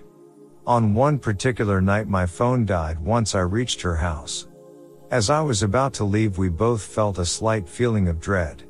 On 0.67 0.95
one 0.95 1.19
particular 1.19 1.83
night 1.83 2.09
my 2.09 2.25
phone 2.25 2.65
died 2.65 2.99
once 2.99 3.35
I 3.35 3.41
reached 3.41 3.83
her 3.83 3.97
house. 3.97 4.49
As 5.11 5.29
I 5.29 5.43
was 5.43 5.63
about 5.63 5.93
to 5.95 6.05
leave 6.05 6.39
we 6.39 6.49
both 6.49 6.81
felt 6.81 7.19
a 7.19 7.27
slight 7.27 7.69
feeling 7.69 8.09
of 8.09 8.19
dread. 8.19 8.63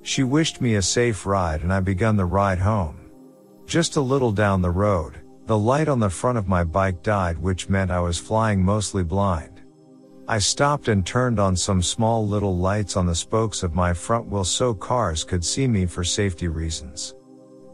She 0.00 0.22
wished 0.22 0.62
me 0.62 0.76
a 0.76 0.82
safe 0.82 1.26
ride 1.26 1.60
and 1.60 1.70
I 1.70 1.80
begun 1.80 2.16
the 2.16 2.24
ride 2.24 2.58
home. 2.58 3.10
Just 3.66 3.96
a 3.96 4.00
little 4.00 4.32
down 4.32 4.62
the 4.62 4.70
road, 4.70 5.20
the 5.48 5.58
light 5.58 5.88
on 5.88 5.98
the 5.98 6.10
front 6.10 6.36
of 6.36 6.46
my 6.46 6.62
bike 6.62 7.02
died 7.02 7.38
which 7.38 7.70
meant 7.70 7.90
I 7.90 8.00
was 8.00 8.18
flying 8.18 8.62
mostly 8.62 9.02
blind. 9.02 9.62
I 10.28 10.38
stopped 10.38 10.88
and 10.88 11.06
turned 11.06 11.40
on 11.40 11.56
some 11.56 11.80
small 11.80 12.28
little 12.28 12.54
lights 12.54 12.98
on 12.98 13.06
the 13.06 13.14
spokes 13.14 13.62
of 13.62 13.74
my 13.74 13.94
front 13.94 14.26
wheel 14.26 14.44
so 14.44 14.74
cars 14.74 15.24
could 15.24 15.42
see 15.42 15.66
me 15.66 15.86
for 15.86 16.04
safety 16.04 16.48
reasons. 16.48 17.14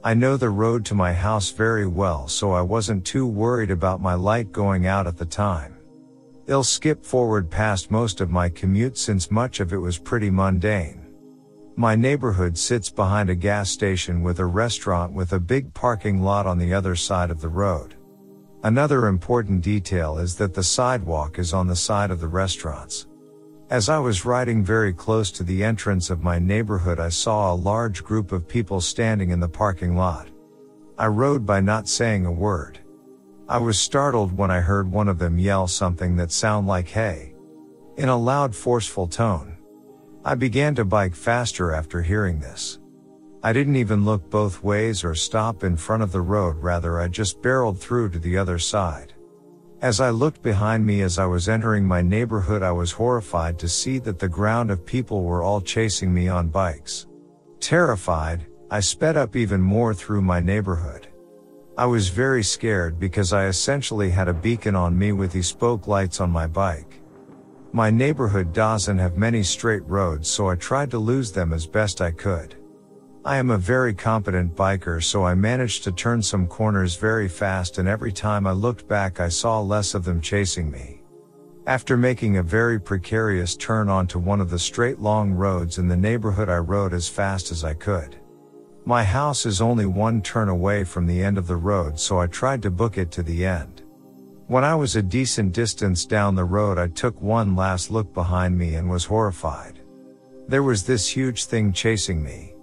I 0.05 0.15
know 0.15 0.37
the 0.37 0.51
road 0.51 0.85
to 0.85 0.95
my 0.95 1.13
house 1.13 1.51
very 1.51 1.85
well 1.85 2.29
so 2.29 2.53
I 2.53 2.61
wasn't 2.61 3.05
too 3.05 3.27
worried 3.27 3.73
about 3.73 4.01
my 4.01 4.15
light 4.15 4.53
going 4.53 4.87
out 4.87 5.09
at 5.09 5.17
the 5.17 5.27
time. 5.27 5.77
I'll 6.49 6.63
skip 6.63 7.05
forward 7.05 7.51
past 7.51 7.91
most 7.91 8.21
of 8.21 8.31
my 8.31 8.51
commute 8.51 8.97
since 8.97 9.33
much 9.33 9.59
of 9.59 9.73
it 9.73 9.79
was 9.79 9.99
pretty 9.99 10.31
mundane. 10.31 11.04
My 11.77 11.97
neighborhood 11.97 12.57
sits 12.57 12.89
behind 12.89 13.31
a 13.31 13.35
gas 13.35 13.69
station 13.69 14.23
with 14.23 14.39
a 14.39 14.47
restaurant 14.47 15.13
with 15.13 15.33
a 15.33 15.41
big 15.41 15.75
parking 15.75 16.23
lot 16.23 16.47
on 16.47 16.57
the 16.57 16.73
other 16.73 16.95
side 16.95 17.33
of 17.33 17.41
the 17.41 17.49
road. 17.49 17.97
Another 18.63 19.09
important 19.09 19.61
detail 19.61 20.19
is 20.19 20.37
that 20.37 20.55
the 20.55 20.63
sidewalk 20.63 21.41
is 21.41 21.53
on 21.53 21.67
the 21.67 21.75
side 21.75 22.13
of 22.13 22.21
the 22.21 22.29
restaurants. 22.29 23.09
As 23.71 23.89
I 23.89 23.99
was 23.99 24.25
riding 24.25 24.63
very 24.63 24.93
close 24.93 25.33
to 25.33 25.43
the 25.43 25.65
entrance 25.65 26.11
of 26.11 26.23
my 26.23 26.39
neighborhood, 26.39 27.01
I 27.01 27.09
saw 27.09 27.53
a 27.53 27.57
large 27.57 28.05
group 28.05 28.31
of 28.31 28.47
people 28.47 28.81
standing 28.81 29.31
in 29.31 29.41
the 29.41 29.49
parking 29.49 29.97
lot. 29.97 30.29
I 30.97 31.09
rode 31.09 31.45
by 31.45 31.61
not 31.61 31.89
saying 31.89 32.25
a 32.25 32.31
word. 32.31 32.79
I 33.49 33.59
was 33.59 33.81
startled 33.81 34.39
when 34.39 34.51
I 34.51 34.61
heard 34.61 34.89
one 34.89 35.09
of 35.09 35.19
them 35.19 35.41
yell 35.41 35.67
something 35.67 36.15
that 36.17 36.31
sounded 36.31 36.69
like 36.69 36.89
hey. 36.89 37.35
In 37.97 38.09
a 38.09 38.17
loud 38.17 38.55
forceful 38.55 39.09
tone. 39.09 39.54
I 40.27 40.35
began 40.35 40.75
to 40.77 40.87
bike 40.87 41.15
faster 41.15 41.73
after 41.73 42.01
hearing 42.01 42.41
this. 42.41 42.79
I 43.43 43.53
didn't 43.53 43.77
even 43.77 44.07
look 44.07 44.31
both 44.31 44.65
ways 44.65 45.05
or 45.05 45.15
stop 45.15 45.65
in 45.65 45.77
front 45.77 46.03
of 46.03 46.13
the 46.13 46.23
road, 46.23 46.57
rather 46.63 46.99
I 46.99 47.09
just 47.09 47.43
barreled 47.43 47.79
through 47.79 48.09
to 48.11 48.19
the 48.19 48.39
other 48.39 48.59
side. 48.59 49.13
As 49.83 50.01
I 50.01 50.09
looked 50.09 50.41
behind 50.41 50.87
me 50.87 51.03
as 51.03 51.19
I 51.19 51.27
was 51.27 51.47
entering 51.47 51.85
my 51.85 52.01
neighborhood, 52.01 52.63
I 52.63 52.73
was 52.73 52.91
horrified 52.91 53.59
to 53.59 53.69
see 53.69 53.99
that 53.99 54.19
the 54.19 54.27
ground 54.27 54.71
of 54.71 54.87
people 54.87 55.25
were 55.25 55.43
all 55.43 55.61
chasing 55.61 56.15
me 56.15 56.27
on 56.27 56.49
bikes. 56.49 57.07
Terrified, 57.61 58.47
I 58.71 58.81
sped 58.81 59.19
up 59.19 59.37
even 59.37 59.61
more 59.61 59.93
through 59.93 60.23
my 60.23 60.41
neighborhood. 60.41 61.09
I 61.77 61.85
was 61.85 62.09
very 62.09 62.43
scared 62.43 62.99
because 62.99 63.35
I 63.35 63.45
essentially 63.49 64.09
had 64.09 64.29
a 64.29 64.33
beacon 64.33 64.75
on 64.75 64.97
me 64.99 65.13
with 65.13 65.33
these 65.33 65.49
spoke 65.49 65.87
lights 65.87 66.19
on 66.19 66.31
my 66.31 66.47
bike. 66.47 67.03
My 67.75 67.91
neighborhood 67.91 68.53
doesn't 68.53 68.99
have 68.99 69.17
many 69.17 69.43
straight 69.43 69.83
roads 69.89 70.31
so 70.31 70.49
I 70.49 70.55
tried 70.55 70.93
to 70.93 70.99
lose 70.99 71.33
them 71.33 71.53
as 71.53 71.67
best 71.67 72.01
I 72.01 72.13
could. 72.13 72.55
I 73.25 73.37
am 73.37 73.51
a 73.51 73.59
very 73.59 73.93
competent 73.93 74.55
biker 74.55 75.03
so 75.03 75.25
I 75.25 75.35
managed 75.35 75.83
to 75.83 75.91
turn 75.91 76.23
some 76.23 76.47
corners 76.47 76.95
very 76.95 77.27
fast 77.27 77.79
and 77.79 77.89
every 77.89 78.13
time 78.13 78.47
I 78.47 78.53
looked 78.53 78.87
back 78.87 79.19
I 79.19 79.29
saw 79.29 79.61
less 79.61 79.95
of 79.95 80.05
them 80.05 80.21
chasing 80.21 80.71
me. 80.71 81.03
After 81.67 81.97
making 81.97 82.37
a 82.37 82.45
very 82.45 82.79
precarious 82.79 83.57
turn 83.57 83.89
onto 83.89 84.21
one 84.21 84.41
of 84.41 84.51
the 84.51 84.59
straight 84.61 85.01
long 85.01 85.33
roads 85.33 85.79
in 85.79 85.89
the 85.89 85.97
neighborhood 85.97 86.49
I 86.49 86.59
rode 86.59 86.95
as 86.95 87.09
fast 87.09 87.51
as 87.51 87.65
I 87.65 87.75
could. 87.75 88.15
My 88.85 89.03
house 89.03 89.47
is 89.47 89.61
only 89.61 89.87
one 89.87 90.23
turn 90.23 90.49
away 90.49 90.85
from 90.85 91.09
the 91.09 91.21
end 91.21 91.39
of 91.39 91.49
the 91.49 91.57
road 91.57 91.99
so 91.99 92.21
I 92.21 92.29
tried 92.29 92.63
to 92.63 92.71
book 92.71 92.99
it 92.99 93.11
to 93.11 93.25
the 93.25 93.45
end. 93.45 93.74
When 94.47 94.63
I 94.63 94.75
was 94.75 94.95
a 94.95 95.03
decent 95.03 95.55
distance 95.55 96.05
down 96.05 96.35
the 96.35 96.45
road 96.45 96.77
I 96.77 96.89
took 96.89 97.19
one 97.23 97.57
last 97.57 97.91
look 97.91 98.13
behind 98.13 98.59
me 98.59 98.75
and 98.75 98.91
was 98.91 99.07
horrified. 99.07 99.81
There 100.49 100.63
was 100.63 100.85
this 100.85 101.09
huge 101.09 101.47
thing 101.47 101.73
chasing 101.73 102.23
me. 102.23 102.55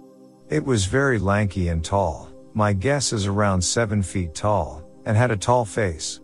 It 0.48 0.64
was 0.64 0.84
very 0.84 1.18
lanky 1.18 1.70
and 1.70 1.84
tall, 1.84 2.30
my 2.54 2.72
guess 2.72 3.12
is 3.12 3.26
around 3.26 3.62
7 3.62 4.00
feet 4.00 4.32
tall, 4.32 4.84
and 5.06 5.16
had 5.16 5.32
a 5.32 5.36
tall 5.36 5.64
face. 5.64 6.20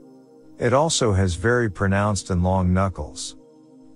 It 0.61 0.73
also 0.73 1.13
has 1.13 1.35
very 1.35 1.69
pronounced 1.69 2.31
and 2.31 2.45
long 2.45 2.73
knuckles. 2.73 3.37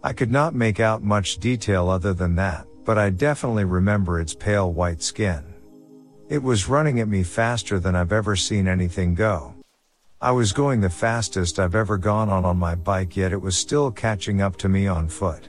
I 0.02 0.12
could 0.12 0.32
not 0.32 0.56
make 0.56 0.80
out 0.80 1.04
much 1.04 1.38
detail 1.38 1.88
other 1.88 2.12
than 2.12 2.34
that, 2.36 2.66
but 2.84 2.98
I 2.98 3.10
definitely 3.10 3.66
remember 3.66 4.18
its 4.18 4.34
pale 4.34 4.72
white 4.72 5.00
skin. 5.00 5.44
It 6.28 6.42
was 6.42 6.68
running 6.68 6.98
at 6.98 7.06
me 7.06 7.22
faster 7.22 7.78
than 7.78 7.94
I've 7.94 8.12
ever 8.12 8.34
seen 8.34 8.66
anything 8.66 9.14
go. 9.14 9.51
I 10.22 10.30
was 10.30 10.52
going 10.52 10.80
the 10.80 10.88
fastest 10.88 11.58
I've 11.58 11.74
ever 11.74 11.98
gone 11.98 12.28
on 12.28 12.44
on 12.44 12.56
my 12.56 12.76
bike 12.76 13.16
yet 13.16 13.32
it 13.32 13.42
was 13.42 13.56
still 13.56 13.90
catching 13.90 14.40
up 14.40 14.56
to 14.58 14.68
me 14.68 14.86
on 14.86 15.08
foot. 15.08 15.48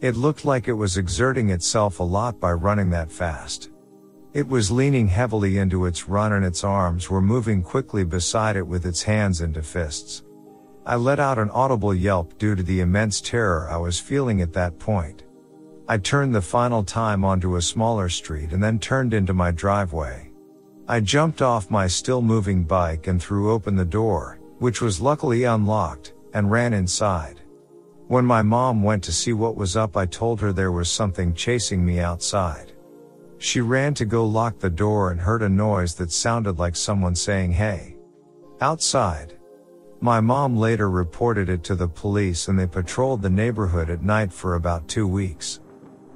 It 0.00 0.16
looked 0.16 0.46
like 0.46 0.66
it 0.66 0.72
was 0.72 0.96
exerting 0.96 1.50
itself 1.50 2.00
a 2.00 2.04
lot 2.04 2.40
by 2.40 2.52
running 2.52 2.88
that 2.88 3.12
fast. 3.12 3.68
It 4.32 4.48
was 4.48 4.70
leaning 4.70 5.08
heavily 5.08 5.58
into 5.58 5.84
its 5.84 6.08
run 6.08 6.32
and 6.32 6.42
its 6.42 6.64
arms 6.64 7.10
were 7.10 7.20
moving 7.20 7.62
quickly 7.62 8.02
beside 8.02 8.56
it 8.56 8.66
with 8.66 8.86
its 8.86 9.02
hands 9.02 9.42
into 9.42 9.62
fists. 9.62 10.22
I 10.86 10.96
let 10.96 11.20
out 11.20 11.38
an 11.38 11.50
audible 11.50 11.94
yelp 11.94 12.38
due 12.38 12.54
to 12.54 12.62
the 12.62 12.80
immense 12.80 13.20
terror 13.20 13.68
I 13.70 13.76
was 13.76 14.00
feeling 14.00 14.40
at 14.40 14.54
that 14.54 14.78
point. 14.78 15.24
I 15.86 15.98
turned 15.98 16.34
the 16.34 16.40
final 16.40 16.82
time 16.82 17.26
onto 17.26 17.56
a 17.56 17.62
smaller 17.62 18.08
street 18.08 18.52
and 18.52 18.62
then 18.62 18.78
turned 18.78 19.12
into 19.12 19.34
my 19.34 19.50
driveway. 19.50 20.27
I 20.90 21.00
jumped 21.00 21.42
off 21.42 21.70
my 21.70 21.86
still 21.86 22.22
moving 22.22 22.64
bike 22.64 23.08
and 23.08 23.22
threw 23.22 23.52
open 23.52 23.76
the 23.76 23.84
door, 23.84 24.38
which 24.58 24.80
was 24.80 25.02
luckily 25.02 25.44
unlocked, 25.44 26.14
and 26.32 26.50
ran 26.50 26.72
inside. 26.72 27.42
When 28.06 28.24
my 28.24 28.40
mom 28.40 28.82
went 28.82 29.04
to 29.04 29.12
see 29.12 29.34
what 29.34 29.54
was 29.54 29.76
up, 29.76 29.98
I 29.98 30.06
told 30.06 30.40
her 30.40 30.50
there 30.50 30.72
was 30.72 30.90
something 30.90 31.34
chasing 31.34 31.84
me 31.84 32.00
outside. 32.00 32.72
She 33.36 33.60
ran 33.60 33.92
to 33.94 34.06
go 34.06 34.24
lock 34.24 34.58
the 34.58 34.70
door 34.70 35.10
and 35.10 35.20
heard 35.20 35.42
a 35.42 35.48
noise 35.50 35.94
that 35.96 36.10
sounded 36.10 36.58
like 36.58 36.74
someone 36.74 37.14
saying 37.14 37.52
hey. 37.52 37.98
Outside. 38.62 39.36
My 40.00 40.20
mom 40.20 40.56
later 40.56 40.88
reported 40.88 41.50
it 41.50 41.62
to 41.64 41.74
the 41.74 41.86
police 41.86 42.48
and 42.48 42.58
they 42.58 42.66
patrolled 42.66 43.20
the 43.20 43.28
neighborhood 43.28 43.90
at 43.90 44.02
night 44.02 44.32
for 44.32 44.54
about 44.54 44.88
two 44.88 45.06
weeks. 45.06 45.60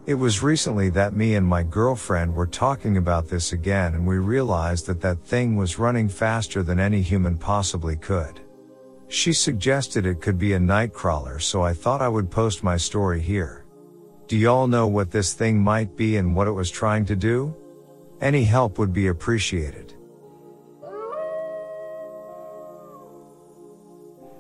It 0.05 0.15
was 0.15 0.43
recently 0.43 0.89
that 0.91 1.15
me 1.15 1.37
and 1.37 1.47
my 1.47 1.63
girlfriend 1.63 2.35
were 2.35 2.49
talking 2.49 2.97
about 2.97 3.29
this 3.29 3.53
again 3.53 3.95
and 3.95 4.05
we 4.05 4.19
realized 4.19 4.87
that 4.87 5.01
that 5.03 5.23
thing 5.23 5.55
was 5.55 5.79
running 5.79 6.09
faster 6.09 6.65
than 6.65 6.81
any 6.81 7.01
human 7.01 7.39
possibly 7.39 7.95
could. 7.95 8.41
She 9.07 9.33
suggested 9.33 10.05
it 10.05 10.21
could 10.21 10.39
be 10.39 10.55
a 10.55 10.59
nightcrawler 10.59 11.41
so 11.41 11.63
I 11.63 11.73
thought 11.73 12.03
I 12.03 12.09
would 12.09 12.33
post 12.33 12.65
my 12.65 12.77
story 12.77 13.21
here. 13.21 13.65
Do 14.27 14.37
y'all 14.37 14.67
know 14.67 14.89
what 14.89 15.13
this 15.13 15.35
thing 15.35 15.61
might 15.61 15.97
be 15.97 16.17
and 16.17 16.35
what 16.35 16.49
it 16.49 16.53
was 16.53 16.71
trying 16.71 17.05
to 17.07 17.15
do? 17.15 17.55
Any 18.21 18.43
help 18.43 18.81
would 18.81 18.93
be 18.93 19.07
appreciated. 19.07 19.95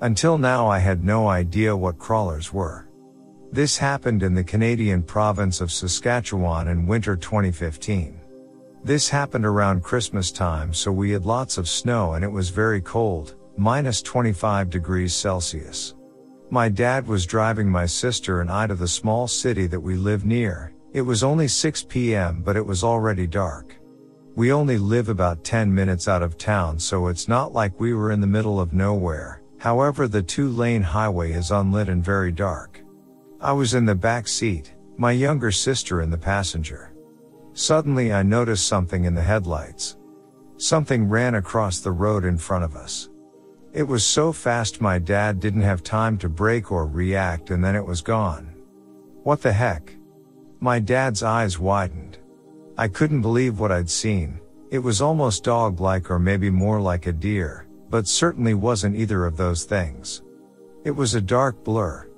Until 0.01 0.39
now 0.39 0.67
I 0.67 0.81
had 0.81 1.05
no 1.05 1.29
idea 1.29 1.77
what 1.77 2.01
crawlers 2.01 2.53
were. 2.53 2.89
This 3.53 3.77
happened 3.77 4.23
in 4.23 4.33
the 4.33 4.43
Canadian 4.43 5.03
province 5.03 5.61
of 5.61 5.71
Saskatchewan 5.71 6.69
in 6.69 6.87
winter 6.87 7.17
2015. 7.17 8.19
This 8.83 9.11
happened 9.11 9.45
around 9.45 9.83
Christmas 9.83 10.33
time, 10.33 10.73
so 10.73 10.91
we 10.91 11.11
had 11.11 11.27
lots 11.27 11.59
of 11.59 11.69
snow 11.69 12.15
and 12.15 12.25
it 12.25 12.33
was 12.33 12.49
very 12.49 12.81
cold, 12.81 13.35
minus 13.59 14.01
25 14.01 14.71
degrees 14.71 15.13
Celsius. 15.13 15.95
My 16.49 16.71
dad 16.71 17.07
was 17.07 17.27
driving 17.27 17.69
my 17.69 17.85
sister 17.85 18.41
and 18.41 18.51
I 18.51 18.69
to 18.69 18.75
the 18.75 18.89
small 18.89 19.29
city 19.29 19.67
that 19.67 19.81
we 19.81 19.97
live 19.97 20.25
near. 20.25 20.73
It 20.95 21.03
was 21.03 21.23
only 21.23 21.47
6 21.47 21.85
p.m., 21.91 22.41
but 22.43 22.57
it 22.57 22.65
was 22.65 22.83
already 22.83 23.27
dark. 23.27 23.77
We 24.35 24.51
only 24.51 24.79
live 24.79 25.11
about 25.11 25.45
10 25.45 25.75
minutes 25.75 26.09
out 26.09 26.23
of 26.23 26.39
town, 26.39 26.79
so 26.79 27.09
it's 27.09 27.29
not 27.29 27.53
like 27.53 27.79
we 27.79 27.93
were 27.93 28.13
in 28.13 28.23
the 28.23 28.27
middle 28.27 28.59
of 28.59 28.73
nowhere. 28.73 29.43
However, 29.59 30.09
the 30.09 30.23
two 30.23 30.49
lane 30.49 30.81
highway 30.81 31.33
is 31.33 31.51
unlit 31.51 31.91
and 31.91 32.03
very 32.03 32.33
dark. 32.33 32.83
I 33.43 33.51
was 33.51 33.75
in 33.75 33.85
the 33.85 33.95
back 33.97 34.29
seat, 34.29 34.73
my 34.97 35.11
younger 35.11 35.51
sister 35.51 36.01
in 36.01 36.11
the 36.11 36.17
passenger. 36.17 36.93
Suddenly 37.55 38.13
I 38.13 38.23
noticed 38.23 38.69
something 38.69 39.05
in 39.05 39.17
the 39.17 39.21
headlights. 39.23 39.97
Something 40.59 41.09
ran 41.09 41.35
across 41.35 41.81
the 41.81 41.91
road 41.91 42.25
in 42.25 42.39
front 42.39 42.63
of 42.63 42.77
us. 42.77 43.09
It 43.73 43.83
was 43.83 44.07
so 44.07 44.31
fast 44.31 44.81
my 44.81 45.01
dad 45.01 45.41
didn't 45.41 45.63
have 45.63 45.83
time 45.83 46.19
to 46.19 46.29
brake 46.29 46.71
or 46.71 46.87
react 46.87 47.51
and 47.51 47.65
then 47.65 47.75
it 47.75 47.85
was 47.85 48.01
gone. 48.01 48.55
What 49.25 49.43
the 49.43 49.53
heck? 49.53 49.93
My 50.61 50.79
dad's 50.79 51.25
eyes 51.25 51.59
widened. 51.59 52.19
I 52.79 52.87
couldn't 52.87 53.23
believe 53.23 53.59
what 53.59 53.73
I'd 53.73 53.91
seen. 53.91 54.41
It 54.71 54.79
was 54.79 55.03
almost 55.03 55.43
dog-like 55.43 56.13
or 56.13 56.21
maybe 56.21 56.49
more 56.49 56.81
like 56.81 57.09
a 57.09 57.13
deer, 57.13 57.67
but 57.91 58.07
certainly 58.07 58.55
wasn't 58.55 58.95
either 58.95 59.27
of 59.27 59.37
those 59.37 59.65
things. 59.65 60.23
It 60.85 60.93
was 60.93 61.17
a 61.17 61.21
dark 61.21 61.65
blur. 61.65 62.09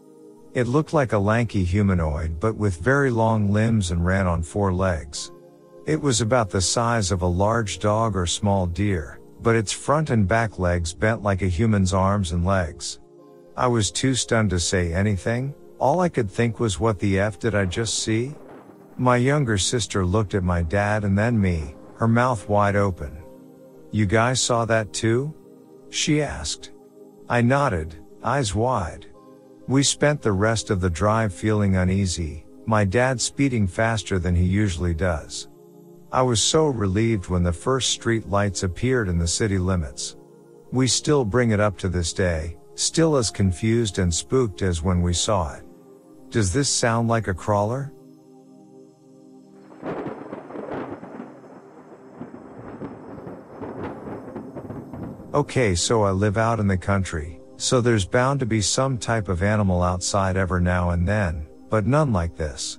It 0.54 0.68
looked 0.68 0.92
like 0.92 1.12
a 1.12 1.18
lanky 1.18 1.64
humanoid 1.64 2.38
but 2.38 2.54
with 2.54 2.76
very 2.76 3.10
long 3.10 3.50
limbs 3.52 3.90
and 3.90 4.06
ran 4.06 4.28
on 4.28 4.40
four 4.40 4.72
legs. 4.72 5.32
It 5.84 6.00
was 6.00 6.20
about 6.20 6.48
the 6.48 6.60
size 6.60 7.10
of 7.10 7.22
a 7.22 7.26
large 7.26 7.80
dog 7.80 8.16
or 8.16 8.24
small 8.24 8.66
deer, 8.66 9.18
but 9.42 9.56
its 9.56 9.72
front 9.72 10.10
and 10.10 10.28
back 10.28 10.60
legs 10.60 10.94
bent 10.94 11.24
like 11.24 11.42
a 11.42 11.48
human's 11.48 11.92
arms 11.92 12.30
and 12.30 12.44
legs. 12.44 13.00
I 13.56 13.66
was 13.66 13.90
too 13.90 14.14
stunned 14.14 14.50
to 14.50 14.60
say 14.60 14.92
anything, 14.92 15.54
all 15.80 15.98
I 16.00 16.08
could 16.08 16.30
think 16.30 16.60
was 16.60 16.78
what 16.78 17.00
the 17.00 17.18
F 17.18 17.40
did 17.40 17.56
I 17.56 17.64
just 17.64 17.98
see? 18.04 18.34
My 18.96 19.16
younger 19.16 19.58
sister 19.58 20.06
looked 20.06 20.34
at 20.34 20.44
my 20.44 20.62
dad 20.62 21.02
and 21.02 21.18
then 21.18 21.38
me, 21.38 21.74
her 21.96 22.06
mouth 22.06 22.48
wide 22.48 22.76
open. 22.76 23.18
You 23.90 24.06
guys 24.06 24.40
saw 24.40 24.64
that 24.66 24.92
too? 24.92 25.34
She 25.90 26.22
asked. 26.22 26.70
I 27.28 27.42
nodded, 27.42 27.96
eyes 28.22 28.54
wide. 28.54 29.06
We 29.66 29.82
spent 29.82 30.20
the 30.20 30.32
rest 30.32 30.68
of 30.68 30.82
the 30.82 30.90
drive 30.90 31.32
feeling 31.32 31.76
uneasy, 31.76 32.44
my 32.66 32.84
dad 32.84 33.18
speeding 33.18 33.66
faster 33.66 34.18
than 34.18 34.34
he 34.34 34.44
usually 34.44 34.92
does. 34.92 35.48
I 36.12 36.20
was 36.20 36.42
so 36.42 36.66
relieved 36.66 37.30
when 37.30 37.42
the 37.42 37.52
first 37.52 37.90
street 37.90 38.28
lights 38.28 38.62
appeared 38.62 39.08
in 39.08 39.18
the 39.18 39.26
city 39.26 39.56
limits. 39.56 40.16
We 40.70 40.86
still 40.86 41.24
bring 41.24 41.52
it 41.52 41.60
up 41.60 41.78
to 41.78 41.88
this 41.88 42.12
day, 42.12 42.58
still 42.74 43.16
as 43.16 43.30
confused 43.30 43.98
and 43.98 44.12
spooked 44.12 44.60
as 44.60 44.82
when 44.82 45.00
we 45.00 45.14
saw 45.14 45.54
it. 45.54 45.64
Does 46.28 46.52
this 46.52 46.68
sound 46.68 47.08
like 47.08 47.26
a 47.26 47.34
crawler? 47.34 47.90
Okay, 55.32 55.74
so 55.74 56.02
I 56.02 56.10
live 56.10 56.36
out 56.36 56.60
in 56.60 56.66
the 56.66 56.76
country, 56.76 57.33
so 57.56 57.80
there's 57.80 58.04
bound 58.04 58.40
to 58.40 58.46
be 58.46 58.60
some 58.60 58.98
type 58.98 59.28
of 59.28 59.42
animal 59.42 59.82
outside 59.82 60.36
ever 60.36 60.60
now 60.60 60.90
and 60.90 61.06
then, 61.06 61.46
but 61.70 61.86
none 61.86 62.12
like 62.12 62.36
this. 62.36 62.78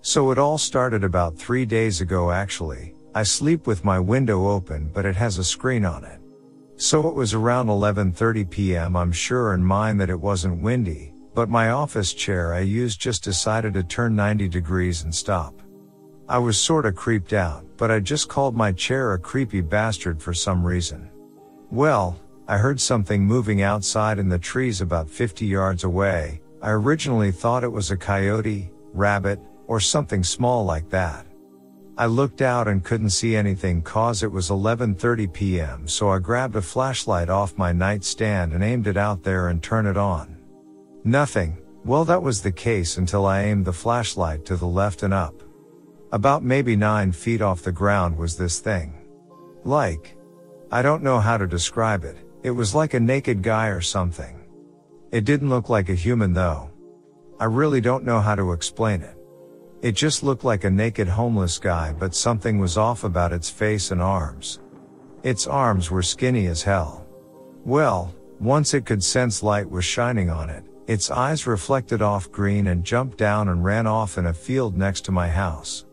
So 0.00 0.30
it 0.30 0.38
all 0.38 0.58
started 0.58 1.04
about 1.04 1.36
three 1.36 1.64
days 1.64 2.00
ago 2.00 2.30
actually. 2.30 2.94
I 3.14 3.22
sleep 3.22 3.66
with 3.66 3.84
my 3.84 3.98
window 3.98 4.48
open 4.48 4.90
but 4.92 5.06
it 5.06 5.16
has 5.16 5.38
a 5.38 5.44
screen 5.44 5.84
on 5.84 6.04
it. 6.04 6.20
So 6.76 7.08
it 7.08 7.14
was 7.14 7.34
around 7.34 7.66
11.30 7.66 8.48
p.m. 8.48 8.96
I'm 8.96 9.12
sure 9.12 9.54
in 9.54 9.64
mine 9.64 9.96
that 9.98 10.10
it 10.10 10.20
wasn't 10.20 10.62
windy, 10.62 11.12
but 11.34 11.48
my 11.48 11.70
office 11.70 12.12
chair 12.12 12.54
I 12.54 12.60
used 12.60 13.00
just 13.00 13.24
decided 13.24 13.74
to 13.74 13.82
turn 13.82 14.14
90 14.14 14.48
degrees 14.48 15.02
and 15.02 15.14
stop. 15.14 15.60
I 16.28 16.38
was 16.38 16.60
sorta 16.60 16.92
creeped 16.92 17.32
out, 17.32 17.64
but 17.76 17.90
I 17.90 18.00
just 18.00 18.28
called 18.28 18.54
my 18.54 18.70
chair 18.70 19.14
a 19.14 19.18
creepy 19.18 19.60
bastard 19.60 20.22
for 20.22 20.34
some 20.34 20.62
reason. 20.62 21.10
Well, 21.70 22.20
I 22.50 22.56
heard 22.56 22.80
something 22.80 23.26
moving 23.26 23.60
outside 23.60 24.18
in 24.18 24.30
the 24.30 24.38
trees 24.38 24.80
about 24.80 25.10
50 25.10 25.44
yards 25.44 25.84
away. 25.84 26.40
I 26.62 26.70
originally 26.70 27.30
thought 27.30 27.62
it 27.62 27.70
was 27.70 27.90
a 27.90 27.96
coyote, 27.96 28.70
rabbit, 28.94 29.38
or 29.66 29.80
something 29.80 30.24
small 30.24 30.64
like 30.64 30.88
that. 30.88 31.26
I 31.98 32.06
looked 32.06 32.40
out 32.40 32.66
and 32.66 32.82
couldn't 32.82 33.10
see 33.10 33.36
anything 33.36 33.82
cause 33.82 34.22
it 34.22 34.32
was 34.32 34.48
11:30 34.48 35.30
p.m. 35.30 35.86
so 35.86 36.08
I 36.08 36.20
grabbed 36.20 36.56
a 36.56 36.62
flashlight 36.62 37.28
off 37.28 37.58
my 37.58 37.70
nightstand 37.72 38.54
and 38.54 38.64
aimed 38.64 38.86
it 38.86 38.96
out 38.96 39.22
there 39.22 39.48
and 39.48 39.62
turned 39.62 39.88
it 39.88 39.98
on. 39.98 40.38
Nothing. 41.04 41.58
Well 41.84 42.06
that 42.06 42.22
was 42.22 42.40
the 42.40 42.52
case 42.52 42.96
until 42.96 43.26
I 43.26 43.42
aimed 43.42 43.66
the 43.66 43.72
flashlight 43.74 44.46
to 44.46 44.56
the 44.56 44.66
left 44.66 45.02
and 45.02 45.12
up. 45.12 45.34
About 46.12 46.42
maybe 46.42 46.76
9 46.76 47.12
feet 47.12 47.42
off 47.42 47.60
the 47.62 47.72
ground 47.72 48.16
was 48.16 48.38
this 48.38 48.58
thing. 48.58 48.94
Like, 49.64 50.16
I 50.70 50.80
don't 50.80 51.02
know 51.02 51.20
how 51.20 51.36
to 51.36 51.46
describe 51.46 52.04
it. 52.04 52.16
It 52.42 52.50
was 52.52 52.74
like 52.74 52.94
a 52.94 53.00
naked 53.00 53.42
guy 53.42 53.66
or 53.68 53.80
something. 53.80 54.40
It 55.10 55.24
didn't 55.24 55.50
look 55.50 55.68
like 55.68 55.88
a 55.88 55.94
human 55.94 56.32
though. 56.32 56.70
I 57.40 57.46
really 57.46 57.80
don't 57.80 58.04
know 58.04 58.20
how 58.20 58.34
to 58.34 58.52
explain 58.52 59.02
it. 59.02 59.16
It 59.82 59.92
just 59.92 60.22
looked 60.22 60.44
like 60.44 60.64
a 60.64 60.70
naked 60.70 61.08
homeless 61.08 61.58
guy 61.58 61.92
but 61.92 62.14
something 62.14 62.58
was 62.58 62.76
off 62.76 63.04
about 63.04 63.32
its 63.32 63.50
face 63.50 63.90
and 63.90 64.00
arms. 64.00 64.60
Its 65.22 65.46
arms 65.46 65.90
were 65.90 66.02
skinny 66.02 66.46
as 66.46 66.62
hell. 66.62 67.06
Well, 67.64 68.14
once 68.38 68.72
it 68.72 68.86
could 68.86 69.02
sense 69.02 69.42
light 69.42 69.68
was 69.68 69.84
shining 69.84 70.30
on 70.30 70.48
it, 70.48 70.64
its 70.86 71.10
eyes 71.10 71.46
reflected 71.46 72.00
off 72.00 72.30
green 72.30 72.68
and 72.68 72.84
jumped 72.84 73.18
down 73.18 73.48
and 73.48 73.64
ran 73.64 73.86
off 73.86 74.16
in 74.16 74.26
a 74.26 74.32
field 74.32 74.76
next 74.76 75.02
to 75.02 75.12
my 75.12 75.28
house. 75.28 75.84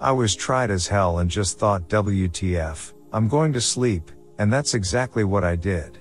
I 0.00 0.12
was 0.12 0.36
tried 0.36 0.70
as 0.70 0.86
hell 0.86 1.18
and 1.18 1.28
just 1.28 1.58
thought 1.58 1.88
WTF, 1.88 2.94
I'm 3.12 3.26
going 3.26 3.52
to 3.52 3.60
sleep, 3.60 4.12
and 4.38 4.52
that's 4.52 4.74
exactly 4.74 5.24
what 5.24 5.44
I 5.44 5.56
did. 5.56 5.98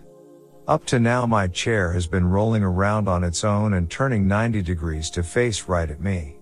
Up 0.68 0.86
to 0.86 1.00
now 1.00 1.26
my 1.26 1.48
chair 1.48 1.94
has 1.94 2.08
been 2.08 2.28
rolling 2.28 2.64
around 2.64 3.08
on 3.08 3.24
its 3.24 3.44
own 3.44 3.74
and 3.74 3.90
turning 3.90 4.28
90 4.28 4.62
degrees 4.62 5.10
to 5.12 5.24
face 5.24 5.68
right 5.68 5.90
at 5.90 6.02
me. 6.02 6.38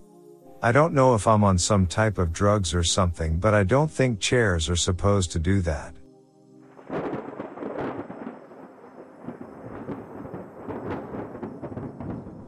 I 0.62 0.72
don't 0.72 0.94
know 0.94 1.14
if 1.14 1.26
I'm 1.26 1.44
on 1.44 1.58
some 1.58 1.86
type 1.86 2.18
of 2.18 2.32
drugs 2.32 2.74
or 2.74 2.82
something, 2.82 3.38
but 3.38 3.54
I 3.54 3.62
don't 3.62 3.90
think 3.90 4.20
chairs 4.20 4.68
are 4.68 4.76
supposed 4.76 5.30
to 5.32 5.38
do 5.38 5.60
that. 5.60 5.94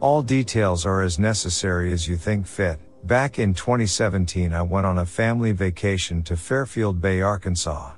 All 0.01 0.23
details 0.23 0.87
are 0.87 1.03
as 1.03 1.19
necessary 1.19 1.93
as 1.93 2.09
you 2.09 2.17
think 2.17 2.47
fit. 2.47 2.81
Back 3.05 3.39
in 3.39 3.55
2017, 3.55 4.53
I 4.53 4.63
went 4.63 4.87
on 4.87 4.99
a 4.99 5.07
family 5.07 5.53
vacation 5.53 6.23
to 6.25 6.37
Fairfield 6.37 7.01
Bay, 7.01 7.21
Arkansas. 7.21 7.98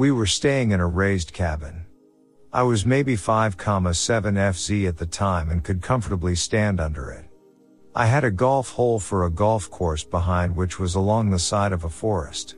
We 0.00 0.12
were 0.12 0.24
staying 0.24 0.70
in 0.70 0.80
a 0.80 0.86
raised 0.86 1.34
cabin. 1.34 1.84
I 2.54 2.62
was 2.62 2.86
maybe 2.86 3.16
5,7 3.16 3.92
FZ 4.32 4.88
at 4.88 4.96
the 4.96 5.04
time 5.04 5.50
and 5.50 5.62
could 5.62 5.82
comfortably 5.82 6.34
stand 6.36 6.80
under 6.80 7.10
it. 7.10 7.26
I 7.94 8.06
had 8.06 8.24
a 8.24 8.30
golf 8.30 8.70
hole 8.70 8.98
for 8.98 9.26
a 9.26 9.30
golf 9.30 9.70
course 9.70 10.02
behind 10.02 10.56
which 10.56 10.78
was 10.78 10.94
along 10.94 11.28
the 11.28 11.38
side 11.38 11.72
of 11.72 11.84
a 11.84 11.90
forest. 11.90 12.56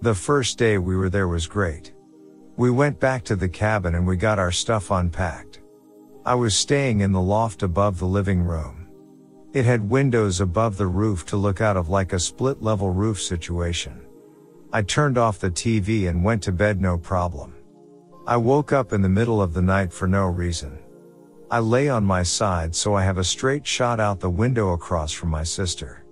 The 0.00 0.14
first 0.14 0.56
day 0.56 0.78
we 0.78 0.96
were 0.96 1.10
there 1.10 1.28
was 1.28 1.46
great. 1.46 1.92
We 2.56 2.70
went 2.70 2.98
back 2.98 3.24
to 3.24 3.36
the 3.36 3.50
cabin 3.50 3.94
and 3.94 4.06
we 4.06 4.16
got 4.16 4.38
our 4.38 4.50
stuff 4.50 4.90
unpacked. 4.90 5.60
I 6.24 6.34
was 6.34 6.56
staying 6.56 7.02
in 7.02 7.12
the 7.12 7.20
loft 7.20 7.62
above 7.62 7.98
the 7.98 8.06
living 8.06 8.40
room. 8.40 8.88
It 9.52 9.66
had 9.66 9.90
windows 9.90 10.40
above 10.40 10.78
the 10.78 10.86
roof 10.86 11.26
to 11.26 11.36
look 11.36 11.60
out 11.60 11.76
of 11.76 11.90
like 11.90 12.14
a 12.14 12.18
split 12.18 12.62
level 12.62 12.88
roof 12.88 13.20
situation. 13.20 13.99
I 14.72 14.82
turned 14.82 15.18
off 15.18 15.40
the 15.40 15.50
TV 15.50 16.08
and 16.08 16.22
went 16.22 16.44
to 16.44 16.52
bed 16.52 16.80
no 16.80 16.96
problem. 16.96 17.54
I 18.24 18.36
woke 18.36 18.72
up 18.72 18.92
in 18.92 19.02
the 19.02 19.08
middle 19.08 19.42
of 19.42 19.52
the 19.52 19.62
night 19.62 19.92
for 19.92 20.06
no 20.06 20.26
reason. 20.26 20.78
I 21.50 21.58
lay 21.58 21.88
on 21.88 22.04
my 22.04 22.22
side 22.22 22.76
so 22.76 22.94
I 22.94 23.02
have 23.02 23.18
a 23.18 23.24
straight 23.24 23.66
shot 23.66 23.98
out 23.98 24.20
the 24.20 24.30
window 24.30 24.72
across 24.72 25.10
from 25.10 25.30
my 25.30 25.42
sister. 25.42 26.04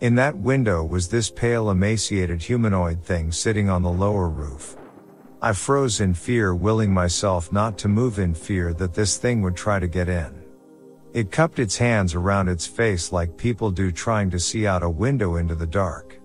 In 0.00 0.16
that 0.16 0.36
window 0.36 0.82
was 0.82 1.06
this 1.06 1.30
pale 1.30 1.70
emaciated 1.70 2.42
humanoid 2.42 3.04
thing 3.04 3.30
sitting 3.30 3.70
on 3.70 3.82
the 3.82 3.92
lower 3.92 4.28
roof. 4.28 4.76
I 5.40 5.52
froze 5.52 6.00
in 6.00 6.12
fear 6.12 6.56
willing 6.56 6.92
myself 6.92 7.52
not 7.52 7.78
to 7.78 7.88
move 7.88 8.18
in 8.18 8.34
fear 8.34 8.74
that 8.74 8.94
this 8.94 9.16
thing 9.16 9.42
would 9.42 9.54
try 9.54 9.78
to 9.78 9.86
get 9.86 10.08
in. 10.08 10.42
It 11.12 11.30
cupped 11.30 11.60
its 11.60 11.76
hands 11.76 12.16
around 12.16 12.48
its 12.48 12.66
face 12.66 13.12
like 13.12 13.36
people 13.36 13.70
do 13.70 13.92
trying 13.92 14.28
to 14.30 14.40
see 14.40 14.66
out 14.66 14.82
a 14.82 14.90
window 14.90 15.36
into 15.36 15.54
the 15.54 15.68
dark. 15.68 16.18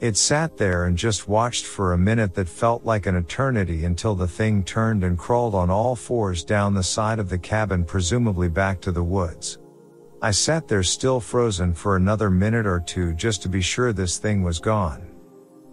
It 0.00 0.16
sat 0.16 0.56
there 0.56 0.86
and 0.86 0.96
just 0.96 1.28
watched 1.28 1.66
for 1.66 1.92
a 1.92 1.98
minute 1.98 2.34
that 2.34 2.48
felt 2.48 2.86
like 2.86 3.04
an 3.04 3.16
eternity 3.16 3.84
until 3.84 4.14
the 4.14 4.26
thing 4.26 4.64
turned 4.64 5.04
and 5.04 5.18
crawled 5.18 5.54
on 5.54 5.68
all 5.68 5.94
fours 5.94 6.42
down 6.42 6.72
the 6.72 6.82
side 6.82 7.18
of 7.18 7.28
the 7.28 7.38
cabin 7.38 7.84
presumably 7.84 8.48
back 8.48 8.80
to 8.80 8.92
the 8.92 9.04
woods. 9.04 9.58
I 10.22 10.30
sat 10.30 10.66
there 10.66 10.82
still 10.82 11.20
frozen 11.20 11.74
for 11.74 11.96
another 11.96 12.30
minute 12.30 12.66
or 12.66 12.80
two 12.80 13.12
just 13.12 13.42
to 13.42 13.50
be 13.50 13.60
sure 13.60 13.92
this 13.92 14.16
thing 14.16 14.42
was 14.42 14.58
gone. 14.58 15.06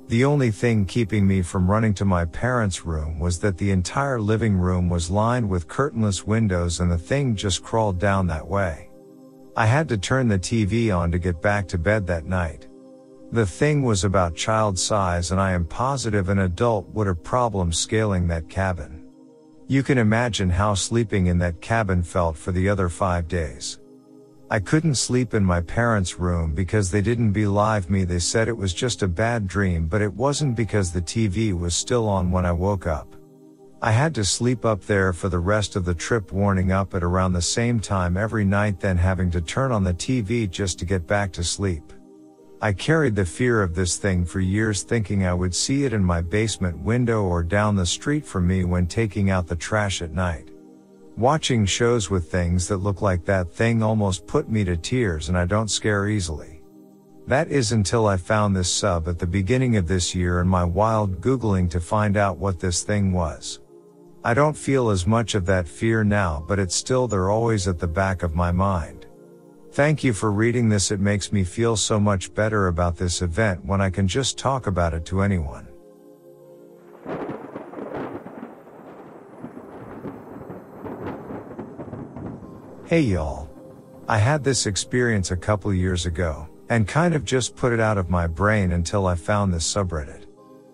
The 0.10 0.26
only 0.26 0.52
thing 0.52 0.86
keeping 0.86 1.26
me 1.26 1.42
from 1.42 1.72
running 1.72 1.94
to 1.94 2.06
my 2.06 2.26
parents' 2.26 2.86
room 2.86 3.20
was 3.20 3.40
that 3.40 3.58
the 3.58 3.72
entire 3.72 4.20
living 4.20 4.58
room 4.58 4.90
was 4.90 5.10
lined 5.10 5.50
with 5.50 5.70
curtainless 5.70 6.28
windows 6.28 6.82
and 6.82 6.92
the 6.92 6.98
thing 6.98 7.34
just 7.34 7.64
crawled 7.64 7.98
down 7.98 8.28
that 8.28 8.48
way. 8.48 8.90
I 9.56 9.68
had 9.68 9.88
to 9.88 9.98
turn 9.98 10.28
the 10.28 10.38
TV 10.38 10.94
on 10.94 11.14
to 11.14 11.18
get 11.18 11.42
back 11.42 11.70
to 11.70 11.78
bed 11.78 12.08
that 12.08 12.26
night. 12.26 12.67
The 13.32 13.46
thing 13.46 13.84
was 13.84 14.06
about 14.06 14.36
child 14.36 14.80
size 14.80 15.32
and 15.32 15.42
I 15.42 15.52
am 15.52 15.66
positive 15.66 16.30
an 16.30 16.40
adult 16.40 16.88
would 16.94 17.08
have 17.08 17.24
problems 17.24 17.78
scaling 17.78 18.28
that 18.28 18.48
cabin. 18.48 19.04
You 19.68 19.84
can 19.84 19.98
imagine 19.98 20.50
how 20.50 20.76
sleeping 20.76 21.28
in 21.28 21.38
that 21.40 21.60
cabin 21.60 22.04
felt 22.04 22.38
for 22.38 22.54
the 22.54 22.70
other 22.70 22.88
five 22.88 23.28
days. 23.28 23.80
I 24.50 24.60
couldn't 24.60 24.96
sleep 24.96 25.34
in 25.34 25.44
my 25.44 25.60
parents' 25.60 26.18
room 26.18 26.54
because 26.54 26.90
they 26.90 27.02
didn't 27.02 27.34
believe 27.34 27.90
me. 27.90 28.06
They 28.06 28.20
said 28.20 28.48
it 28.48 28.56
was 28.56 28.74
just 28.74 29.04
a 29.04 29.08
bad 29.10 29.46
dream, 29.46 29.88
but 29.88 30.02
it 30.02 30.14
wasn't 30.14 30.56
because 30.56 30.94
the 30.94 31.02
TV 31.02 31.52
was 31.52 31.76
still 31.76 32.08
on 32.08 32.32
when 32.32 32.46
I 32.46 32.54
woke 32.54 32.88
up. 32.88 33.14
I 33.82 33.92
had 33.92 34.16
to 34.16 34.24
sleep 34.24 34.64
up 34.64 34.86
there 34.86 35.12
for 35.12 35.28
the 35.28 35.40
rest 35.40 35.76
of 35.76 35.84
the 35.84 35.94
trip, 35.94 36.32
warning 36.32 36.72
up 36.72 36.96
at 36.96 37.04
around 37.04 37.34
the 37.34 37.42
same 37.42 37.82
time 37.82 38.16
every 38.16 38.46
night, 38.46 38.80
then 38.80 38.96
having 38.96 39.30
to 39.32 39.42
turn 39.42 39.74
on 39.74 39.84
the 39.84 39.94
TV 39.94 40.50
just 40.50 40.80
to 40.80 40.86
get 40.86 41.06
back 41.06 41.34
to 41.34 41.44
sleep. 41.44 41.92
I 42.60 42.74
carried 42.74 43.16
the 43.16 43.26
fear 43.26 43.62
of 43.62 43.76
this 43.76 43.98
thing 43.98 44.26
for 44.26 44.40
years 44.40 44.82
thinking 44.82 45.26
I 45.26 45.34
would 45.34 45.54
see 45.54 45.84
it 45.86 45.94
in 45.94 46.04
my 46.04 46.22
basement 46.22 46.80
window 46.80 47.22
or 47.22 47.44
down 47.44 47.76
the 47.76 47.86
street 47.86 48.26
from 48.26 48.48
me 48.48 48.64
when 48.64 48.88
taking 48.88 49.30
out 49.30 49.46
the 49.46 49.56
trash 49.56 50.02
at 50.02 50.12
night. 50.12 50.50
Watching 51.18 51.68
shows 51.68 52.10
with 52.10 52.32
things 52.32 52.68
that 52.68 52.78
look 52.78 53.00
like 53.04 53.26
that 53.26 53.54
thing 53.54 53.84
almost 53.84 54.26
put 54.26 54.50
me 54.50 54.64
to 54.64 54.76
tears 54.76 55.30
and 55.30 55.38
I 55.38 55.46
don't 55.46 55.70
scare 55.70 56.08
easily. 56.08 56.64
That 57.28 57.50
is 57.50 57.74
until 57.74 58.08
I 58.08 58.18
found 58.18 58.56
this 58.56 58.74
sub 58.74 59.08
at 59.08 59.20
the 59.20 59.28
beginning 59.28 59.78
of 59.78 59.88
this 59.88 60.16
year 60.16 60.40
and 60.40 60.50
my 60.50 60.64
wild 60.64 61.22
Googling 61.22 61.70
to 61.70 61.80
find 61.80 62.18
out 62.18 62.40
what 62.40 62.60
this 62.60 62.82
thing 62.82 63.12
was. 63.14 63.60
I 64.24 64.34
don't 64.34 64.58
feel 64.58 64.90
as 64.90 65.06
much 65.06 65.36
of 65.36 65.46
that 65.46 65.68
fear 65.68 66.04
now, 66.04 66.44
but 66.48 66.58
it's 66.58 66.76
still 66.76 67.08
there 67.08 67.30
always 67.30 67.68
at 67.68 67.78
the 67.78 67.88
back 67.88 68.24
of 68.24 68.34
my 68.34 68.52
mind. 68.52 68.97
Thank 69.78 70.04
you 70.04 70.12
for 70.12 70.32
reading 70.32 70.70
this. 70.70 70.90
It 70.90 71.00
makes 71.00 71.32
me 71.32 71.44
feel 71.44 71.78
so 71.78 72.00
much 72.00 72.34
better 72.34 72.66
about 72.66 72.98
this 72.98 73.22
event 73.22 73.64
when 73.64 73.80
I 73.80 73.92
can 73.92 74.08
just 74.08 74.36
talk 74.36 74.66
about 74.66 74.96
it 74.96 75.06
to 75.06 75.22
anyone. 75.22 75.68
Hey 82.88 83.02
y'all. 83.02 83.52
I 84.08 84.18
had 84.18 84.44
this 84.44 84.66
experience 84.66 85.30
a 85.30 85.38
couple 85.38 85.72
years 85.72 86.08
ago, 86.08 86.50
and 86.70 86.88
kind 86.88 87.14
of 87.14 87.24
just 87.24 87.56
put 87.56 87.72
it 87.72 87.80
out 87.80 88.00
of 88.00 88.10
my 88.10 88.26
brain 88.26 88.72
until 88.72 89.06
I 89.06 89.14
found 89.14 89.54
this 89.54 89.72
subreddit. 89.72 90.26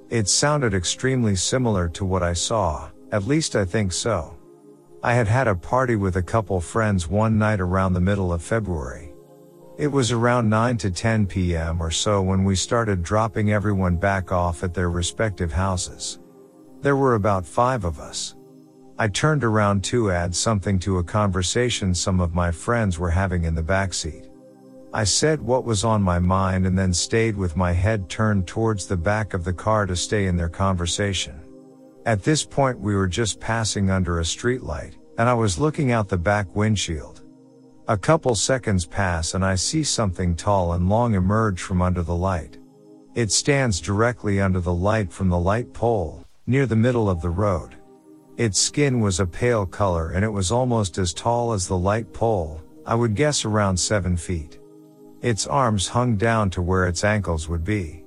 It 0.09 0.29
sounded 0.29 0.73
extremely 0.73 1.35
similar 1.35 1.89
to 1.89 2.05
what 2.05 2.23
I 2.23 2.31
saw, 2.31 2.89
at 3.11 3.27
least 3.27 3.57
I 3.57 3.65
think 3.65 3.91
so. 3.91 4.37
I 5.05 5.15
had 5.15 5.27
had 5.27 5.49
a 5.49 5.55
party 5.55 5.97
with 5.97 6.15
a 6.15 6.23
couple 6.23 6.61
friends 6.61 7.09
one 7.09 7.37
night 7.37 7.59
around 7.59 7.91
the 7.91 7.99
middle 7.99 8.31
of 8.31 8.41
February. 8.41 9.11
It 9.77 9.87
was 9.87 10.13
around 10.13 10.49
9 10.49 10.77
to 10.77 10.91
10 10.91 11.27
p.m. 11.27 11.81
or 11.81 11.91
so 11.91 12.21
when 12.21 12.45
we 12.45 12.55
started 12.55 13.03
dropping 13.03 13.51
everyone 13.51 13.97
back 13.97 14.31
off 14.31 14.63
at 14.63 14.73
their 14.73 14.89
respective 14.89 15.51
houses. 15.51 16.19
There 16.79 16.95
were 16.95 17.15
about 17.15 17.45
five 17.45 17.83
of 17.83 17.99
us. 17.99 18.35
I 18.97 19.09
turned 19.09 19.43
around 19.43 19.83
to 19.85 20.09
add 20.09 20.33
something 20.33 20.79
to 20.79 20.99
a 20.99 21.03
conversation 21.03 21.93
some 21.93 22.21
of 22.21 22.33
my 22.33 22.49
friends 22.49 22.97
were 22.97 23.11
having 23.11 23.43
in 23.43 23.55
the 23.55 23.61
backseat. 23.61 24.29
I 24.93 25.03
said 25.03 25.41
what 25.41 25.65
was 25.65 25.83
on 25.83 26.01
my 26.01 26.19
mind 26.19 26.65
and 26.65 26.79
then 26.79 26.93
stayed 26.93 27.35
with 27.35 27.57
my 27.57 27.73
head 27.73 28.07
turned 28.07 28.47
towards 28.47 28.85
the 28.85 28.95
back 28.95 29.33
of 29.33 29.43
the 29.43 29.51
car 29.51 29.85
to 29.85 29.97
stay 29.97 30.27
in 30.27 30.37
their 30.37 30.47
conversation. 30.47 31.42
At 32.05 32.21
this 32.21 32.43
point 32.43 32.79
we 32.79 32.95
were 32.95 33.07
just 33.07 33.39
passing 33.39 33.89
under 33.89 34.19
a 34.19 34.23
streetlight, 34.23 34.95
and 35.17 35.29
I 35.29 35.33
was 35.33 35.57
looking 35.57 35.93
out 35.93 36.09
the 36.09 36.17
back 36.17 36.53
windshield. 36.53 37.21
A 37.87 37.97
couple 37.97 38.35
seconds 38.35 38.85
pass 38.85 39.35
and 39.35 39.45
I 39.45 39.55
see 39.55 39.83
something 39.83 40.35
tall 40.35 40.73
and 40.73 40.89
long 40.89 41.15
emerge 41.15 41.61
from 41.61 41.81
under 41.81 42.01
the 42.01 42.15
light. 42.15 42.57
It 43.15 43.31
stands 43.31 43.79
directly 43.79 44.41
under 44.41 44.59
the 44.59 44.73
light 44.73 45.13
from 45.13 45.29
the 45.29 45.39
light 45.39 45.71
pole, 45.73 46.25
near 46.45 46.65
the 46.65 46.75
middle 46.75 47.09
of 47.09 47.21
the 47.21 47.29
road. 47.29 47.75
Its 48.35 48.59
skin 48.59 48.99
was 48.99 49.21
a 49.21 49.25
pale 49.25 49.65
color 49.65 50.11
and 50.11 50.25
it 50.25 50.29
was 50.29 50.51
almost 50.51 50.97
as 50.97 51.13
tall 51.13 51.53
as 51.53 51.67
the 51.67 51.77
light 51.77 52.11
pole, 52.11 52.61
I 52.85 52.95
would 52.95 53.15
guess 53.15 53.45
around 53.45 53.77
7 53.77 54.17
feet. 54.17 54.59
Its 55.21 55.47
arms 55.47 55.87
hung 55.87 56.17
down 56.17 56.49
to 56.49 56.61
where 56.61 56.85
its 56.85 57.05
ankles 57.05 57.47
would 57.47 57.63
be. 57.63 58.03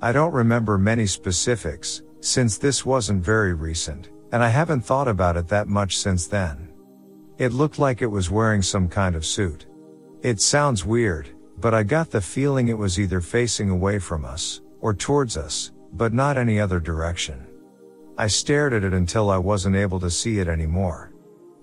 I 0.00 0.12
don't 0.12 0.32
remember 0.32 0.78
many 0.78 1.06
specifics, 1.06 2.02
since 2.24 2.56
this 2.56 2.86
wasn't 2.86 3.22
very 3.22 3.52
recent, 3.52 4.08
and 4.32 4.42
I 4.42 4.48
haven't 4.48 4.80
thought 4.80 5.08
about 5.08 5.36
it 5.36 5.46
that 5.48 5.68
much 5.68 5.98
since 5.98 6.26
then. 6.26 6.72
It 7.36 7.52
looked 7.52 7.78
like 7.78 8.00
it 8.00 8.06
was 8.06 8.30
wearing 8.30 8.62
some 8.62 8.88
kind 8.88 9.14
of 9.14 9.26
suit. 9.26 9.66
It 10.22 10.40
sounds 10.40 10.86
weird, 10.86 11.28
but 11.58 11.74
I 11.74 11.82
got 11.82 12.10
the 12.10 12.22
feeling 12.22 12.68
it 12.68 12.78
was 12.78 12.98
either 12.98 13.20
facing 13.20 13.68
away 13.68 13.98
from 13.98 14.24
us, 14.24 14.62
or 14.80 14.94
towards 14.94 15.36
us, 15.36 15.72
but 15.92 16.14
not 16.14 16.38
any 16.38 16.58
other 16.58 16.80
direction. 16.80 17.46
I 18.16 18.28
stared 18.28 18.72
at 18.72 18.84
it 18.84 18.94
until 18.94 19.28
I 19.28 19.36
wasn't 19.36 19.76
able 19.76 20.00
to 20.00 20.10
see 20.10 20.38
it 20.38 20.48
anymore. 20.48 21.12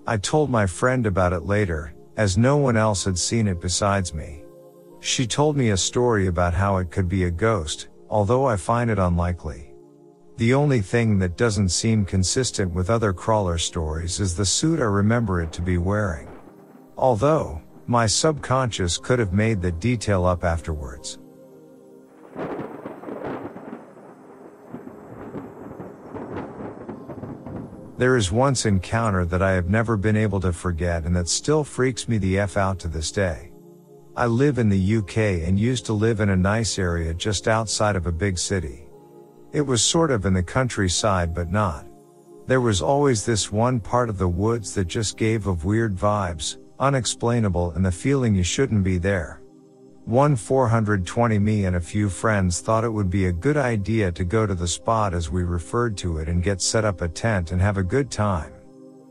I 0.06 0.16
told 0.16 0.48
my 0.48 0.66
friend 0.66 1.06
about 1.06 1.32
it 1.32 1.42
later, 1.42 1.92
as 2.16 2.38
no 2.38 2.56
one 2.56 2.76
else 2.76 3.04
had 3.04 3.18
seen 3.18 3.48
it 3.48 3.60
besides 3.60 4.14
me. 4.14 4.44
She 5.00 5.26
told 5.26 5.56
me 5.56 5.70
a 5.70 5.76
story 5.76 6.28
about 6.28 6.54
how 6.54 6.76
it 6.76 6.92
could 6.92 7.08
be 7.08 7.24
a 7.24 7.30
ghost, 7.32 7.88
although 8.08 8.44
I 8.44 8.56
find 8.56 8.90
it 8.90 9.00
unlikely. 9.00 9.71
The 10.38 10.54
only 10.54 10.80
thing 10.80 11.18
that 11.18 11.36
doesn't 11.36 11.68
seem 11.68 12.06
consistent 12.06 12.72
with 12.72 12.88
other 12.88 13.12
crawler 13.12 13.58
stories 13.58 14.18
is 14.18 14.34
the 14.34 14.46
suit 14.46 14.80
I 14.80 14.84
remember 14.84 15.42
it 15.42 15.52
to 15.52 15.62
be 15.62 15.76
wearing. 15.76 16.28
Although, 16.96 17.60
my 17.86 18.06
subconscious 18.06 18.96
could 18.96 19.18
have 19.18 19.34
made 19.34 19.60
the 19.60 19.72
detail 19.72 20.24
up 20.24 20.42
afterwards. 20.42 21.18
There 27.98 28.16
is 28.16 28.32
once 28.32 28.64
encounter 28.64 29.26
that 29.26 29.42
I 29.42 29.52
have 29.52 29.68
never 29.68 29.96
been 29.96 30.16
able 30.16 30.40
to 30.40 30.52
forget 30.52 31.04
and 31.04 31.14
that 31.14 31.28
still 31.28 31.62
freaks 31.62 32.08
me 32.08 32.18
the 32.18 32.38
F 32.38 32.56
out 32.56 32.78
to 32.80 32.88
this 32.88 33.12
day. 33.12 33.52
I 34.16 34.26
live 34.26 34.58
in 34.58 34.70
the 34.70 34.96
UK 34.96 35.46
and 35.46 35.58
used 35.58 35.86
to 35.86 35.92
live 35.92 36.20
in 36.20 36.30
a 36.30 36.36
nice 36.36 36.78
area 36.78 37.12
just 37.12 37.46
outside 37.46 37.96
of 37.96 38.06
a 38.06 38.12
big 38.12 38.38
city. 38.38 38.88
It 39.52 39.60
was 39.60 39.82
sort 39.82 40.10
of 40.10 40.24
in 40.24 40.32
the 40.32 40.42
countryside 40.42 41.34
but 41.34 41.50
not. 41.50 41.86
There 42.46 42.62
was 42.62 42.80
always 42.80 43.24
this 43.24 43.52
one 43.52 43.80
part 43.80 44.08
of 44.08 44.16
the 44.16 44.28
woods 44.28 44.74
that 44.74 44.86
just 44.86 45.18
gave 45.18 45.46
of 45.46 45.66
weird 45.66 45.94
vibes, 45.94 46.56
unexplainable 46.80 47.72
and 47.72 47.84
the 47.84 47.92
feeling 47.92 48.34
you 48.34 48.42
shouldn't 48.42 48.82
be 48.82 48.96
there. 48.96 49.42
One 50.06 50.34
420 50.36 51.38
me 51.38 51.66
and 51.66 51.76
a 51.76 51.80
few 51.80 52.08
friends 52.08 52.60
thought 52.60 52.82
it 52.82 52.88
would 52.88 53.10
be 53.10 53.26
a 53.26 53.32
good 53.32 53.56
idea 53.56 54.10
to 54.12 54.24
go 54.24 54.46
to 54.46 54.54
the 54.54 54.66
spot 54.66 55.14
as 55.14 55.30
we 55.30 55.44
referred 55.44 55.96
to 55.98 56.18
it 56.18 56.28
and 56.28 56.42
get 56.42 56.60
set 56.60 56.84
up 56.84 57.02
a 57.02 57.08
tent 57.08 57.52
and 57.52 57.60
have 57.60 57.76
a 57.76 57.84
good 57.84 58.10
time. 58.10 58.52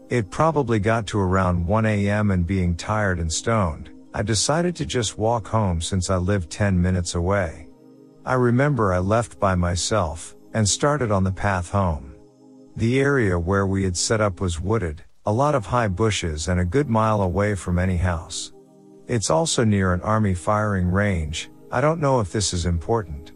It 0.09 0.29
probably 0.29 0.79
got 0.79 1.07
to 1.07 1.19
around 1.19 1.65
1 1.65 1.85
a.m. 1.85 2.31
and 2.31 2.45
being 2.45 2.75
tired 2.75 3.19
and 3.19 3.31
stoned, 3.31 3.89
I 4.13 4.23
decided 4.23 4.75
to 4.75 4.85
just 4.85 5.17
walk 5.17 5.47
home 5.47 5.79
since 5.79 6.09
I 6.09 6.17
lived 6.17 6.49
10 6.49 6.81
minutes 6.81 7.15
away. 7.15 7.67
I 8.23 8.35
remember 8.35 8.93
I 8.93 8.99
left 8.99 9.39
by 9.39 9.55
myself 9.55 10.35
and 10.53 10.67
started 10.69 11.11
on 11.11 11.23
the 11.23 11.31
path 11.31 11.71
home. 11.71 12.13
The 12.75 12.99
area 12.99 13.39
where 13.39 13.65
we 13.65 13.83
had 13.83 13.97
set 13.97 14.21
up 14.21 14.39
was 14.39 14.61
wooded, 14.61 15.03
a 15.25 15.33
lot 15.33 15.55
of 15.55 15.65
high 15.65 15.87
bushes 15.87 16.47
and 16.47 16.59
a 16.59 16.65
good 16.65 16.87
mile 16.87 17.23
away 17.23 17.55
from 17.55 17.79
any 17.79 17.97
house. 17.97 18.53
It's 19.07 19.31
also 19.31 19.63
near 19.63 19.93
an 19.93 20.01
army 20.01 20.35
firing 20.35 20.91
range. 20.91 21.49
I 21.71 21.81
don't 21.81 21.99
know 21.99 22.19
if 22.19 22.31
this 22.31 22.53
is 22.53 22.67
important. 22.67 23.31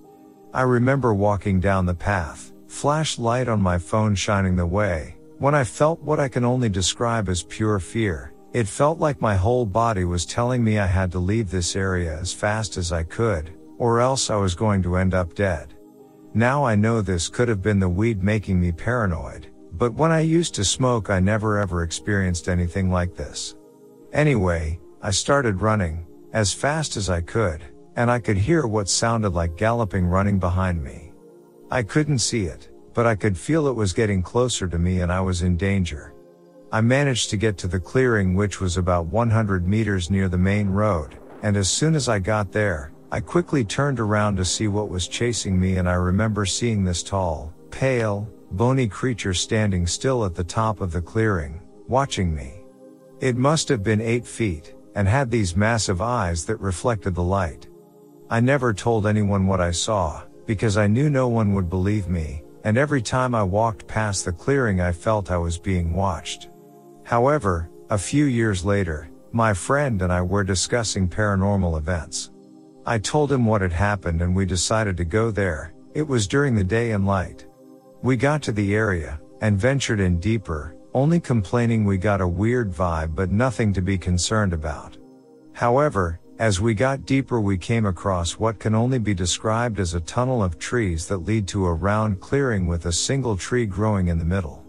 I 0.53 0.61
remember 0.61 1.15
walking 1.15 1.59
down 1.59 1.87
the 1.87 1.95
path, 1.95 2.53
flashlight 2.67 3.47
on 3.47 3.59
my 3.59 3.79
phone 3.79 4.13
shining 4.13 4.55
the 4.55 4.67
way, 4.67 5.17
when 5.39 5.55
I 5.55 5.63
felt 5.63 5.99
what 6.01 6.19
I 6.19 6.27
can 6.27 6.45
only 6.45 6.69
describe 6.69 7.27
as 7.27 7.41
pure 7.41 7.79
fear. 7.79 8.33
It 8.53 8.67
felt 8.67 8.99
like 8.99 9.19
my 9.19 9.35
whole 9.35 9.65
body 9.65 10.05
was 10.05 10.27
telling 10.27 10.63
me 10.63 10.77
I 10.77 10.85
had 10.85 11.11
to 11.13 11.19
leave 11.19 11.49
this 11.49 11.75
area 11.75 12.17
as 12.19 12.31
fast 12.31 12.77
as 12.77 12.91
I 12.91 13.01
could, 13.03 13.51
or 13.77 13.99
else 13.99 14.29
I 14.29 14.35
was 14.35 14.55
going 14.55 14.81
to 14.83 14.97
end 14.97 15.13
up 15.13 15.35
dead. 15.35 15.73
Now 16.33 16.65
I 16.65 16.75
know 16.75 17.01
this 17.01 17.29
could 17.29 17.47
have 17.47 17.61
been 17.61 17.79
the 17.79 17.89
weed 17.89 18.23
making 18.23 18.59
me 18.59 18.71
paranoid, 18.71 19.47
but 19.73 19.93
when 19.93 20.11
I 20.11 20.19
used 20.19 20.53
to 20.55 20.65
smoke 20.65 21.09
I 21.09 21.19
never 21.19 21.57
ever 21.57 21.83
experienced 21.83 22.49
anything 22.49 22.89
like 22.91 23.15
this. 23.15 23.55
Anyway, 24.13 24.79
I 25.01 25.11
started 25.11 25.61
running, 25.61 26.05
as 26.33 26.53
fast 26.53 26.97
as 26.97 27.09
I 27.09 27.21
could, 27.21 27.63
and 27.95 28.09
I 28.09 28.19
could 28.19 28.37
hear 28.37 28.67
what 28.67 28.89
sounded 28.89 29.29
like 29.29 29.55
galloping 29.55 30.05
running 30.05 30.39
behind 30.39 30.83
me. 30.83 31.13
I 31.71 31.83
couldn't 31.83 32.19
see 32.19 32.45
it, 32.45 32.69
but 32.93 33.05
I 33.05 33.15
could 33.15 33.37
feel 33.37 33.67
it 33.67 33.75
was 33.75 33.93
getting 33.93 34.21
closer 34.21 34.67
to 34.67 34.79
me 34.79 35.01
and 35.01 35.11
I 35.11 35.21
was 35.21 35.41
in 35.41 35.57
danger. 35.57 36.13
I 36.71 36.81
managed 36.81 37.29
to 37.29 37.37
get 37.37 37.57
to 37.59 37.67
the 37.67 37.79
clearing 37.79 38.35
which 38.35 38.59
was 38.59 38.77
about 38.77 39.07
100 39.07 39.67
meters 39.67 40.09
near 40.09 40.27
the 40.27 40.37
main 40.37 40.69
road, 40.69 41.17
and 41.43 41.55
as 41.55 41.69
soon 41.69 41.95
as 41.95 42.09
I 42.09 42.19
got 42.19 42.51
there, 42.51 42.91
I 43.11 43.19
quickly 43.19 43.63
turned 43.63 43.99
around 43.99 44.37
to 44.37 44.45
see 44.45 44.67
what 44.67 44.89
was 44.89 45.07
chasing 45.07 45.59
me 45.59 45.77
and 45.77 45.87
I 45.87 45.93
remember 45.93 46.45
seeing 46.45 46.83
this 46.83 47.03
tall, 47.03 47.53
pale, 47.71 48.27
bony 48.51 48.87
creature 48.87 49.33
standing 49.33 49.85
still 49.85 50.25
at 50.25 50.35
the 50.35 50.43
top 50.43 50.81
of 50.81 50.91
the 50.91 51.01
clearing, 51.01 51.61
watching 51.87 52.33
me. 52.33 52.63
It 53.19 53.37
must 53.37 53.69
have 53.69 53.83
been 53.83 54.01
eight 54.01 54.25
feet, 54.25 54.75
and 54.95 55.07
had 55.07 55.29
these 55.29 55.55
massive 55.55 56.01
eyes 56.01 56.45
that 56.45 56.59
reflected 56.59 57.15
the 57.15 57.23
light. 57.23 57.67
I 58.29 58.39
never 58.39 58.73
told 58.73 59.05
anyone 59.05 59.45
what 59.45 59.61
I 59.61 59.71
saw, 59.71 60.23
because 60.45 60.77
I 60.77 60.87
knew 60.87 61.09
no 61.09 61.27
one 61.27 61.53
would 61.53 61.69
believe 61.69 62.07
me, 62.07 62.43
and 62.63 62.77
every 62.77 63.01
time 63.01 63.35
I 63.35 63.43
walked 63.43 63.87
past 63.87 64.25
the 64.25 64.31
clearing 64.31 64.81
I 64.81 64.91
felt 64.91 65.31
I 65.31 65.37
was 65.37 65.57
being 65.57 65.93
watched. 65.93 66.49
However, 67.03 67.69
a 67.89 67.97
few 67.97 68.25
years 68.25 68.65
later, 68.65 69.09
my 69.31 69.53
friend 69.53 70.01
and 70.01 70.11
I 70.11 70.21
were 70.21 70.43
discussing 70.43 71.07
paranormal 71.07 71.77
events. 71.77 72.31
I 72.87 72.99
told 72.99 73.31
him 73.31 73.45
what 73.45 73.61
had 73.61 73.73
happened 73.73 74.21
and 74.21 74.35
we 74.35 74.45
decided 74.45 74.95
to 74.97 75.05
go 75.05 75.31
there. 75.31 75.73
It 75.95 76.07
was 76.07 76.27
during 76.27 76.53
the 76.53 76.63
day 76.63 76.91
and 76.91 77.07
light. 77.07 77.47
We 78.03 78.15
got 78.15 78.43
to 78.43 78.51
the 78.51 78.75
area 78.75 79.19
and 79.41 79.57
ventured 79.57 79.99
in 79.99 80.19
deeper, 80.19 80.75
only 80.93 81.19
complaining 81.19 81.83
we 81.83 81.97
got 81.97 82.21
a 82.21 82.27
weird 82.27 82.71
vibe 82.71 83.15
but 83.15 83.31
nothing 83.31 83.73
to 83.73 83.81
be 83.81 83.97
concerned 83.97 84.53
about. 84.53 84.97
However, 85.53 86.19
as 86.37 86.61
we 86.61 86.75
got 86.75 87.05
deeper 87.05 87.41
we 87.41 87.57
came 87.57 87.85
across 87.87 88.33
what 88.33 88.59
can 88.59 88.75
only 88.75 88.99
be 88.99 89.13
described 89.13 89.79
as 89.79 89.93
a 89.93 90.01
tunnel 90.01 90.43
of 90.43 90.59
trees 90.59 91.07
that 91.07 91.19
lead 91.19 91.47
to 91.47 91.65
a 91.65 91.73
round 91.73 92.19
clearing 92.19 92.67
with 92.67 92.85
a 92.85 92.91
single 92.91 93.35
tree 93.35 93.65
growing 93.65 94.09
in 94.09 94.19
the 94.19 94.25
middle. 94.25 94.63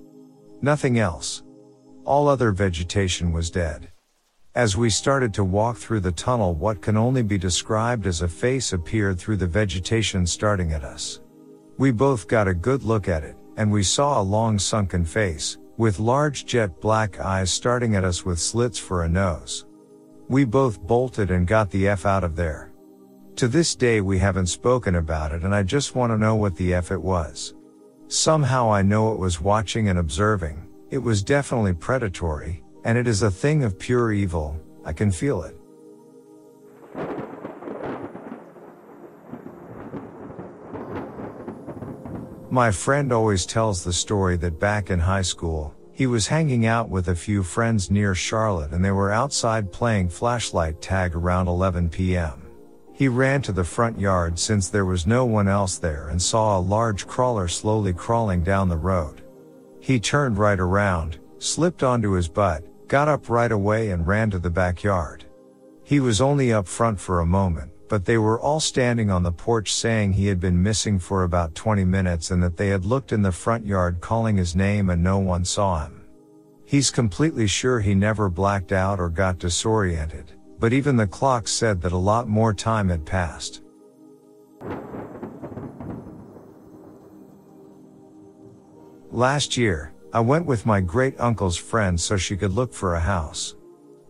Nothing 0.63 0.99
else. 0.99 1.43
All 2.05 2.29
other 2.29 2.51
vegetation 2.51 3.33
was 3.33 3.51
dead. 3.51 3.91
As 4.57 4.75
we 4.75 4.89
started 4.89 5.35
to 5.35 5.45
walk 5.45 5.77
through 5.77 6.01
the 6.01 6.13
tunnel 6.13 6.55
what 6.55 6.81
can 6.81 6.97
only 6.97 7.23
be 7.23 7.37
described 7.37 8.07
as 8.07 8.23
a 8.23 8.29
face 8.29 8.73
appeared 8.73 9.19
through 9.19 9.37
the 9.37 9.47
vegetation 9.47 10.27
starting 10.27 10.73
at 10.73 10.83
us. 10.83 11.21
We 11.77 11.91
both 11.91 12.27
got 12.27 12.49
a 12.49 12.55
good 12.55 12.83
look 12.83 13.07
at 13.07 13.23
it, 13.23 13.37
and 13.59 13.71
we 13.71 13.83
saw 13.83 14.19
a 14.19 14.23
long 14.23 14.59
sunken 14.59 15.05
face, 15.05 15.59
with 15.77 15.99
large 15.99 16.47
jet 16.47 16.81
black 16.81 17.21
eyes 17.21 17.51
starting 17.51 17.97
at 17.97 18.05
us 18.05 18.25
with 18.25 18.39
slits 18.39 18.79
for 18.79 19.05
a 19.05 19.09
nose. 19.11 19.67
We 20.31 20.47
both 20.47 20.81
bolted 20.81 21.31
and 21.31 21.47
got 21.47 21.71
the 21.71 21.89
F 21.89 22.07
out 22.07 22.25
of 22.25 22.35
there. 22.35 22.73
To 23.37 23.49
this 23.49 23.75
day 23.77 24.01
we 24.01 24.19
haven't 24.19 24.47
spoken 24.47 24.95
about 24.95 25.33
it 25.33 25.43
and 25.43 25.55
I 25.55 25.65
just 25.65 25.95
want 25.95 26.13
to 26.13 26.19
know 26.19 26.35
what 26.35 26.57
the 26.57 26.73
F 26.73 26.93
it 26.93 27.03
was. 27.03 27.55
Somehow 28.09 28.73
I 28.73 28.81
know 28.81 29.13
it 29.13 29.19
was 29.19 29.39
watching 29.39 29.91
and 29.91 29.99
observing, 29.99 30.67
it 30.91 30.99
was 30.99 31.23
definitely 31.23 31.75
predatory, 31.75 32.63
and 32.87 32.97
it 32.97 33.09
is 33.09 33.25
a 33.25 33.31
thing 33.33 33.65
of 33.65 33.81
pure 33.81 34.13
evil, 34.13 34.57
I 34.85 34.93
can 34.93 35.11
feel 35.11 35.43
it. 35.43 35.57
My 42.49 42.71
friend 42.71 43.13
always 43.13 43.45
tells 43.45 43.83
the 43.83 43.93
story 43.93 44.37
that 44.37 44.61
back 44.61 44.89
in 44.91 45.01
high 45.01 45.23
school, 45.23 45.75
he 45.93 46.07
was 46.07 46.29
hanging 46.29 46.65
out 46.65 46.89
with 46.89 47.09
a 47.09 47.17
few 47.17 47.43
friends 47.43 47.91
near 47.91 48.15
Charlotte 48.15 48.71
and 48.71 48.85
they 48.85 48.93
were 48.93 49.11
outside 49.11 49.73
playing 49.73 50.09
flashlight 50.09 50.81
tag 50.81 51.17
around 51.17 51.49
11 51.49 51.91
p.m. 51.91 52.47
He 52.93 53.09
ran 53.09 53.43
to 53.43 53.53
the 53.53 53.65
front 53.65 53.99
yard 53.99 54.39
since 54.39 54.69
there 54.69 54.87
was 54.87 55.09
no 55.09 55.25
one 55.25 55.49
else 55.49 55.77
there 55.77 56.11
and 56.11 56.23
saw 56.23 56.57
a 56.57 56.61
large 56.61 57.05
crawler 57.09 57.49
slowly 57.49 57.93
crawling 57.93 58.45
down 58.45 58.69
the 58.69 58.77
road. 58.77 59.23
He 59.81 59.99
turned 59.99 60.39
right 60.39 60.61
around, 60.61 61.19
slipped 61.39 61.83
onto 61.83 62.13
his 62.13 62.29
butt, 62.29 62.65
got 62.89 63.09
up 63.09 63.29
right 63.29 63.53
away 63.53 63.91
and 63.91 64.07
ran 64.07 64.31
to 64.31 64.39
the 64.39 64.51
backyard. 64.51 65.25
He 65.83 66.01
was 66.01 66.21
only 66.21 66.53
up 66.53 66.69
front 66.69 67.01
for 67.01 67.21
a 67.21 67.27
moment, 67.27 67.71
but 67.89 68.05
they 68.05 68.19
were 68.19 68.41
all 68.41 68.61
standing 68.61 69.11
on 69.11 69.23
the 69.23 69.33
porch 69.33 69.73
saying 69.73 70.13
he 70.13 70.27
had 70.27 70.41
been 70.41 70.63
missing 70.63 70.99
for 70.99 71.23
about 71.23 71.55
20 71.55 71.85
minutes 71.85 72.31
and 72.31 72.43
that 72.43 72.57
they 72.57 72.69
had 72.69 72.85
looked 72.85 73.13
in 73.13 73.23
the 73.23 73.33
front 73.33 73.67
yard 73.67 74.01
calling 74.01 74.37
his 74.37 74.57
name 74.57 74.91
and 74.91 75.03
no 75.03 75.19
one 75.19 75.45
saw 75.45 75.85
him. 75.85 76.05
He's 76.65 76.91
completely 76.91 77.47
sure 77.47 77.81
he 77.81 77.95
never 77.95 78.29
blacked 78.29 78.73
out 78.73 78.99
or 78.99 79.09
got 79.09 79.39
disoriented, 79.39 80.33
but 80.59 80.73
even 80.73 80.97
the 80.97 81.07
clock 81.07 81.47
said 81.47 81.81
that 81.83 81.93
a 81.93 81.97
lot 81.97 82.29
more 82.29 82.53
time 82.53 82.89
had 82.89 83.07
passed. 83.07 83.63
Last 89.13 89.57
year, 89.57 89.93
I 90.13 90.21
went 90.21 90.47
with 90.47 90.67
my 90.67 90.81
great 90.81 91.19
uncle's 91.19 91.57
friend 91.57 92.01
so 92.01 92.17
she 92.17 92.37
could 92.37 92.53
look 92.53 92.73
for 92.73 92.95
a 92.95 93.01
house. 93.01 93.57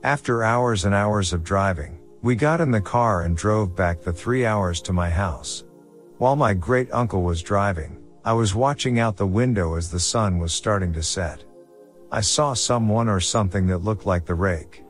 After 0.02 0.44
hours 0.44 0.84
and 0.84 0.94
hours 0.94 1.32
of 1.32 1.42
driving, 1.42 1.98
we 2.22 2.34
got 2.34 2.60
in 2.60 2.70
the 2.70 2.80
car 2.80 3.22
and 3.22 3.36
drove 3.36 3.74
back 3.74 4.02
the 4.02 4.12
three 4.12 4.44
hours 4.44 4.80
to 4.82 4.92
my 4.92 5.08
house. 5.08 5.64
While 6.18 6.36
my 6.36 6.54
great 6.54 6.92
uncle 6.92 7.22
was 7.22 7.42
driving, 7.42 7.98
I 8.24 8.32
was 8.32 8.54
watching 8.54 8.98
out 8.98 9.16
the 9.16 9.26
window 9.26 9.74
as 9.74 9.90
the 9.90 10.00
sun 10.00 10.38
was 10.38 10.52
starting 10.52 10.92
to 10.94 11.02
set. 11.02 11.44
I 12.10 12.20
saw 12.20 12.54
someone 12.54 13.08
or 13.08 13.20
something 13.20 13.66
that 13.68 13.84
looked 13.84 14.06
like 14.06 14.26
the 14.26 14.34
rake. 14.34 14.82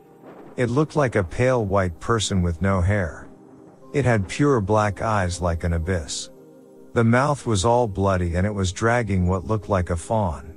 It 0.55 0.69
looked 0.69 0.95
like 0.95 1.15
a 1.15 1.23
pale 1.23 1.63
white 1.65 1.99
person 1.99 2.41
with 2.41 2.61
no 2.61 2.81
hair. 2.81 3.27
It 3.93 4.05
had 4.05 4.27
pure 4.27 4.59
black 4.59 5.01
eyes 5.01 5.39
like 5.41 5.63
an 5.63 5.73
abyss. 5.73 6.31
The 6.93 7.03
mouth 7.03 7.45
was 7.45 7.63
all 7.63 7.87
bloody 7.87 8.35
and 8.35 8.47
it 8.47 8.53
was 8.53 8.71
dragging 8.71 9.27
what 9.27 9.45
looked 9.45 9.69
like 9.69 9.91
a 9.91 9.95
fawn. 9.95 10.56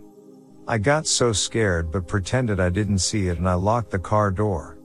I 0.70 0.78
got 0.78 1.08
so 1.08 1.32
scared 1.32 1.90
but 1.90 2.06
pretended 2.06 2.60
I 2.60 2.68
didn't 2.68 3.00
see 3.00 3.26
it 3.26 3.38
and 3.38 3.48
I 3.48 3.54
locked 3.54 3.90
the 3.90 3.98
car 3.98 4.30
door. 4.30 4.78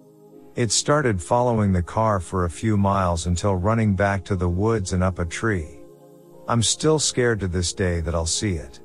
It 0.56 0.72
started 0.72 1.22
following 1.22 1.74
the 1.74 1.84
car 1.84 2.20
for 2.20 2.46
a 2.46 2.50
few 2.50 2.76
miles 2.76 3.28
until 3.28 3.56
running 3.56 3.94
back 3.96 4.24
to 4.24 4.36
the 4.36 4.50
woods 4.50 4.94
and 4.94 5.04
up 5.04 5.20
a 5.20 5.26
tree. 5.26 5.82
I'm 6.48 6.64
still 6.64 6.98
scared 6.98 7.40
to 7.42 7.48
this 7.48 7.72
day 7.72 8.02
that 8.02 8.16
I'll 8.16 8.26
see 8.26 8.54
it. 8.56 8.80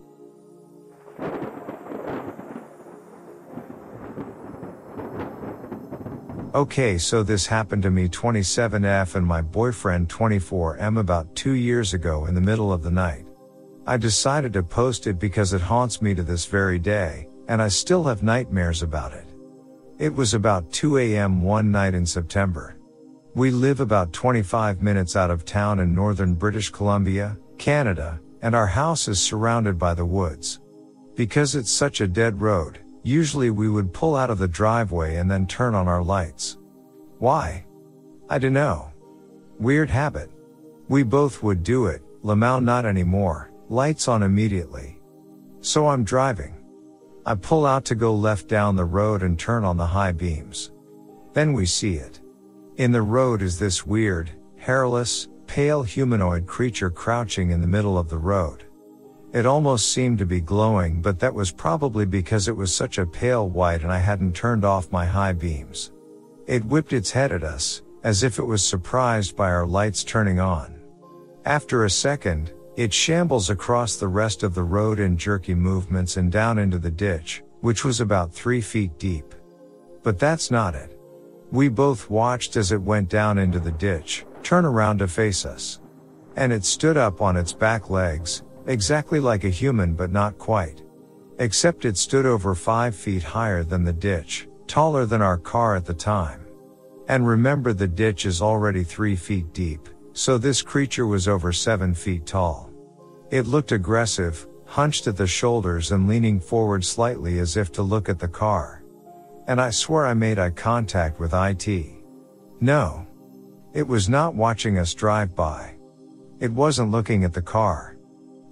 Okay, 6.55 6.99
so 6.99 7.23
this 7.23 7.47
happened 7.47 7.83
to 7.85 7.91
me 7.91 8.11
27F 8.11 9.15
and 9.15 9.27
my 9.27 9.41
boyfriend 9.41 10.11
24M 10.11 11.01
about 11.01 11.35
two 11.35 11.55
years 11.55 11.95
ago 11.95 12.27
in 12.27 12.35
the 12.35 12.43
middle 12.43 12.71
of 12.71 12.83
the 12.83 12.91
night. 12.91 13.25
I 13.91 13.97
decided 13.97 14.53
to 14.53 14.63
post 14.63 15.09
it 15.09 15.19
because 15.19 15.53
it 15.53 15.61
haunts 15.61 16.01
me 16.01 16.15
to 16.15 16.23
this 16.23 16.47
very 16.47 16.79
day, 16.79 17.27
and 17.49 17.61
I 17.61 17.67
still 17.67 18.05
have 18.05 18.23
nightmares 18.23 18.85
about 18.85 19.13
it. 19.13 19.27
It 19.99 20.15
was 20.15 20.33
about 20.33 20.73
2 20.73 20.99
a.m. 20.99 21.43
one 21.43 21.73
night 21.73 21.95
in 21.95 22.07
September. 22.07 22.77
We 23.35 23.51
live 23.51 23.81
about 23.81 24.13
25 24.13 24.81
minutes 24.81 25.17
out 25.17 25.33
of 25.33 25.45
town 25.45 25.81
in 25.81 25.93
northern 25.93 26.35
British 26.35 26.71
Columbia, 26.71 27.37
Canada, 27.59 28.21
and 28.43 28.55
our 28.55 28.69
house 28.69 29.09
is 29.09 29.19
surrounded 29.19 29.77
by 29.77 29.95
the 29.95 30.07
woods. 30.07 30.61
Because 31.17 31.57
it's 31.57 31.73
such 31.73 32.01
a 32.01 32.07
dead 32.07 32.41
road, 32.41 32.79
usually 33.03 33.51
we 33.51 33.69
would 33.69 33.93
pull 33.93 34.15
out 34.15 34.31
of 34.31 34.39
the 34.39 34.47
driveway 34.47 35.17
and 35.17 35.29
then 35.29 35.49
turn 35.49 35.75
on 35.75 35.89
our 35.89 36.05
lights. 36.05 36.59
Why? 37.19 37.65
I 38.29 38.39
dunno. 38.39 38.93
Weird 39.59 39.91
habit. 39.91 40.31
We 40.89 41.03
both 41.03 41.43
would 41.43 41.65
do 41.65 41.87
it, 41.87 42.03
Lamau 42.23 42.63
not 42.63 42.87
anymore, 42.87 43.50
lights 43.71 44.09
on 44.09 44.25
immediately. 44.25 45.01
So 45.61 45.87
I'm 45.87 46.03
driving. 46.03 46.57
I 47.25 47.37
pull 47.37 47.65
out 47.65 47.85
to 47.85 47.95
go 47.95 48.13
left 48.13 48.49
down 48.49 48.75
the 48.75 48.85
road 48.85 49.23
and 49.23 49.39
turn 49.39 49.63
on 49.65 49.77
the 49.77 49.87
high 49.87 50.11
beams. 50.11 50.73
Then 51.35 51.53
we 51.53 51.67
see 51.67 51.95
it. 51.95 52.21
In 52.79 52.91
the 52.91 53.03
road 53.03 53.43
is 53.43 53.61
this 53.61 53.87
weird, 53.87 54.33
hairless, 54.57 55.29
pale 55.47 55.85
humanoid 55.85 56.47
creature 56.47 56.91
crouching 56.91 57.53
in 57.53 57.61
the 57.61 57.69
middle 57.69 57.97
of 57.97 58.09
the 58.09 58.19
road. 58.19 58.65
It 59.33 59.47
almost 59.47 59.93
seemed 59.93 60.19
to 60.19 60.27
be 60.27 60.41
glowing, 60.41 61.01
but 61.01 61.21
that 61.21 61.33
was 61.33 61.53
probably 61.53 62.05
because 62.05 62.49
it 62.49 62.57
was 62.57 62.75
such 62.75 62.99
a 62.99 63.07
pale 63.07 63.49
white 63.49 63.83
and 63.83 63.93
I 63.93 63.99
hadn't 63.99 64.35
turned 64.35 64.65
off 64.65 64.91
my 64.91 65.07
high 65.07 65.33
beams. 65.33 65.93
It 66.49 66.65
whipped 66.65 66.93
its 66.93 67.13
head 67.13 67.31
at 67.31 67.45
us, 67.45 67.83
as 68.03 68.25
if 68.25 68.41
it 68.41 68.45
was 68.45 68.67
surprised 68.67 69.37
by 69.37 69.49
our 69.49 69.67
lights 69.67 70.03
turning 70.03 70.41
on. 70.41 70.75
After 71.45 71.85
a 71.85 71.91
second, 71.91 72.53
it 72.77 72.95
shambles 72.95 73.51
across 73.51 73.97
the 73.97 74.09
rest 74.09 74.43
of 74.43 74.55
the 74.55 74.63
road 74.63 75.01
in 75.01 75.17
jerky 75.17 75.55
movements 75.55 76.17
and 76.17 76.31
down 76.31 76.59
into 76.59 76.79
the 76.79 76.91
ditch, 76.91 77.43
which 77.61 77.85
was 77.85 78.01
about 78.01 78.33
three 78.33 78.61
feet 78.61 78.99
deep. 78.99 79.35
But 80.03 80.19
that's 80.19 80.51
not 80.51 80.75
it. 80.75 80.99
We 81.51 81.69
both 81.69 82.09
watched 82.09 82.57
as 82.57 82.73
it 82.73 82.81
went 82.81 83.09
down 83.09 83.39
into 83.39 83.59
the 83.59 83.73
ditch, 83.73 84.25
turn 84.43 84.65
around 84.65 84.99
to 84.99 85.09
face 85.09 85.45
us. 85.45 85.81
And 86.37 86.53
it 86.53 86.65
stood 86.65 86.97
up 86.97 87.21
on 87.21 87.37
its 87.37 87.53
back 87.53 87.91
legs, 87.91 88.45
exactly 88.67 89.19
like 89.19 89.45
a 89.45 89.51
human 89.51 89.95
but 89.95 90.13
not 90.13 90.39
quite. 90.39 90.83
Except 91.39 91.85
it 91.85 91.97
stood 91.97 92.25
over 92.25 92.55
five 92.55 92.95
feet 92.95 93.23
higher 93.23 93.65
than 93.65 93.85
the 93.85 93.93
ditch, 93.93 94.47
taller 94.67 95.07
than 95.07 95.23
our 95.23 95.39
car 95.39 95.75
at 95.75 95.85
the 95.85 95.95
time. 95.95 96.47
And 97.09 97.27
remember 97.27 97.73
the 97.73 97.89
ditch 97.89 98.27
is 98.27 98.41
already 98.41 98.85
three 98.85 99.17
feet 99.17 99.53
deep, 99.53 99.89
so 100.13 100.39
this 100.39 100.63
creature 100.63 101.07
was 101.07 101.29
over 101.29 101.53
7 101.53 101.95
feet 101.95 102.27
tall. 102.27 102.71
It 103.31 103.47
looked 103.47 103.73
aggressive, 103.73 104.47
hunched 104.67 105.07
at 105.07 105.17
the 105.17 105.27
shoulders 105.27 105.93
and 105.93 106.09
leaning 106.09 106.41
forward 106.41 106.85
slightly 106.85 107.39
as 107.39 107.57
if 107.57 107.73
to 107.73 107.83
look 107.83 108.09
at 108.09 108.19
the 108.19 108.29
car. 108.29 108.83
And 109.47 109.61
I 109.61 109.71
swear 109.71 110.07
I 110.07 110.15
made 110.15 110.39
eye 110.39 110.51
contact 110.51 111.19
with 111.19 111.35
IT. 111.35 111.87
No. 112.61 113.07
It 113.73 113.87
was 113.87 114.09
not 114.09 114.35
watching 114.35 114.79
us 114.79 114.95
drive 114.95 115.35
by. 115.35 115.77
It 116.41 116.53
wasn't 116.53 116.91
looking 116.91 117.25
at 117.25 117.33
the 117.33 117.43
car. 117.43 117.97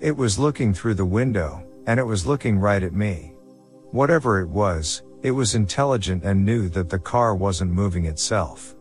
It 0.00 0.16
was 0.16 0.38
looking 0.38 0.72
through 0.72 0.94
the 0.94 1.04
window, 1.04 1.64
and 1.86 1.98
it 1.98 2.04
was 2.04 2.26
looking 2.26 2.58
right 2.58 2.82
at 2.82 2.92
me. 2.92 3.34
Whatever 3.90 4.40
it 4.40 4.48
was, 4.48 5.02
it 5.22 5.32
was 5.32 5.54
intelligent 5.54 6.22
and 6.22 6.44
knew 6.44 6.68
that 6.68 6.88
the 6.88 6.98
car 6.98 7.34
wasn't 7.34 7.72
moving 7.72 8.04
itself. 8.04 8.76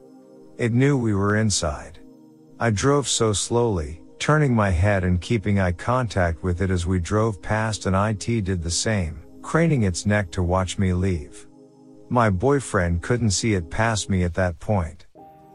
It 0.57 0.73
knew 0.73 0.97
we 0.97 1.15
were 1.15 1.37
inside. 1.37 1.96
I 2.59 2.71
drove 2.71 3.07
so 3.07 3.33
slowly, 3.33 4.01
turning 4.17 4.55
my 4.55 4.71
head 4.71 5.03
and 5.03 5.21
keeping 5.21 5.59
eye 5.59 5.73
contact 5.73 6.41
with 6.41 6.59
it 6.59 6.71
as 6.71 6.87
we 6.87 6.99
drove 6.99 7.39
past 7.39 7.85
and 7.85 7.95
IT 7.95 8.45
did 8.45 8.63
the 8.63 8.71
same, 8.71 9.21
craning 9.43 9.83
its 9.83 10.07
neck 10.07 10.31
to 10.31 10.41
watch 10.41 10.79
me 10.79 10.91
leave. 10.91 11.45
My 12.09 12.31
boyfriend 12.31 13.03
couldn't 13.03 13.31
see 13.31 13.53
it 13.53 13.69
past 13.69 14.09
me 14.09 14.23
at 14.23 14.33
that 14.33 14.59
point. 14.59 15.05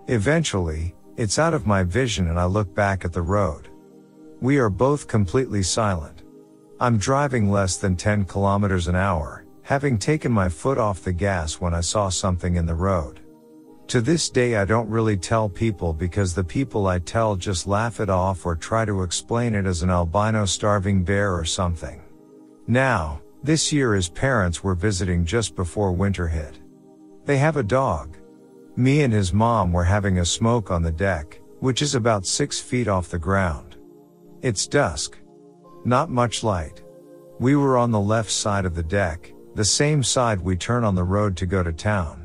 Eventually, 0.06 0.94
it's 1.16 1.40
out 1.40 1.54
of 1.54 1.66
my 1.66 1.82
vision 1.82 2.28
and 2.28 2.38
I 2.38 2.44
look 2.44 2.72
back 2.72 3.04
at 3.04 3.12
the 3.12 3.22
road. 3.22 3.68
We 4.40 4.58
are 4.58 4.70
both 4.70 5.08
completely 5.08 5.64
silent. 5.64 6.22
I'm 6.78 6.98
driving 6.98 7.50
less 7.50 7.78
than 7.78 7.96
10 7.96 8.26
kilometers 8.26 8.86
an 8.86 8.94
hour, 8.94 9.44
having 9.62 9.98
taken 9.98 10.30
my 10.30 10.48
foot 10.48 10.78
off 10.78 11.02
the 11.02 11.12
gas 11.12 11.60
when 11.60 11.74
I 11.74 11.80
saw 11.80 12.10
something 12.10 12.54
in 12.54 12.66
the 12.66 12.74
road. 12.76 13.21
To 13.88 14.00
this 14.00 14.30
day 14.30 14.56
I 14.56 14.64
don't 14.64 14.88
really 14.88 15.16
tell 15.16 15.48
people 15.48 15.92
because 15.92 16.34
the 16.34 16.44
people 16.44 16.86
I 16.86 16.98
tell 16.98 17.36
just 17.36 17.66
laugh 17.66 18.00
it 18.00 18.08
off 18.08 18.46
or 18.46 18.56
try 18.56 18.84
to 18.84 19.02
explain 19.02 19.54
it 19.54 19.66
as 19.66 19.82
an 19.82 19.90
albino 19.90 20.46
starving 20.46 21.04
bear 21.04 21.34
or 21.36 21.44
something. 21.44 22.02
Now, 22.66 23.20
this 23.42 23.72
year 23.72 23.94
his 23.94 24.08
parents 24.08 24.62
were 24.62 24.74
visiting 24.74 25.24
just 25.24 25.56
before 25.56 25.92
winter 25.92 26.28
hit. 26.28 26.58
They 27.24 27.36
have 27.38 27.56
a 27.56 27.62
dog. 27.62 28.16
Me 28.76 29.02
and 29.02 29.12
his 29.12 29.32
mom 29.32 29.72
were 29.72 29.84
having 29.84 30.18
a 30.18 30.24
smoke 30.24 30.70
on 30.70 30.82
the 30.82 30.92
deck, 30.92 31.40
which 31.60 31.82
is 31.82 31.94
about 31.94 32.24
six 32.24 32.60
feet 32.60 32.88
off 32.88 33.08
the 33.08 33.18
ground. 33.18 33.76
It's 34.40 34.66
dusk. 34.66 35.18
Not 35.84 36.08
much 36.08 36.42
light. 36.42 36.82
We 37.38 37.56
were 37.56 37.76
on 37.76 37.90
the 37.90 38.00
left 38.00 38.30
side 38.30 38.64
of 38.64 38.74
the 38.74 38.82
deck, 38.82 39.32
the 39.54 39.64
same 39.64 40.02
side 40.02 40.40
we 40.40 40.56
turn 40.56 40.84
on 40.84 40.94
the 40.94 41.04
road 41.04 41.36
to 41.38 41.46
go 41.46 41.62
to 41.62 41.72
town. 41.72 42.21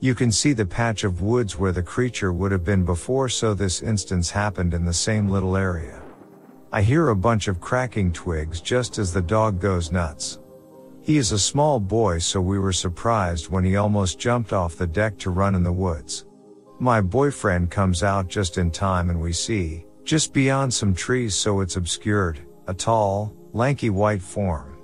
You 0.00 0.14
can 0.14 0.30
see 0.30 0.52
the 0.52 0.66
patch 0.66 1.04
of 1.04 1.22
woods 1.22 1.58
where 1.58 1.72
the 1.72 1.82
creature 1.82 2.32
would 2.32 2.52
have 2.52 2.64
been 2.64 2.84
before 2.84 3.30
so 3.30 3.54
this 3.54 3.82
instance 3.82 4.30
happened 4.30 4.74
in 4.74 4.84
the 4.84 4.92
same 4.92 5.28
little 5.28 5.56
area. 5.56 6.02
I 6.70 6.82
hear 6.82 7.08
a 7.08 7.16
bunch 7.16 7.48
of 7.48 7.60
cracking 7.60 8.12
twigs 8.12 8.60
just 8.60 8.98
as 8.98 9.12
the 9.12 9.22
dog 9.22 9.58
goes 9.58 9.90
nuts. 9.90 10.38
He 11.00 11.16
is 11.16 11.32
a 11.32 11.38
small 11.38 11.80
boy 11.80 12.18
so 12.18 12.40
we 12.40 12.58
were 12.58 12.72
surprised 12.72 13.48
when 13.48 13.64
he 13.64 13.76
almost 13.76 14.18
jumped 14.18 14.52
off 14.52 14.76
the 14.76 14.86
deck 14.86 15.16
to 15.18 15.30
run 15.30 15.54
in 15.54 15.62
the 15.62 15.72
woods. 15.72 16.26
My 16.78 17.00
boyfriend 17.00 17.70
comes 17.70 18.02
out 18.02 18.28
just 18.28 18.58
in 18.58 18.70
time 18.70 19.08
and 19.08 19.18
we 19.20 19.32
see, 19.32 19.86
just 20.04 20.34
beyond 20.34 20.74
some 20.74 20.94
trees 20.94 21.34
so 21.34 21.60
it's 21.60 21.76
obscured, 21.76 22.40
a 22.66 22.74
tall, 22.74 23.34
lanky 23.54 23.88
white 23.88 24.20
form. 24.20 24.76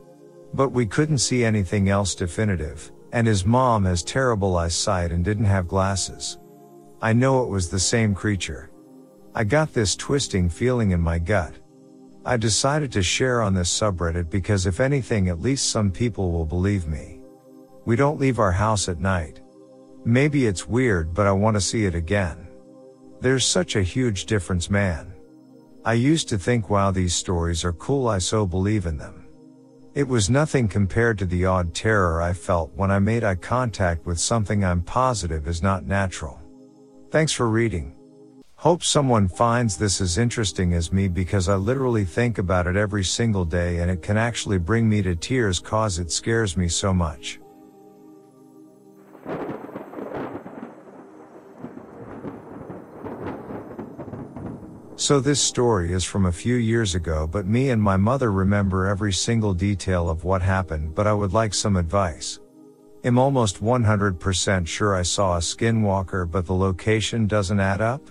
But 0.54 0.70
we 0.70 0.86
couldn't 0.86 1.18
see 1.18 1.44
anything 1.44 1.90
else 1.90 2.14
definitive, 2.14 2.91
and 3.12 3.26
his 3.26 3.44
mom 3.44 3.84
has 3.84 4.02
terrible 4.02 4.56
eyesight 4.56 5.12
and 5.12 5.24
didn't 5.24 5.44
have 5.44 5.68
glasses. 5.68 6.38
I 7.00 7.12
know 7.12 7.42
it 7.42 7.50
was 7.50 7.68
the 7.68 7.78
same 7.78 8.14
creature. 8.14 8.70
I 9.34 9.44
got 9.44 9.72
this 9.72 9.94
twisting 9.94 10.48
feeling 10.48 10.92
in 10.92 11.00
my 11.00 11.18
gut. 11.18 11.54
I 12.24 12.36
decided 12.36 12.90
to 12.92 13.02
share 13.02 13.42
on 13.42 13.54
this 13.54 13.70
subreddit 13.70 14.30
because 14.30 14.66
if 14.66 14.80
anything 14.80 15.28
at 15.28 15.40
least 15.40 15.70
some 15.70 15.90
people 15.90 16.32
will 16.32 16.46
believe 16.46 16.86
me. 16.86 17.20
We 17.84 17.96
don't 17.96 18.20
leave 18.20 18.38
our 18.38 18.52
house 18.52 18.88
at 18.88 19.00
night. 19.00 19.40
Maybe 20.04 20.46
it's 20.46 20.68
weird 20.68 21.12
but 21.12 21.26
I 21.26 21.32
want 21.32 21.56
to 21.56 21.60
see 21.60 21.84
it 21.84 21.94
again. 21.94 22.48
There's 23.20 23.44
such 23.44 23.76
a 23.76 23.82
huge 23.82 24.26
difference 24.26 24.70
man. 24.70 25.12
I 25.84 25.94
used 25.94 26.28
to 26.28 26.38
think 26.38 26.70
wow 26.70 26.92
these 26.92 27.14
stories 27.14 27.64
are 27.64 27.72
cool 27.72 28.08
I 28.08 28.18
so 28.18 28.46
believe 28.46 28.86
in 28.86 28.96
them. 28.96 29.21
It 29.95 30.09
was 30.09 30.30
nothing 30.30 30.68
compared 30.68 31.18
to 31.18 31.26
the 31.26 31.45
odd 31.45 31.74
terror 31.74 32.22
I 32.22 32.32
felt 32.32 32.72
when 32.74 32.90
I 32.90 32.99
made 32.99 33.24
eye 33.24 33.34
contact 33.34 34.07
with 34.07 34.18
something 34.18 34.64
I'm 34.64 34.80
positive 34.80 35.47
is 35.47 35.62
not 35.62 35.84
natural. 35.84 36.40
Thanks 37.11 37.32
for 37.32 37.51
reading. 37.51 37.95
Hope 38.55 38.82
someone 38.82 39.28
finds 39.28 39.76
this 39.76 40.01
as 40.01 40.16
interesting 40.16 40.72
as 40.72 40.95
me 40.95 41.09
because 41.09 41.51
I 41.51 41.57
literally 41.57 42.07
think 42.07 42.38
about 42.38 42.66
it 42.66 42.74
every 42.74 43.05
single 43.05 43.45
day 43.45 43.80
and 43.80 43.90
it 43.90 44.01
can 44.01 44.16
actually 44.16 44.57
bring 44.57 44.88
me 44.88 45.03
to 45.03 45.14
tears 45.14 45.61
cause 45.61 45.99
it 45.99 46.11
scares 46.11 46.57
me 46.57 46.68
so 46.68 46.95
much. 46.95 47.38
So 54.97 55.20
this 55.20 55.40
story 55.40 55.93
is 55.93 56.05
from 56.05 56.26
a 56.26 56.32
few 56.32 56.57
years 56.57 56.95
ago, 56.95 57.26
but 57.26 57.47
me 57.47 57.70
and 57.70 57.82
my 57.82 57.97
mother 57.97 58.30
remember 58.30 58.86
every 58.86 59.12
single 59.12 59.55
detail 59.55 60.11
of 60.11 60.24
what 60.24 60.43
happened, 60.43 60.95
but 60.95 61.07
I 61.07 61.14
would 61.14 61.32
like 61.32 61.55
some 61.55 61.76
advice. 61.76 62.40
I'm 63.03 63.18
almost 63.18 63.62
100% 63.62 64.66
sure 64.66 64.95
I 64.95 65.03
saw 65.03 65.36
a 65.36 65.40
skinwalker, 65.40 66.30
but 66.30 66.47
the 66.47 66.55
location 66.55 67.26
doesn't 67.26 67.59
add 67.59 67.80
up. 67.80 68.03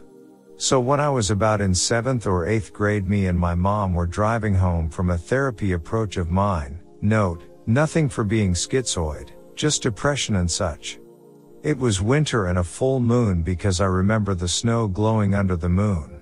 So 0.58 0.80
when 0.80 1.00
I 1.00 1.10
was 1.10 1.32
about 1.32 1.62
in 1.62 1.72
7th 1.72 2.26
or 2.26 2.46
8th 2.46 2.74
grade, 2.74 3.08
me 3.08 3.28
and 3.28 3.40
my 3.40 3.56
mom 3.56 3.94
were 3.94 4.08
driving 4.08 4.56
home 4.56 4.90
from 4.90 5.12
a 5.12 5.18
therapy 5.18 5.72
approach 5.72 6.18
of 6.18 6.30
mine. 6.30 6.82
Note, 7.02 7.44
nothing 7.68 8.10
for 8.10 8.24
being 8.24 8.54
schizoid, 8.54 9.30
just 9.56 9.84
depression 9.84 10.36
and 10.36 10.52
such. 10.52 11.00
It 11.64 11.78
was 11.78 12.02
winter 12.02 12.48
and 12.48 12.58
a 12.58 12.64
full 12.64 13.00
moon 13.00 13.44
because 13.44 13.82
I 13.82 13.86
remember 13.86 14.34
the 14.34 14.48
snow 14.48 14.88
glowing 14.88 15.36
under 15.36 15.56
the 15.56 15.70
moon. 15.70 16.21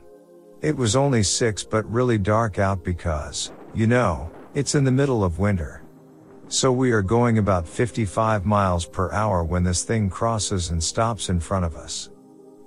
It 0.61 0.75
was 0.75 0.97
only 0.97 1.23
six 1.23 1.63
but 1.63 1.89
really 1.89 2.17
dark 2.17 2.59
out 2.59 2.83
because, 2.83 3.53
you 3.73 3.87
know, 3.87 4.29
it's 4.53 4.75
in 4.75 4.83
the 4.83 4.91
middle 4.91 5.23
of 5.23 5.39
winter. 5.39 5.83
So 6.49 6.69
we 6.69 6.91
are 6.91 7.01
going 7.01 7.37
about 7.37 7.65
55 7.65 8.45
miles 8.45 8.85
per 8.85 9.09
hour 9.13 9.45
when 9.45 9.63
this 9.63 9.83
thing 9.83 10.09
crosses 10.09 10.71
and 10.71 10.83
stops 10.83 11.29
in 11.29 11.39
front 11.39 11.63
of 11.63 11.77
us. 11.77 12.09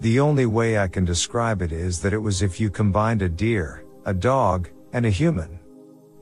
The 0.00 0.20
only 0.20 0.46
way 0.46 0.78
I 0.78 0.88
can 0.88 1.04
describe 1.04 1.60
it 1.60 1.70
is 1.70 2.00
that 2.00 2.14
it 2.14 2.18
was 2.18 2.40
if 2.40 2.58
you 2.58 2.70
combined 2.70 3.20
a 3.20 3.28
deer, 3.28 3.84
a 4.06 4.14
dog, 4.14 4.70
and 4.94 5.04
a 5.04 5.10
human. 5.10 5.60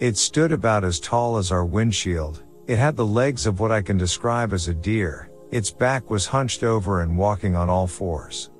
It 0.01 0.17
stood 0.17 0.51
about 0.51 0.83
as 0.83 0.99
tall 0.99 1.37
as 1.37 1.53
our 1.53 1.65
windshield, 1.65 2.43
it 2.67 2.79
had 2.79 2.97
the 2.97 3.07
legs 3.07 3.47
of 3.47 3.61
what 3.61 3.71
I 3.71 3.81
can 3.81 3.97
describe 3.97 4.53
as 4.53 4.67
a 4.67 4.75
deer, 4.75 5.31
its 5.53 5.71
back 5.71 6.11
was 6.11 6.27
hunched 6.27 6.65
over 6.65 7.03
and 7.03 7.17
walking 7.17 7.55
on 7.55 7.71
all 7.71 7.87
fours. 7.87 8.51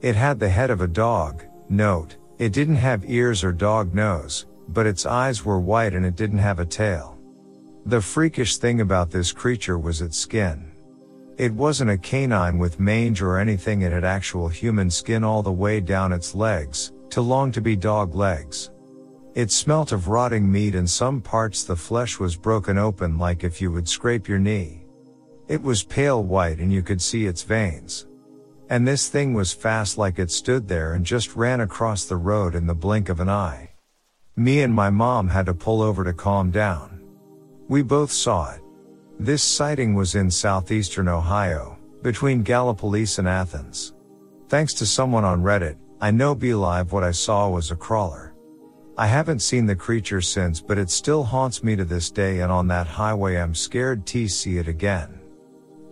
It 0.00 0.16
had 0.16 0.40
the 0.40 0.48
head 0.48 0.70
of 0.70 0.80
a 0.80 0.88
dog, 0.88 1.44
note, 1.68 2.16
it 2.38 2.52
didn't 2.52 2.76
have 2.76 3.08
ears 3.08 3.42
or 3.42 3.52
dog 3.52 3.94
nose, 3.94 4.46
but 4.68 4.86
its 4.86 5.06
eyes 5.06 5.44
were 5.44 5.58
white 5.58 5.94
and 5.94 6.04
it 6.04 6.16
didn't 6.16 6.38
have 6.38 6.58
a 6.58 6.66
tail. 6.66 7.18
The 7.86 8.00
freakish 8.00 8.56
thing 8.58 8.80
about 8.80 9.10
this 9.10 9.32
creature 9.32 9.78
was 9.78 10.02
its 10.02 10.18
skin. 10.18 10.72
It 11.38 11.52
wasn't 11.52 11.90
a 11.90 11.98
canine 11.98 12.58
with 12.58 12.80
mange 12.80 13.22
or 13.22 13.38
anything, 13.38 13.82
it 13.82 13.92
had 13.92 14.04
actual 14.04 14.48
human 14.48 14.90
skin 14.90 15.22
all 15.22 15.42
the 15.42 15.52
way 15.52 15.80
down 15.80 16.12
its 16.12 16.34
legs, 16.34 16.92
too 17.10 17.20
long 17.20 17.52
to 17.52 17.60
be 17.60 17.76
dog 17.76 18.14
legs. 18.14 18.70
It 19.34 19.50
smelt 19.50 19.92
of 19.92 20.08
rotting 20.08 20.50
meat 20.50 20.74
and 20.74 20.88
some 20.88 21.20
parts 21.20 21.62
the 21.62 21.76
flesh 21.76 22.18
was 22.18 22.36
broken 22.36 22.78
open 22.78 23.18
like 23.18 23.44
if 23.44 23.60
you 23.60 23.70
would 23.70 23.88
scrape 23.88 24.28
your 24.28 24.38
knee. 24.38 24.86
It 25.46 25.62
was 25.62 25.82
pale 25.82 26.24
white 26.24 26.58
and 26.58 26.72
you 26.72 26.82
could 26.82 27.00
see 27.00 27.26
its 27.26 27.42
veins. 27.42 28.06
And 28.68 28.86
this 28.86 29.08
thing 29.08 29.32
was 29.32 29.52
fast 29.52 29.96
like 29.96 30.18
it 30.18 30.30
stood 30.30 30.66
there 30.66 30.94
and 30.94 31.04
just 31.04 31.36
ran 31.36 31.60
across 31.60 32.04
the 32.04 32.16
road 32.16 32.54
in 32.54 32.66
the 32.66 32.74
blink 32.74 33.08
of 33.08 33.20
an 33.20 33.28
eye. 33.28 33.70
Me 34.34 34.62
and 34.62 34.74
my 34.74 34.90
mom 34.90 35.28
had 35.28 35.46
to 35.46 35.54
pull 35.54 35.80
over 35.80 36.02
to 36.04 36.12
calm 36.12 36.50
down. 36.50 37.00
We 37.68 37.82
both 37.82 38.10
saw 38.10 38.52
it. 38.52 38.60
This 39.18 39.42
sighting 39.42 39.94
was 39.94 40.14
in 40.14 40.30
southeastern 40.30 41.08
Ohio, 41.08 41.78
between 42.02 42.44
Gallipolis 42.44 43.18
and 43.18 43.26
Athens. 43.28 43.94
Thanks 44.48 44.74
to 44.74 44.86
someone 44.86 45.24
on 45.24 45.42
Reddit, 45.42 45.76
I 46.00 46.10
know 46.10 46.34
BeLive 46.34 46.92
what 46.92 47.02
I 47.02 47.12
saw 47.12 47.48
was 47.48 47.70
a 47.70 47.76
crawler. 47.76 48.34
I 48.98 49.06
haven't 49.06 49.40
seen 49.40 49.66
the 49.66 49.76
creature 49.76 50.20
since 50.20 50.60
but 50.60 50.78
it 50.78 50.90
still 50.90 51.22
haunts 51.22 51.62
me 51.62 51.76
to 51.76 51.84
this 51.84 52.10
day 52.10 52.40
and 52.40 52.50
on 52.50 52.66
that 52.68 52.86
highway 52.86 53.36
I'm 53.36 53.54
scared 53.54 54.06
to 54.06 54.28
see 54.28 54.58
it 54.58 54.68
again. 54.68 55.20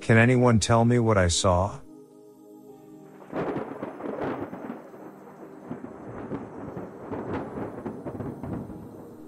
Can 0.00 0.18
anyone 0.18 0.58
tell 0.60 0.84
me 0.84 0.98
what 0.98 1.16
I 1.16 1.28
saw? 1.28 1.80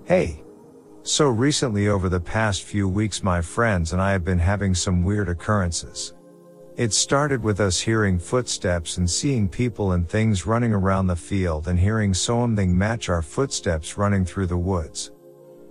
Hey. 0.07 0.45
So 1.03 1.29
recently 1.29 1.89
over 1.89 2.09
the 2.09 2.21
past 2.21 2.63
few 2.63 2.89
weeks 2.89 3.25
my 3.25 3.41
friends 3.41 3.93
and 3.93 4.01
I 4.01 4.13
have 4.13 4.25
been 4.25 4.39
having 4.39 4.73
some 4.73 5.03
weird 5.03 5.29
occurrences. 5.29 6.15
It 6.77 6.93
started 6.93 7.43
with 7.43 7.59
us 7.59 7.81
hearing 7.81 8.19
footsteps 8.21 8.99
and 8.99 9.11
seeing 9.11 9.49
people 9.49 9.93
and 9.93 10.09
things 10.09 10.47
running 10.47 10.73
around 10.73 11.09
the 11.09 11.17
field 11.17 11.67
and 11.67 11.77
hearing 11.77 12.15
something 12.15 12.77
match 12.77 13.09
our 13.09 13.21
footsteps 13.21 13.99
running 13.99 14.25
through 14.25 14.47
the 14.47 14.57
woods. 14.57 15.11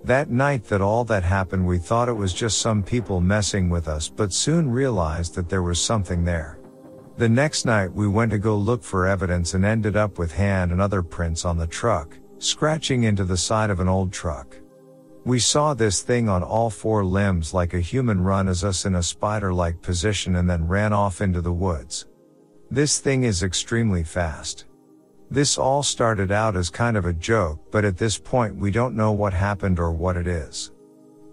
That 0.03 0.29
night 0.29 0.65
that 0.65 0.81
all 0.81 1.05
that 1.05 1.23
happened 1.23 1.65
we 1.65 1.77
thought 1.77 2.09
it 2.09 2.13
was 2.13 2.33
just 2.33 2.57
some 2.57 2.83
people 2.83 3.21
messing 3.21 3.69
with 3.69 3.87
us 3.87 4.09
but 4.09 4.33
soon 4.33 4.69
realized 4.69 5.35
that 5.35 5.47
there 5.47 5.63
was 5.63 5.79
something 5.79 6.25
there. 6.25 6.59
The 7.17 7.29
next 7.29 7.65
night 7.65 7.93
we 7.93 8.09
went 8.09 8.31
to 8.31 8.37
go 8.37 8.57
look 8.57 8.83
for 8.83 9.07
evidence 9.07 9.53
and 9.53 9.63
ended 9.63 9.95
up 9.95 10.17
with 10.19 10.33
hand 10.33 10.73
and 10.73 10.81
other 10.81 11.01
prints 11.01 11.45
on 11.45 11.57
the 11.57 11.65
truck, 11.65 12.17
scratching 12.39 13.03
into 13.03 13.23
the 13.23 13.37
side 13.37 13.69
of 13.69 13.79
an 13.79 13.87
old 13.87 14.11
truck. 14.11 14.57
We 15.23 15.39
saw 15.39 15.73
this 15.73 16.01
thing 16.01 16.27
on 16.27 16.43
all 16.43 16.69
four 16.69 17.05
limbs 17.05 17.53
like 17.53 17.73
a 17.73 17.79
human 17.79 18.21
run 18.21 18.49
as 18.49 18.65
us 18.65 18.85
in 18.85 18.95
a 18.95 19.01
spider-like 19.01 19.81
position 19.81 20.35
and 20.35 20.49
then 20.49 20.67
ran 20.67 20.91
off 20.91 21.21
into 21.21 21.39
the 21.39 21.53
woods. 21.53 22.05
This 22.69 22.99
thing 22.99 23.23
is 23.23 23.43
extremely 23.43 24.03
fast. 24.03 24.65
This 25.31 25.57
all 25.57 25.83
started 25.83 26.33
out 26.33 26.57
as 26.57 26.69
kind 26.69 26.97
of 26.97 27.05
a 27.05 27.13
joke, 27.13 27.71
but 27.71 27.85
at 27.85 27.97
this 27.97 28.17
point 28.17 28.57
we 28.57 28.71
don't 28.71 28.95
know 28.95 29.13
what 29.13 29.33
happened 29.33 29.79
or 29.79 29.91
what 29.91 30.17
it 30.17 30.27
is. 30.27 30.71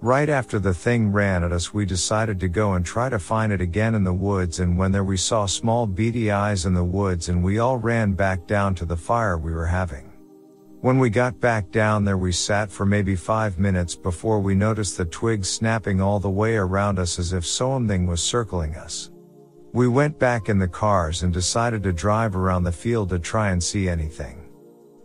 Right 0.02 0.28
after 0.28 0.58
the 0.58 0.74
thing 0.74 1.12
ran 1.12 1.44
at 1.44 1.52
us, 1.52 1.72
we 1.72 1.86
decided 1.86 2.40
to 2.40 2.48
go 2.48 2.72
and 2.72 2.84
try 2.84 3.08
to 3.08 3.20
find 3.20 3.52
it 3.52 3.60
again 3.60 3.94
in 3.94 4.02
the 4.02 4.12
woods. 4.12 4.58
And 4.58 4.76
when 4.76 4.90
there 4.90 5.04
we 5.04 5.16
saw 5.16 5.46
small 5.46 5.86
beady 5.86 6.32
eyes 6.32 6.66
in 6.66 6.74
the 6.74 6.82
woods 6.82 7.28
and 7.28 7.40
we 7.40 7.60
all 7.60 7.76
ran 7.76 8.14
back 8.14 8.48
down 8.48 8.74
to 8.74 8.84
the 8.84 8.96
fire 8.96 9.38
we 9.38 9.52
were 9.52 9.66
having. 9.66 10.12
When 10.80 10.98
we 10.98 11.08
got 11.08 11.38
back 11.38 11.70
down 11.70 12.04
there, 12.04 12.18
we 12.18 12.32
sat 12.32 12.68
for 12.68 12.84
maybe 12.84 13.14
five 13.14 13.60
minutes 13.60 13.94
before 13.94 14.40
we 14.40 14.56
noticed 14.56 14.96
the 14.96 15.04
twigs 15.04 15.48
snapping 15.48 16.00
all 16.00 16.18
the 16.18 16.28
way 16.28 16.56
around 16.56 16.98
us 16.98 17.20
as 17.20 17.32
if 17.32 17.46
something 17.46 18.04
was 18.08 18.20
circling 18.20 18.74
us. 18.74 19.12
We 19.72 19.86
went 19.86 20.18
back 20.18 20.48
in 20.48 20.58
the 20.58 20.66
cars 20.66 21.22
and 21.22 21.32
decided 21.32 21.84
to 21.84 21.92
drive 21.92 22.34
around 22.34 22.64
the 22.64 22.72
field 22.72 23.10
to 23.10 23.20
try 23.20 23.50
and 23.50 23.62
see 23.62 23.88
anything. 23.88 24.48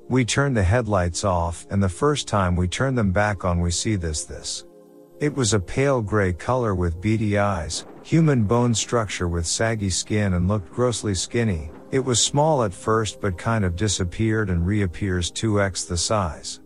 We 0.10 0.26
turned 0.26 0.58
the 0.58 0.64
headlights 0.64 1.24
off 1.24 1.68
and 1.70 1.84
the 1.84 1.88
first 1.88 2.28
time 2.28 2.56
we 2.56 2.68
turn 2.68 2.95
them 2.95 3.12
back 3.12 3.45
on 3.45 3.60
we 3.60 3.70
see 3.70 3.95
this 3.95 4.24
this. 4.24 4.64
It 5.20 5.36
was 5.36 5.55
a 5.55 5.59
pale 5.59 5.99
gray 6.03 6.32
color 6.32 6.76
with 6.76 7.01
beady 7.01 7.39
eyes, 7.39 7.88
human 8.03 8.43
bone 8.43 8.76
structure 8.76 9.28
with 9.28 9.47
saggy 9.47 9.89
skin 9.89 10.36
and 10.36 10.47
looked 10.47 10.72
grossly 10.72 11.15
skinny, 11.15 11.72
it 11.89 11.99
was 11.99 12.22
small 12.22 12.63
at 12.63 12.72
first 12.72 13.20
but 13.20 13.36
kind 13.36 13.65
of 13.65 13.76
disappeared 13.76 14.51
and 14.51 14.68
reappears 14.68 15.32
2x 15.32 15.88
the 15.88 15.97
size. 15.97 16.59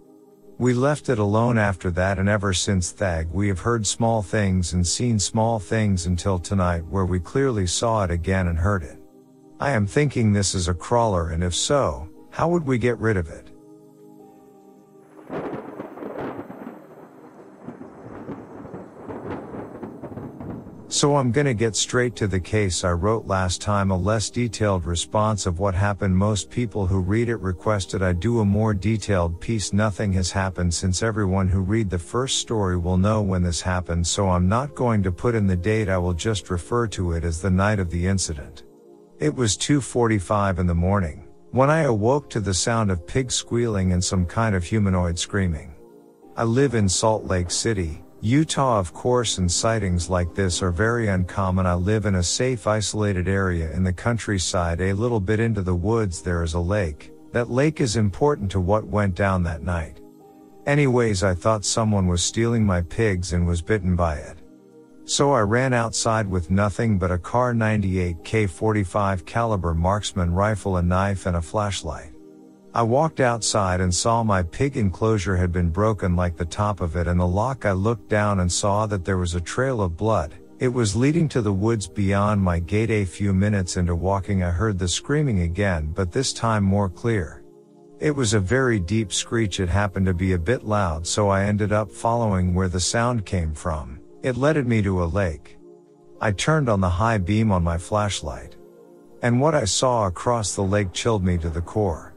We 0.58 0.74
left 0.74 1.08
it 1.08 1.18
alone 1.18 1.58
after 1.58 1.92
that 1.92 2.20
and 2.20 2.28
ever 2.28 2.52
since 2.52 2.92
Thag 2.92 3.30
we 3.32 3.48
have 3.48 3.62
heard 3.62 3.88
small 3.88 4.22
things 4.22 4.74
and 4.74 4.86
seen 4.86 5.18
small 5.18 5.58
things 5.58 6.06
until 6.06 6.38
tonight 6.38 6.86
where 6.88 7.06
we 7.06 7.22
clearly 7.22 7.68
saw 7.68 8.04
it 8.04 8.12
again 8.12 8.48
and 8.48 8.60
heard 8.60 8.84
it. 8.84 9.00
I 9.62 9.72
am 9.72 9.88
thinking 9.88 10.34
this 10.34 10.56
is 10.56 10.68
a 10.68 10.74
crawler 10.74 11.30
and 11.30 11.42
if 11.42 11.56
so, 11.56 12.10
how 12.32 12.50
would 12.50 12.66
we 12.66 12.78
get 12.78 12.98
rid 12.98 13.16
of 13.16 13.30
it? 13.30 13.48
So 20.92 21.16
I'm 21.16 21.32
gonna 21.32 21.54
get 21.54 21.78
straight 21.78 22.18
to 22.18 22.28
the 22.28 22.42
case 22.42 22.84
I 22.84 22.92
wrote 22.92 23.26
last 23.26 23.62
time 23.62 23.92
a 23.92 23.98
less 23.98 24.30
detailed 24.30 24.86
response 24.86 25.46
of 25.46 25.58
what 25.58 25.74
happened 25.74 26.18
most 26.18 26.50
people 26.50 26.86
who 26.86 27.00
read 27.00 27.30
it 27.30 27.38
requested 27.38 28.04
I 28.04 28.12
do 28.12 28.42
a 28.42 28.46
more 28.46 28.74
detailed 28.74 29.40
piece 29.40 29.72
nothing 29.72 30.12
has 30.12 30.32
happened 30.32 30.74
since 30.74 31.02
everyone 31.02 31.48
who 31.48 31.62
read 31.62 31.90
the 31.90 31.98
first 31.98 32.40
story 32.40 32.78
will 32.78 32.98
know 32.98 33.22
when 33.22 33.42
this 33.42 33.62
happened 33.62 34.06
so 34.06 34.28
I'm 34.28 34.50
not 34.50 34.76
going 34.76 35.02
to 35.04 35.14
put 35.14 35.34
in 35.34 35.48
the 35.48 35.56
date 35.56 35.88
I 35.88 35.98
will 35.98 36.14
just 36.14 36.50
refer 36.50 36.88
to 36.88 37.14
it 37.14 37.24
as 37.24 37.42
the 37.42 37.50
night 37.50 37.80
of 37.80 37.90
the 37.90 38.06
incident. 38.06 38.64
It 39.18 39.34
was 39.34 39.56
2.45 39.56 40.60
in 40.60 40.68
the 40.68 40.76
morning, 40.76 41.26
when 41.52 41.70
I 41.70 41.84
awoke 41.84 42.30
to 42.32 42.42
the 42.42 42.54
sound 42.54 42.92
of 42.92 43.08
pigs 43.08 43.34
squealing 43.34 43.94
and 43.94 44.04
some 44.04 44.26
kind 44.26 44.56
of 44.56 44.66
humanoid 44.66 45.18
screaming. 45.18 45.74
I 46.36 46.44
live 46.44 46.76
in 46.76 46.90
Salt 46.90 47.24
Lake 47.24 47.50
City, 47.50 48.04
Utah 48.24 48.78
of 48.78 48.94
course 48.94 49.40
and 49.40 49.52
sightings 49.52 50.08
like 50.08 50.36
this 50.36 50.62
are 50.62 50.72
very 50.72 51.08
uncommon. 51.08 51.66
I 51.66 51.74
live 51.74 52.06
in 52.06 52.16
a 52.16 52.24
safe 52.24 52.68
isolated 52.68 53.28
area 53.28 53.72
in 53.72 53.84
the 53.84 53.92
countryside 53.92 54.80
a 54.80 54.94
little 54.94 55.20
bit 55.20 55.40
into 55.40 55.64
the 55.64 55.74
woods 55.74 56.22
there 56.22 56.44
is 56.44 56.54
a 56.54 56.60
lake. 56.60 57.12
That 57.32 57.50
lake 57.50 57.82
is 57.82 57.96
important 57.96 58.52
to 58.52 58.60
what 58.60 58.86
went 58.86 59.16
down 59.16 59.42
that 59.44 59.64
night. 59.64 60.02
Anyways 60.68 61.24
I 61.24 61.34
thought 61.34 61.66
someone 61.66 62.06
was 62.06 62.22
stealing 62.22 62.64
my 62.64 62.82
pigs 62.82 63.34
and 63.34 63.48
was 63.48 63.64
bitten 63.64 63.96
by 63.96 64.18
it. 64.18 64.38
So 65.06 65.32
I 65.32 65.42
ran 65.42 65.74
outside 65.74 66.28
with 66.28 66.52
nothing 66.52 67.00
but 67.00 67.10
a 67.10 67.18
Kar 67.18 67.56
98K 67.56 68.48
45 68.48 69.26
caliber 69.26 69.74
marksman 69.74 70.32
rifle, 70.32 70.78
a 70.78 70.84
knife 70.84 71.26
and 71.26 71.38
a 71.38 71.42
flashlight. 71.42 72.12
I 72.74 72.84
walked 72.84 73.20
outside 73.20 73.82
and 73.82 73.94
saw 73.94 74.24
my 74.24 74.44
pig 74.44 74.78
enclosure 74.78 75.36
had 75.36 75.52
been 75.52 75.70
broken 75.70 76.16
like 76.16 76.38
the 76.38 76.46
top 76.46 76.80
of 76.80 76.96
it 76.96 77.06
and 77.06 77.20
the 77.20 77.28
lock. 77.28 77.66
I 77.66 77.74
looked 77.74 78.08
down 78.08 78.40
and 78.40 78.50
saw 78.50 78.86
that 78.86 79.04
there 79.04 79.18
was 79.18 79.36
a 79.36 79.42
trail 79.42 79.82
of 79.82 79.98
blood. 79.98 80.36
It 80.60 80.70
was 80.70 80.96
leading 80.96 81.28
to 81.30 81.42
the 81.42 81.52
woods 81.52 81.86
beyond 81.86 82.42
my 82.42 82.60
gate. 82.60 82.90
A 82.90 83.04
few 83.04 83.34
minutes 83.34 83.76
into 83.76 83.94
walking, 83.94 84.42
I 84.42 84.52
heard 84.52 84.80
the 84.80 84.88
screaming 84.88 85.42
again, 85.42 85.92
but 85.94 86.14
this 86.14 86.32
time 86.32 86.64
more 86.64 86.88
clear. 86.88 87.44
It 88.00 88.16
was 88.16 88.34
a 88.34 88.40
very 88.40 88.80
deep 88.80 89.12
screech. 89.12 89.60
It 89.60 89.68
happened 89.68 90.06
to 90.06 90.14
be 90.14 90.32
a 90.32 90.40
bit 90.40 90.64
loud, 90.64 91.06
so 91.06 91.28
I 91.28 91.44
ended 91.44 91.74
up 91.74 91.92
following 91.92 92.54
where 92.54 92.70
the 92.70 92.80
sound 92.80 93.26
came 93.26 93.54
from. 93.54 94.00
It 94.24 94.38
led 94.38 94.66
me 94.66 94.82
to 94.84 95.04
a 95.04 95.06
lake. 95.06 95.58
I 96.22 96.32
turned 96.32 96.70
on 96.70 96.80
the 96.80 96.90
high 96.90 97.18
beam 97.18 97.52
on 97.52 97.64
my 97.64 97.78
flashlight. 97.78 98.56
And 99.24 99.42
what 99.42 99.56
I 99.56 99.66
saw 99.66 100.08
across 100.08 100.56
the 100.56 100.64
lake 100.64 100.94
chilled 100.94 101.24
me 101.24 101.38
to 101.40 101.50
the 101.50 101.62
core. 101.62 102.11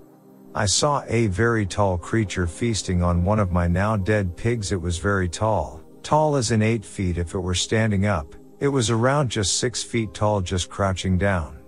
I 0.56 0.66
saw 0.66 1.02
a 1.08 1.26
very 1.26 1.66
tall 1.66 1.98
creature 1.98 2.46
feasting 2.46 3.02
on 3.02 3.24
one 3.24 3.40
of 3.40 3.50
my 3.50 3.66
now 3.66 3.96
dead 3.96 4.36
pigs. 4.36 4.70
It 4.70 4.80
was 4.80 4.98
very 4.98 5.28
tall, 5.28 5.82
tall 6.04 6.36
as 6.36 6.52
in 6.52 6.62
8 6.62 6.84
feet 6.84 7.18
if 7.18 7.34
it 7.34 7.40
were 7.40 7.56
standing 7.56 8.06
up. 8.06 8.36
It 8.60 8.68
was 8.68 8.88
around 8.88 9.30
just 9.30 9.58
6 9.58 9.82
feet 9.82 10.14
tall 10.14 10.40
just 10.40 10.70
crouching 10.70 11.18
down. 11.18 11.58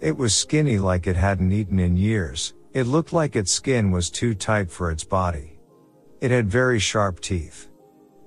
It 0.00 0.16
was 0.16 0.32
skinny 0.32 0.78
like 0.78 1.08
it 1.08 1.16
hadn't 1.16 1.50
eaten 1.50 1.80
in 1.80 1.96
years. 1.96 2.54
It 2.72 2.86
looked 2.86 3.12
like 3.12 3.34
its 3.34 3.50
skin 3.50 3.90
was 3.90 4.10
too 4.10 4.36
tight 4.36 4.70
for 4.70 4.92
its 4.92 5.02
body. 5.02 5.58
It 6.20 6.30
had 6.30 6.48
very 6.48 6.78
sharp 6.78 7.18
teeth. 7.18 7.68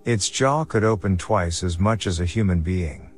Its 0.04 0.30
jaw 0.30 0.66
could 0.66 0.84
open 0.84 1.16
twice 1.16 1.64
as 1.64 1.80
much 1.80 2.08
as 2.08 2.20
a 2.20 2.26
human 2.26 2.60
being. 2.60 3.10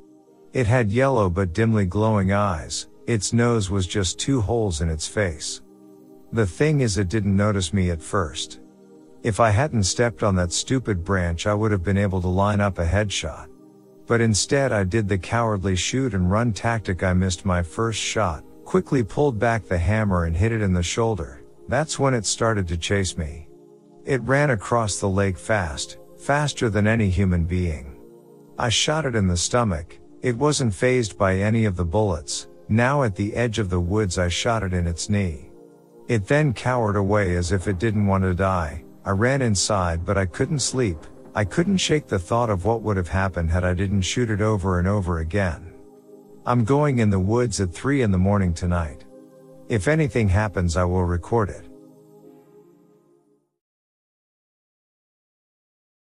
It 0.52 0.68
had 0.68 0.92
yellow 0.92 1.28
but 1.30 1.52
dimly 1.52 1.84
glowing 1.84 2.32
eyes. 2.32 2.86
Its 3.08 3.32
nose 3.32 3.70
was 3.70 3.88
just 3.88 4.20
two 4.20 4.40
holes 4.40 4.82
in 4.82 4.88
its 4.88 5.08
face. 5.08 5.62
The 6.32 6.46
thing 6.46 6.80
is 6.80 6.98
it 6.98 7.08
didn't 7.08 7.36
notice 7.36 7.72
me 7.72 7.90
at 7.90 8.02
first. 8.02 8.60
If 9.22 9.40
I 9.40 9.50
hadn't 9.50 9.84
stepped 9.84 10.22
on 10.22 10.36
that 10.36 10.52
stupid 10.52 11.04
branch 11.04 11.46
I 11.46 11.54
would 11.54 11.72
have 11.72 11.82
been 11.82 11.98
able 11.98 12.20
to 12.20 12.28
line 12.28 12.60
up 12.60 12.78
a 12.78 12.86
headshot. 12.86 13.48
But 14.06 14.20
instead 14.20 14.72
I 14.72 14.84
did 14.84 15.08
the 15.08 15.18
cowardly 15.18 15.76
shoot 15.76 16.14
and 16.14 16.30
run 16.30 16.52
tactic 16.52 17.02
I 17.02 17.12
missed 17.12 17.44
my 17.44 17.62
first 17.62 17.98
shot, 17.98 18.44
quickly 18.64 19.02
pulled 19.02 19.38
back 19.38 19.66
the 19.66 19.78
hammer 19.78 20.24
and 20.24 20.36
hit 20.36 20.52
it 20.52 20.62
in 20.62 20.72
the 20.72 20.82
shoulder. 20.82 21.42
That's 21.68 21.98
when 21.98 22.14
it 22.14 22.26
started 22.26 22.68
to 22.68 22.76
chase 22.76 23.16
me. 23.16 23.48
It 24.04 24.22
ran 24.22 24.50
across 24.50 25.00
the 25.00 25.08
lake 25.08 25.36
fast, 25.36 25.98
faster 26.16 26.70
than 26.70 26.86
any 26.86 27.10
human 27.10 27.44
being. 27.44 27.96
I 28.58 28.68
shot 28.68 29.04
it 29.04 29.16
in 29.16 29.26
the 29.26 29.36
stomach, 29.36 29.98
it 30.22 30.36
wasn't 30.36 30.74
phased 30.74 31.18
by 31.18 31.36
any 31.36 31.64
of 31.64 31.76
the 31.76 31.84
bullets, 31.84 32.48
now 32.68 33.02
at 33.02 33.16
the 33.16 33.34
edge 33.34 33.58
of 33.58 33.70
the 33.70 33.80
woods 33.80 34.18
I 34.18 34.28
shot 34.28 34.62
it 34.62 34.72
in 34.72 34.86
its 34.86 35.08
knee. 35.08 35.45
It 36.08 36.28
then 36.28 36.52
cowered 36.52 36.94
away 36.94 37.34
as 37.34 37.50
if 37.50 37.66
it 37.66 37.80
didn't 37.80 38.06
want 38.06 38.22
to 38.22 38.34
die. 38.34 38.84
I 39.04 39.10
ran 39.10 39.42
inside 39.42 40.04
but 40.04 40.16
I 40.16 40.26
couldn't 40.26 40.60
sleep. 40.60 40.98
I 41.34 41.44
couldn't 41.44 41.78
shake 41.78 42.06
the 42.06 42.18
thought 42.18 42.48
of 42.48 42.64
what 42.64 42.82
would 42.82 42.96
have 42.96 43.08
happened 43.08 43.50
had 43.50 43.64
I 43.64 43.74
didn't 43.74 44.02
shoot 44.02 44.30
it 44.30 44.40
over 44.40 44.78
and 44.78 44.86
over 44.86 45.18
again. 45.18 45.74
I'm 46.46 46.64
going 46.64 47.00
in 47.00 47.10
the 47.10 47.18
woods 47.18 47.60
at 47.60 47.72
3 47.72 48.02
in 48.02 48.12
the 48.12 48.18
morning 48.18 48.54
tonight. 48.54 49.04
If 49.68 49.88
anything 49.88 50.28
happens 50.28 50.76
I 50.76 50.84
will 50.84 51.04
record 51.04 51.50
it. 51.50 51.65